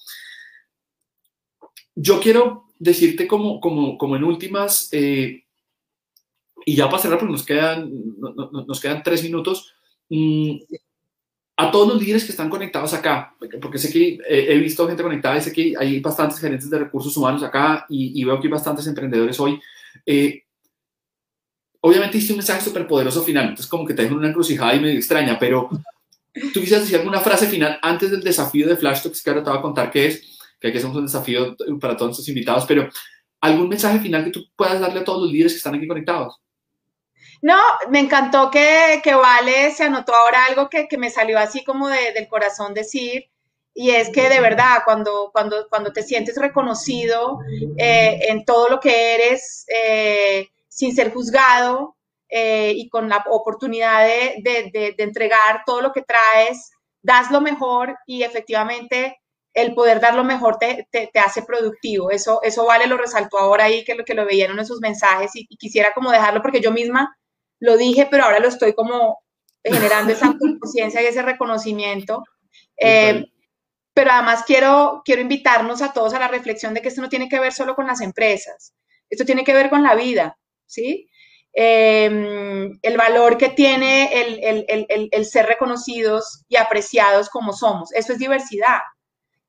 Yo 1.94 2.22
quiero 2.22 2.68
decirte 2.80 3.28
como, 3.28 3.60
como, 3.60 3.98
como 3.98 4.16
en 4.16 4.24
últimas, 4.24 4.90
y 6.68 6.76
ya 6.76 6.90
para 6.90 7.02
cerrar, 7.02 7.18
porque 7.18 7.32
nos 7.32 7.46
quedan, 7.46 7.90
nos 8.68 8.82
quedan 8.82 9.02
tres 9.02 9.24
minutos, 9.24 9.74
mm, 10.10 10.58
a 11.56 11.72
todos 11.72 11.88
los 11.94 12.02
líderes 12.02 12.26
que 12.26 12.32
están 12.32 12.50
conectados 12.50 12.94
acá, 12.94 13.34
porque 13.62 13.78
sé 13.78 13.90
que 13.90 14.20
he 14.28 14.58
visto 14.58 14.86
gente 14.86 15.02
conectada 15.02 15.38
y 15.38 15.42
sé 15.42 15.54
que 15.54 15.76
hay 15.80 16.02
bastantes 16.02 16.40
gerentes 16.40 16.70
de 16.70 16.78
recursos 16.78 17.16
humanos 17.16 17.42
acá 17.42 17.86
y, 17.88 18.22
veo 18.22 18.38
que 18.42 18.48
hay 18.48 18.52
bastantes 18.52 18.86
emprendedores 18.86 19.40
hoy. 19.40 19.58
Eh, 20.06 20.44
obviamente 21.80 22.18
hiciste 22.18 22.34
un 22.34 22.40
mensaje 22.40 22.62
súper 22.62 22.86
poderoso 22.86 23.24
final, 23.24 23.46
entonces 23.46 23.68
como 23.68 23.86
que 23.86 23.94
te 23.94 24.04
dejo 24.04 24.16
una 24.16 24.28
encrucijada 24.28 24.76
y 24.76 24.82
medio 24.82 24.98
extraña, 24.98 25.40
pero 25.40 25.70
tú 26.34 26.60
quisieras 26.60 26.82
decir 26.82 26.98
alguna 26.98 27.22
frase 27.22 27.48
final 27.48 27.80
antes 27.82 28.12
del 28.12 28.22
desafío 28.22 28.68
de 28.68 28.76
Flash 28.76 29.04
Talks, 29.04 29.24
que 29.24 29.30
ahora 29.30 29.42
te 29.42 29.50
voy 29.50 29.60
a 29.60 29.62
contar 29.62 29.90
qué 29.90 30.08
es, 30.08 30.38
que 30.60 30.68
aquí 30.68 30.80
hacemos 30.80 30.98
un 30.98 31.06
desafío 31.06 31.56
para 31.80 31.96
todos 31.96 32.10
nuestros 32.10 32.28
invitados, 32.28 32.66
pero 32.68 32.90
algún 33.40 33.70
mensaje 33.70 34.00
final 34.00 34.26
que 34.26 34.32
tú 34.32 34.44
puedas 34.54 34.82
darle 34.82 35.00
a 35.00 35.06
todos 35.06 35.22
los 35.24 35.32
líderes 35.32 35.54
que 35.54 35.60
están 35.60 35.74
aquí 35.74 35.88
conectados. 35.88 36.42
No, 37.42 37.58
me 37.90 38.00
encantó 38.00 38.50
que, 38.50 39.02
que, 39.04 39.14
Vale 39.14 39.72
se 39.72 39.84
anotó 39.84 40.14
ahora 40.16 40.46
algo 40.46 40.70
que, 40.70 40.88
que 40.88 40.98
me 40.98 41.10
salió 41.10 41.38
así 41.38 41.64
como 41.64 41.88
de, 41.88 42.14
del 42.14 42.28
corazón 42.28 42.74
decir, 42.74 43.30
y 43.74 43.92
es 43.92 44.10
que 44.10 44.28
de 44.28 44.40
verdad, 44.40 44.80
cuando, 44.86 45.30
cuando, 45.32 45.68
cuando 45.70 45.94
te 45.94 46.02
sientes 46.02 46.36
reconocido 46.38 47.40
eh, 47.78 48.20
en 48.30 48.44
todo 48.44 48.70
lo 48.70 48.80
que 48.80 49.14
eres, 49.14 49.66
eh, 49.68 50.50
sin 50.68 50.96
ser 50.96 51.14
juzgado, 51.14 51.96
eh, 52.30 52.74
y 52.76 52.90
con 52.90 53.08
la 53.08 53.24
oportunidad 53.30 54.06
de, 54.06 54.42
de, 54.74 54.96
entregar 54.98 55.62
todo 55.66 55.82
lo 55.82 55.94
que 55.94 56.02
traes, 56.02 56.72
das 57.02 57.32
lo 57.32 57.40
mejor 57.40 57.96
y 58.06 58.24
efectivamente 58.24 59.22
el 59.54 59.74
poder 59.74 60.00
dar 60.02 60.14
lo 60.14 60.24
mejor 60.24 60.58
te, 60.58 60.88
te, 60.92 61.10
hace 61.20 61.44
productivo. 61.44 62.12
Eso, 62.12 62.42
eso 62.44 62.66
vale, 62.66 62.88
lo 62.88 62.98
resaltó 62.98 63.38
ahora 63.38 63.66
ahí, 63.66 63.84
que 63.86 63.96
lo 63.96 64.04
que 64.04 64.14
lo 64.14 64.26
veían 64.26 64.58
en 64.58 64.66
sus 64.66 64.82
mensajes 64.82 65.32
y, 65.36 65.48
quisiera 65.58 65.94
como 65.94 66.12
dejarlo 66.12 66.42
porque 66.42 66.62
yo 66.62 66.72
misma 66.72 67.16
lo 67.60 67.78
dije, 67.78 68.08
pero 68.10 68.26
ahora 68.26 68.40
lo 68.40 68.48
estoy 68.48 68.74
como 68.74 69.20
generando 69.64 70.14
esa 70.14 70.36
conciencia 70.38 71.02
y 71.02 71.06
ese 71.06 71.22
reconocimiento. 71.22 72.24
Eh, 72.80 73.26
pero 73.94 74.12
además 74.12 74.44
quiero, 74.46 75.02
quiero 75.04 75.22
invitarnos 75.22 75.82
a 75.82 75.92
todos 75.92 76.14
a 76.14 76.20
la 76.20 76.28
reflexión 76.28 76.74
de 76.74 76.82
que 76.82 76.90
esto 76.90 77.02
no 77.02 77.10
tiene 77.10 77.28
que 77.28 77.40
ver 77.40 77.52
solo 77.52 77.76
con 77.76 77.88
las 77.88 78.02
empresas, 78.02 78.76
esto 79.10 79.26
tiene 79.26 79.44
que 79.44 79.54
ver 79.54 79.72
con 79.72 79.82
la 79.82 79.96
vida, 79.96 80.38
¿sí? 80.68 81.10
Em, 81.60 82.78
el 82.84 82.98
valor 82.98 83.40
que 83.40 83.50
tiene 83.50 84.12
el, 84.14 85.26
ser 85.26 85.48
reconocidos 85.48 86.46
y 86.48 86.58
apreciados 86.58 87.30
como 87.30 87.54
somos. 87.54 87.92
Eso 87.94 88.14
es 88.14 88.20
diversidad. 88.20 88.82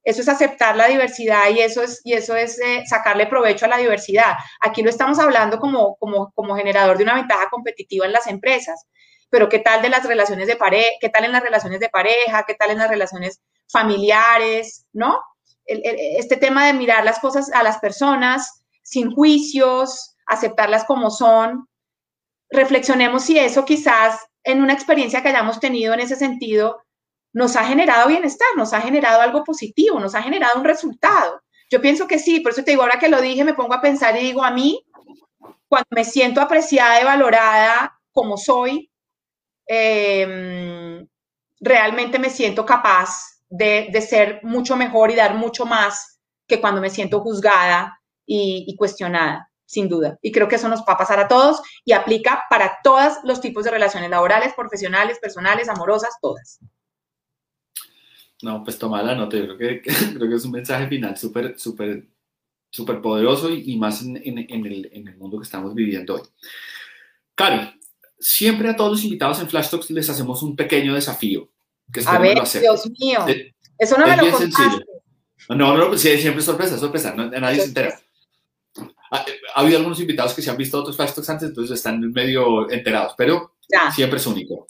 Eso 0.05 0.23
es 0.23 0.29
aceptar 0.29 0.77
la 0.77 0.87
diversidad 0.87 1.51
y 1.51 1.61
eso 1.61 1.83
es, 1.83 2.01
y 2.05 2.15
eso 2.15 2.35
es 2.37 2.59
eh, 2.61 2.85
sacarle 2.87 3.27
provecho 3.27 3.67
a 3.67 3.69
la 3.69 3.77
diversidad. 3.79 4.35
Aquí 4.61 4.83
lo 4.83 4.91
estamos 4.91 5.19
hablando 5.19 5.59
como, 5.59 5.97
como, 5.97 6.33
como 6.33 6.57
generador 6.57 6.97
de 6.97 7.05
una 7.05 7.15
ventaja 7.15 7.49
competitiva 7.51 8.07
en 8.07 8.13
las 8.13 8.27
empresas, 8.27 8.87
pero 9.31 9.49
¿qué 9.49 9.59
tal 9.59 9.83
de 9.83 9.91
las 9.91 10.07
relaciones 10.07 10.47
de 10.47 10.57
pareja? 10.57 10.89
¿Qué 11.01 11.09
tal 11.11 11.25
en 11.25 11.33
las 11.33 11.43
relaciones 11.43 11.81
de 11.81 11.89
pareja? 11.91 12.45
¿Qué 12.47 12.55
tal 12.55 12.71
en 12.71 12.79
las 12.79 12.89
relaciones 12.89 13.41
familiares? 13.71 14.87
¿No? 14.93 15.21
este 15.71 16.39
tema 16.39 16.67
de 16.67 16.73
mirar 16.73 17.05
las 17.05 17.19
cosas 17.19 17.53
a 17.53 17.63
las 17.63 17.77
personas 17.77 18.65
sin 18.83 19.13
juicios, 19.13 20.17
aceptarlas 20.27 20.85
como 20.85 21.11
son, 21.11 21.69
reflexionemos 22.51 23.25
si 23.25 23.39
eso 23.39 23.67
quizás 23.67 24.19
en 24.45 24.63
una 24.63 24.73
experiencia 24.73 25.23
que 25.23 25.29
hayamos 25.29 25.61
tenido 25.61 25.93
en 25.93 26.01
ese 26.01 26.17
sentido 26.17 26.83
nos 27.33 27.57
ha 27.57 27.65
generado 27.65 28.09
bienestar, 28.09 28.49
nos 28.57 28.73
ha 28.73 28.81
generado 28.81 29.21
algo 29.21 29.45
positivo, 29.45 30.01
nos 30.01 30.15
ha 30.15 30.23
generado 30.23 30.59
un 30.59 30.65
resultado. 30.65 31.43
Yo 31.71 31.81
pienso 31.81 32.07
que 32.07 32.19
sí, 32.19 32.41
por 32.41 32.53
eso 32.53 32.65
te 32.65 32.71
digo, 32.73 32.83
ahora 32.83 32.99
que 32.99 33.09
lo 33.09 33.21
dije, 33.21 33.45
me 33.45 33.55
pongo 33.55 33.75
a 33.75 33.81
pensar 33.81 34.17
y 34.17 34.21
digo, 34.21 34.43
a 34.43 34.51
mí, 34.51 34.85
cuando 35.69 35.89
me 35.91 36.05
siento 36.05 36.41
apreciada 36.41 37.01
y 37.01 37.05
valorada 37.05 38.01
como 38.13 38.37
soy, 38.39 38.91
em, 39.67 41.07
realmente 41.61 42.19
me 42.19 42.31
siento 42.31 42.65
capaz 42.65 43.43
de, 43.49 43.91
ser 44.01 44.41
mucho 44.43 44.77
mejor 44.77 45.11
y 45.11 45.15
dar 45.15 45.35
mucho 45.35 45.67
más 45.67 46.21
que 46.47 46.61
cuando 46.61 46.81
me 46.81 46.91
siento 46.91 47.21
juzgada 47.21 48.01
y 48.27 48.75
cuestionada 48.77 49.49
sin 49.69 49.89
duda. 49.89 50.19
Y 50.23 50.33
creo 50.33 50.49
que 50.49 50.57
eso 50.57 50.69
nos 50.69 50.81
va 50.81 50.95
a 50.95 50.97
pasar 50.97 51.21
a 51.21 51.29
todos 51.29 51.61
y 51.85 51.93
aplica 51.93 52.45
para 52.49 52.79
todos 52.83 53.19
los 53.23 53.41
tipos 53.41 53.65
de 53.65 53.71
relaciones 53.71 54.09
laborales, 54.09 54.55
profesionales, 54.55 55.19
personales, 55.21 55.69
amorosas, 55.69 56.17
todas. 56.23 56.59
No, 58.43 58.63
pues 58.63 58.79
toma 58.79 59.03
la 59.03 59.15
nota. 59.15 59.37
Yo 59.37 59.57
creo 59.57 59.83
que, 59.83 59.83
creo 60.15 60.29
que 60.29 60.35
es 60.35 60.45
un 60.45 60.53
mensaje 60.53 60.87
final 60.89 61.17
súper, 61.17 61.59
súper, 61.59 62.07
súper 62.71 63.01
poderoso 63.01 63.51
y, 63.51 63.77
más 63.77 64.03
en, 64.03 64.17
el, 64.17 65.17
mundo 65.17 65.39
que 65.39 65.45
estamos 65.45 65.75
viviendo 65.75 66.17
hoy. 66.17 66.23
Cari, 67.35 67.71
siempre 68.19 68.69
a 68.69 68.77
todos 68.77 68.93
los 68.93 69.05
invitados 69.05 69.41
en 69.41 69.49
Flash 69.49 69.71
Talks 69.71 69.91
les 69.91 70.09
hacemos 70.09 70.43
un 70.43 70.57
pequeño 70.57 70.95
desafío. 70.95 71.51
Que 71.93 72.03
a 72.05 72.19
ver, 72.19 72.39
Dios 72.61 72.91
mío. 72.99 73.25
eso 73.79 73.97
no 73.97 74.07
me 74.07 74.17
lo 74.17 74.31
contaste. 74.31 74.85
No, 75.49 75.77
no, 75.77 75.97
siempre 75.97 76.43
sorpresa, 76.43 76.77
sorpresa. 76.77 77.15
nadie 77.15 77.61
se 77.61 77.69
entera. 77.69 77.99
Ha, 79.11 79.25
habido 79.55 79.79
algunos 79.79 79.99
invitados 80.01 80.35
que 80.35 80.43
se 80.43 80.51
han 80.51 80.59
visto 80.59 80.79
otros 80.79 80.97
flash 80.97 81.13
talks 81.13 81.31
antes, 81.31 81.49
entonces 81.49 81.79
están 81.79 82.01
medio 82.13 82.71
enterados, 82.71 83.15
pero 83.17 83.55
siempre 83.95 84.19
es 84.19 84.27
único. 84.27 84.67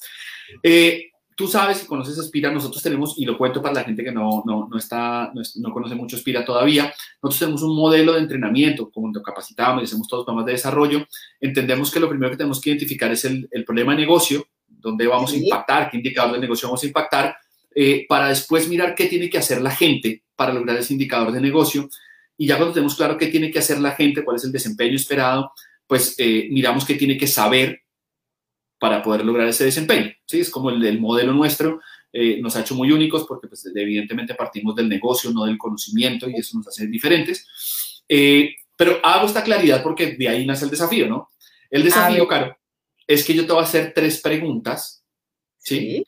Eh, 0.62 1.10
tú 1.38 1.46
sabes 1.46 1.84
y 1.84 1.86
conoces 1.86 2.18
Aspira, 2.18 2.50
nosotros 2.50 2.82
tenemos, 2.82 3.14
y 3.16 3.24
lo 3.24 3.38
cuento 3.38 3.62
para 3.62 3.72
la 3.72 3.84
gente 3.84 4.02
que 4.02 4.10
no, 4.10 4.42
no, 4.44 4.66
no 4.68 4.76
está, 4.76 5.32
no, 5.32 5.72
conoce 5.72 5.94
mucho 5.94 6.16
Aspira 6.16 6.44
todavía, 6.44 6.92
nosotros 7.22 7.38
tenemos 7.38 7.62
un 7.62 7.76
modelo 7.76 8.14
de 8.14 8.18
entrenamiento, 8.18 8.90
como 8.90 9.12
lo 9.12 9.22
capacitamos 9.22 9.80
y 9.80 9.84
hacemos 9.84 10.08
todos 10.08 10.22
los 10.22 10.24
programas 10.26 10.46
de 10.46 10.52
desarrollo, 10.52 11.06
entendemos 11.40 11.92
que 11.92 12.00
lo 12.00 12.08
primero 12.08 12.32
que 12.32 12.38
tenemos 12.38 12.60
que 12.60 12.70
identificar 12.70 13.12
es 13.12 13.24
el, 13.24 13.48
el 13.52 13.64
problema 13.64 13.92
de 13.92 14.00
negocio, 14.00 14.48
dónde 14.66 15.06
vamos 15.06 15.32
a 15.32 15.36
impactar, 15.36 15.88
qué 15.92 15.98
indicador 15.98 16.32
de 16.32 16.40
negocio 16.40 16.66
vamos 16.66 16.82
a 16.82 16.86
impactar, 16.88 17.36
eh, 17.72 18.04
para 18.08 18.30
después 18.30 18.68
mirar 18.68 18.96
qué 18.96 19.06
tiene 19.06 19.30
que 19.30 19.38
hacer 19.38 19.62
la 19.62 19.70
gente 19.70 20.24
para 20.34 20.52
lograr 20.52 20.76
ese 20.76 20.92
indicador 20.92 21.30
de 21.30 21.40
negocio. 21.40 21.88
Y 22.36 22.48
ya 22.48 22.56
cuando 22.56 22.74
tenemos 22.74 22.96
claro 22.96 23.16
qué 23.16 23.28
tiene 23.28 23.52
que 23.52 23.60
hacer 23.60 23.78
la 23.78 23.92
gente, 23.92 24.24
cuál 24.24 24.38
es 24.38 24.44
el 24.44 24.50
desempeño 24.50 24.96
esperado, 24.96 25.52
pues 25.86 26.16
eh, 26.18 26.48
miramos 26.50 26.84
qué 26.84 26.94
tiene 26.94 27.16
que 27.16 27.28
saber 27.28 27.82
para 28.78 29.02
poder 29.02 29.24
lograr 29.24 29.48
ese 29.48 29.64
desempeño. 29.64 30.12
¿sí? 30.26 30.40
Es 30.40 30.50
como 30.50 30.70
el, 30.70 31.00
modelo 31.00 31.32
nuestro, 31.32 31.80
eh, 32.12 32.40
nos 32.40 32.56
ha 32.56 32.60
hecho 32.60 32.74
muy 32.74 32.92
únicos 32.92 33.24
porque 33.26 33.48
pues, 33.48 33.70
evidentemente 33.74 34.34
partimos 34.34 34.74
del 34.74 34.88
negocio, 34.88 35.30
no 35.30 35.44
del 35.44 35.58
conocimiento, 35.58 36.28
y 36.28 36.34
eso 36.36 36.56
nos 36.56 36.68
hace 36.68 36.86
diferentes. 36.86 37.46
Eh, 38.08 38.54
pero 38.76 39.00
hago 39.02 39.26
esta 39.26 39.42
claridad 39.42 39.82
porque 39.82 40.12
de 40.12 40.28
ahí 40.28 40.46
nace 40.46 40.64
el 40.64 40.70
desafío, 40.70 41.08
¿no? 41.08 41.30
El 41.70 41.82
desafío, 41.82 42.26
Caro, 42.26 42.56
es 43.06 43.24
que 43.24 43.34
yo 43.34 43.44
te 43.44 43.52
voy 43.52 43.60
a 43.60 43.64
hacer 43.64 43.92
tres 43.94 44.20
preguntas, 44.20 45.04
¿sí? 45.58 46.04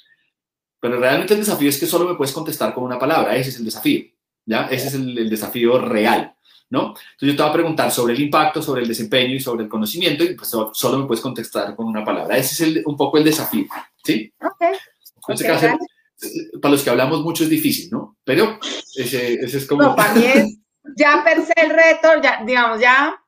Pero 0.80 0.98
realmente 0.98 1.34
el 1.34 1.40
desafío 1.40 1.68
es 1.68 1.78
que 1.78 1.86
solo 1.86 2.08
me 2.08 2.14
puedes 2.14 2.32
contestar 2.32 2.72
con 2.72 2.84
una 2.84 2.98
palabra, 2.98 3.36
ese 3.36 3.50
es 3.50 3.56
el 3.56 3.64
desafío. 3.64 4.04
¿ya? 4.46 4.66
Ese 4.66 4.88
es 4.88 4.94
el, 4.94 5.28
desafío 5.28 5.78
real, 5.78 6.34
¿no? 6.70 6.88
Entonces 6.88 7.20
yo 7.20 7.36
te 7.36 7.42
voy 7.42 7.50
a 7.50 7.54
preguntar 7.54 7.90
sobre 7.90 8.14
el 8.14 8.20
impacto, 8.20 8.62
sobre 8.62 8.82
el 8.82 8.88
desempeño 8.88 9.34
y 9.34 9.40
sobre 9.40 9.64
el 9.64 9.68
conocimiento 9.68 10.24
y 10.24 10.34
pues 10.34 10.48
solo 10.48 10.98
me 10.98 11.06
puedes 11.06 11.22
contestar 11.22 11.74
con 11.74 11.86
una 11.86 12.04
palabra. 12.04 12.36
Ese 12.36 12.64
es 12.64 12.86
un 12.86 12.96
poco 12.96 13.18
el 13.18 13.24
desafío, 13.24 13.66
¿sí? 14.04 14.32
Ok. 14.40 14.76
para 16.62 16.72
los 16.72 16.82
que 16.82 16.90
hablamos 16.90 17.22
mucho 17.22 17.44
es 17.44 17.50
difícil, 17.50 17.90
¿no? 17.90 18.16
Pero 18.24 18.58
ese, 18.96 19.34
es 19.34 19.66
como... 19.66 19.82
No, 19.82 19.96
para 19.96 20.14
mí 20.14 20.24
es 20.24 20.56
ya 20.96 21.22
per 21.24 21.44
se 21.44 21.52
el 21.56 21.70
reto, 21.70 22.08
ya, 22.22 22.42
digamos, 22.44 22.80
ya... 22.80 23.20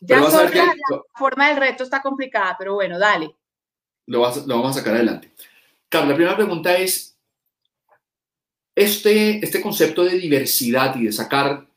Ya 0.00 0.20
la, 0.20 0.28
forma 1.16 1.48
del 1.48 1.56
reto 1.56 1.82
está 1.82 2.00
complicada, 2.00 2.54
pero 2.56 2.74
bueno, 2.74 3.00
dale. 3.00 3.34
Lo, 4.06 4.20
lo 4.46 4.56
vamos 4.56 4.76
a 4.76 4.78
sacar 4.78 4.94
adelante. 4.94 5.32
Carlos, 5.88 6.10
la 6.10 6.14
primera 6.14 6.36
pregunta 6.36 6.76
es, 6.76 7.18
este, 8.76 9.44
este 9.44 9.60
concepto 9.60 10.04
de 10.04 10.18
diversidad 10.18 10.94
y 10.94 11.06
de 11.06 11.12
sacar 11.12 11.67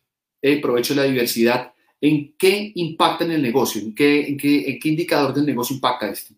el 0.41 0.61
provecho 0.61 0.93
de 0.93 1.01
la 1.01 1.07
diversidad, 1.07 1.73
¿en 1.99 2.35
qué 2.37 2.71
impacta 2.75 3.23
en 3.23 3.31
el 3.31 3.41
negocio? 3.41 3.81
¿En 3.81 3.93
qué, 3.93 4.27
en 4.27 4.37
qué, 4.37 4.79
indicador 4.89 5.33
del 5.33 5.45
negocio 5.45 5.75
impacta 5.75 6.09
esto? 6.09 6.33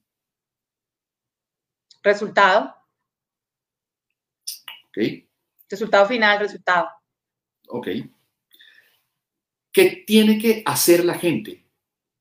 Resultado. 2.03 2.75
Ok. 4.87 4.97
Resultado 5.69 6.05
final, 6.05 6.39
resultado. 6.39 6.89
Ok. 7.69 7.87
¿Qué 9.71 10.03
tiene 10.05 10.37
que 10.37 10.61
hacer 10.65 11.03
la 11.03 11.15
gente 11.15 11.65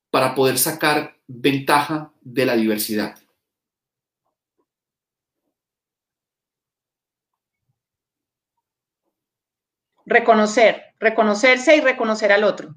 para 0.09 0.33
poder 0.33 0.57
sacar 0.57 1.19
ventaja 1.27 2.11
de 2.21 2.45
la 2.45 2.55
diversidad? 2.55 3.19
Reconocer, 10.05 10.92
reconocerse 11.03 11.75
y 11.75 11.81
reconocer 11.81 12.31
al 12.31 12.43
otro. 12.43 12.75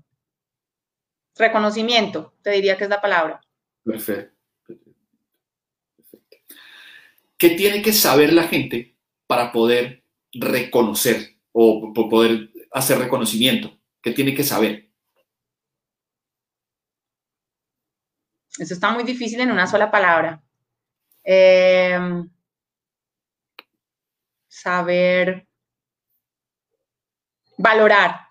Reconocimiento, 1.37 2.35
te 2.43 2.51
diría 2.51 2.77
que 2.77 2.85
es 2.85 2.91
la 2.91 3.01
palabra. 3.01 3.41
Perfecto. 3.85 4.35
¿Qué 7.39 7.51
tiene 7.51 7.83
que 7.83 7.93
saber 7.93 8.33
la 8.33 8.45
gente 8.45 8.97
para 9.27 9.53
poder 9.53 10.03
reconocer 10.33 11.37
o 11.53 11.93
poder 11.93 12.51
hacer 12.73 12.99
reconocimiento? 12.99 13.79
¿Qué 14.03 14.13
tiene 14.13 14.35
que 14.35 14.45
saber? 14.45 14.91
Eso 18.59 18.73
está 18.73 18.91
muy 18.93 19.05
difícil 19.05 19.41
en 19.41 19.51
una 19.51 19.67
sola 19.67 19.91
palabra. 19.91 20.43
Eh, 21.23 21.99
saber 24.49 25.46
valorar. 27.57 28.29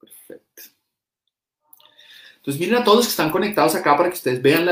Perfecto. 0.00 0.62
Entonces, 2.36 2.60
miren 2.60 2.76
a 2.76 2.84
todos 2.84 2.98
los 2.98 3.06
que 3.06 3.10
están 3.10 3.30
conectados 3.30 3.74
acá 3.74 3.96
para 3.96 4.08
que 4.08 4.14
ustedes 4.14 4.40
vean 4.40 4.64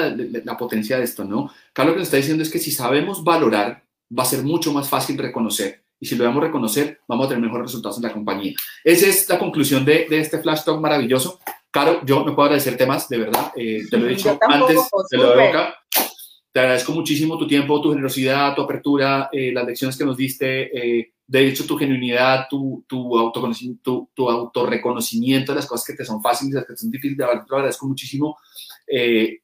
la, 0.45 0.57
potencia 0.57 0.97
de 0.97 1.05
esto, 1.05 1.25
¿no? 1.25 1.53
Carlos 1.73 1.93
lo 1.93 1.95
que 1.95 1.99
nos 2.01 2.09
está 2.09 2.17
diciendo 2.17 2.43
es 2.43 2.51
que 2.51 2.59
si 2.59 2.71
sabemos 2.71 3.23
valorar, 3.23 3.85
va 4.17 4.23
a 4.23 4.27
ser 4.27 4.43
mucho 4.43 4.73
más 4.73 4.89
fácil 4.89 5.19
reconocer. 5.19 5.83
Y 6.01 6.07
si 6.07 6.17
lo 6.17 6.25
debemos 6.25 6.45
reconocer, 6.45 7.01
vamos 7.07 7.27
a 7.27 7.29
tener 7.29 7.43
mejores 7.43 7.67
resultados 7.67 7.99
en 7.99 8.05
la 8.05 8.13
compañía. 8.13 8.55
Esa 8.85 9.07
es 9.07 9.29
la 9.29 9.39
conclusión 9.39 9.85
de, 9.85 10.07
este 10.11 10.39
flash 10.39 10.65
talk 10.65 10.81
maravilloso. 10.81 11.41
Caro, 11.71 12.01
yo 12.05 12.25
me 12.25 12.33
puedo 12.33 12.47
agradecerte 12.47 12.87
más, 12.87 13.09
de 13.09 13.19
verdad. 13.19 13.53
Eh, 13.55 13.83
te 13.91 13.99
lo 13.99 14.07
he 14.07 14.11
dicho 14.11 14.39
antes, 14.49 14.81
te 15.11 15.17
lo 15.19 15.37
veo 15.37 15.49
acá. 15.49 15.75
Te 16.53 16.61
agradezco 16.61 16.93
muchísimo 16.93 17.37
tu 17.37 17.47
tiempo, 17.47 17.81
tu 17.81 17.91
generosidad, 17.91 18.55
tu 18.55 18.63
apertura, 18.63 19.29
eh, 19.33 19.53
las 19.53 19.67
lecciones 19.67 19.97
que 19.97 20.05
nos 20.05 20.17
diste. 20.17 20.77
Eh, 20.77 21.13
de 21.27 21.47
hecho, 21.47 21.67
tu 21.67 21.77
genuinidad, 21.77 22.47
tu, 22.49 22.85
tu, 22.89 23.19
autoconocimiento, 23.19 24.09
tu, 24.15 24.31
autorreconocimiento 24.31 25.53
de 25.53 25.57
las 25.57 25.67
cosas 25.67 25.87
que 25.87 25.93
te 25.93 26.05
son 26.05 26.23
fáciles, 26.23 26.55
las 26.55 26.65
que 26.65 26.73
te 26.73 26.79
son 26.79 26.91
difíciles, 26.91 27.19
te 27.19 27.25
lo 27.25 27.57
agradezco 27.57 27.87
muchísimo. 27.87 28.39
Eh, 28.87 29.41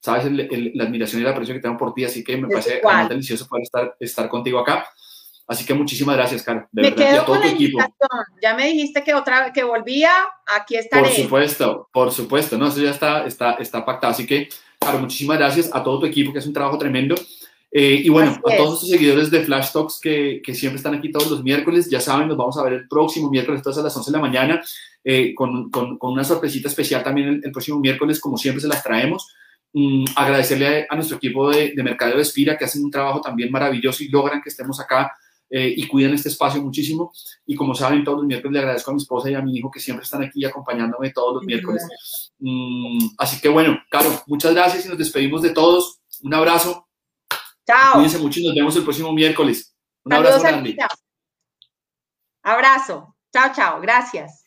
sabes 0.00 0.32
la 0.32 0.84
admiración 0.84 1.20
y 1.20 1.24
el 1.24 1.30
aprecio 1.30 1.54
que 1.54 1.60
tengo 1.60 1.76
por 1.76 1.92
ti, 1.92 2.04
así 2.04 2.22
que 2.22 2.36
me 2.36 2.48
parece 2.48 2.80
delicioso 3.08 3.46
poder 3.46 3.64
estar, 3.64 3.96
estar 4.00 4.28
contigo 4.28 4.58
acá. 4.60 4.86
Así 5.48 5.64
que 5.64 5.74
muchísimas 5.74 6.16
gracias, 6.16 6.42
Caro. 6.42 6.68
me 6.72 6.92
quedo 6.94 7.24
con 7.24 7.38
la 7.38 7.46
equipo. 7.46 7.78
Ya 8.42 8.54
me 8.54 8.66
dijiste 8.66 9.04
que 9.04 9.14
otra 9.14 9.52
que 9.52 9.62
volvía, 9.62 10.10
aquí 10.44 10.76
estaré. 10.76 11.04
Por 11.04 11.12
supuesto, 11.12 11.88
por 11.92 12.12
supuesto, 12.12 12.58
no, 12.58 12.66
eso 12.68 12.80
ya 12.80 12.90
está, 12.90 13.26
está, 13.26 13.52
está 13.52 13.84
pactado. 13.84 14.12
Así 14.12 14.26
que, 14.26 14.48
Caro, 14.86 15.00
muchísimas 15.00 15.38
gracias 15.38 15.68
a 15.72 15.82
todo 15.82 15.98
tu 15.98 16.06
equipo, 16.06 16.32
que 16.32 16.38
es 16.38 16.46
un 16.46 16.52
trabajo 16.52 16.78
tremendo. 16.78 17.16
Eh, 17.72 18.02
y 18.04 18.08
bueno, 18.08 18.40
a 18.46 18.56
todos 18.56 18.82
los 18.82 18.88
seguidores 18.88 19.32
de 19.32 19.40
Flash 19.40 19.72
Talks 19.72 19.98
que, 20.00 20.40
que, 20.44 20.54
siempre 20.54 20.76
están 20.76 20.94
aquí 20.94 21.10
todos 21.10 21.28
los 21.28 21.42
miércoles, 21.42 21.90
ya 21.90 22.00
saben, 22.00 22.28
nos 22.28 22.36
vamos 22.36 22.56
a 22.56 22.62
ver 22.62 22.74
el 22.74 22.88
próximo 22.88 23.28
miércoles, 23.28 23.58
entonces 23.58 23.80
a 23.80 23.84
las 23.84 23.96
11 23.96 24.12
de 24.12 24.16
la 24.16 24.22
mañana, 24.22 24.62
eh, 25.02 25.34
con, 25.34 25.70
con, 25.70 25.98
con, 25.98 26.12
una 26.12 26.22
sorpresita 26.22 26.68
especial 26.68 27.02
también 27.02 27.26
el, 27.26 27.40
el, 27.42 27.50
próximo 27.50 27.80
miércoles, 27.80 28.20
como 28.20 28.38
siempre 28.38 28.62
se 28.62 28.68
las 28.68 28.84
traemos. 28.84 29.28
Mm, 29.72 30.04
agradecerle 30.14 30.82
a, 30.82 30.86
a, 30.90 30.94
nuestro 30.94 31.16
equipo 31.16 31.50
de, 31.50 31.72
de 31.74 31.82
Mercado 31.82 32.14
de 32.14 32.22
Espira, 32.22 32.56
que 32.56 32.64
hacen 32.64 32.84
un 32.84 32.92
trabajo 32.92 33.20
también 33.20 33.50
maravilloso 33.50 34.04
y 34.04 34.08
logran 34.08 34.40
que 34.40 34.50
estemos 34.50 34.78
acá 34.78 35.12
eh, 35.48 35.74
y 35.76 35.86
cuidan 35.86 36.14
este 36.14 36.28
espacio 36.28 36.62
muchísimo. 36.62 37.12
Y 37.46 37.54
como 37.54 37.74
saben, 37.74 38.04
todos 38.04 38.18
los 38.18 38.26
miércoles 38.26 38.52
le 38.52 38.58
agradezco 38.58 38.90
a 38.90 38.94
mi 38.94 39.00
esposa 39.00 39.30
y 39.30 39.34
a 39.34 39.42
mi 39.42 39.56
hijo 39.56 39.70
que 39.70 39.80
siempre 39.80 40.04
están 40.04 40.22
aquí 40.22 40.44
acompañándome 40.44 41.10
todos 41.10 41.34
los 41.34 41.44
miércoles. 41.44 41.82
Mm, 42.38 42.98
así 43.18 43.40
que 43.40 43.48
bueno, 43.48 43.78
Caro, 43.90 44.10
muchas 44.26 44.54
gracias 44.54 44.86
y 44.86 44.88
nos 44.88 44.98
despedimos 44.98 45.42
de 45.42 45.50
todos. 45.50 46.00
Un 46.22 46.34
abrazo. 46.34 46.88
Chao. 47.66 47.94
Cuídense 47.94 48.18
mucho 48.18 48.40
y 48.40 48.46
nos 48.46 48.54
vemos 48.54 48.76
el 48.76 48.84
próximo 48.84 49.12
miércoles. 49.12 49.74
Un 50.04 50.12
abrazo 50.12 50.42
grande. 50.42 50.76
Abrazo. 52.42 53.16
Chao, 53.32 53.52
chao. 53.54 53.80
Gracias. 53.80 54.45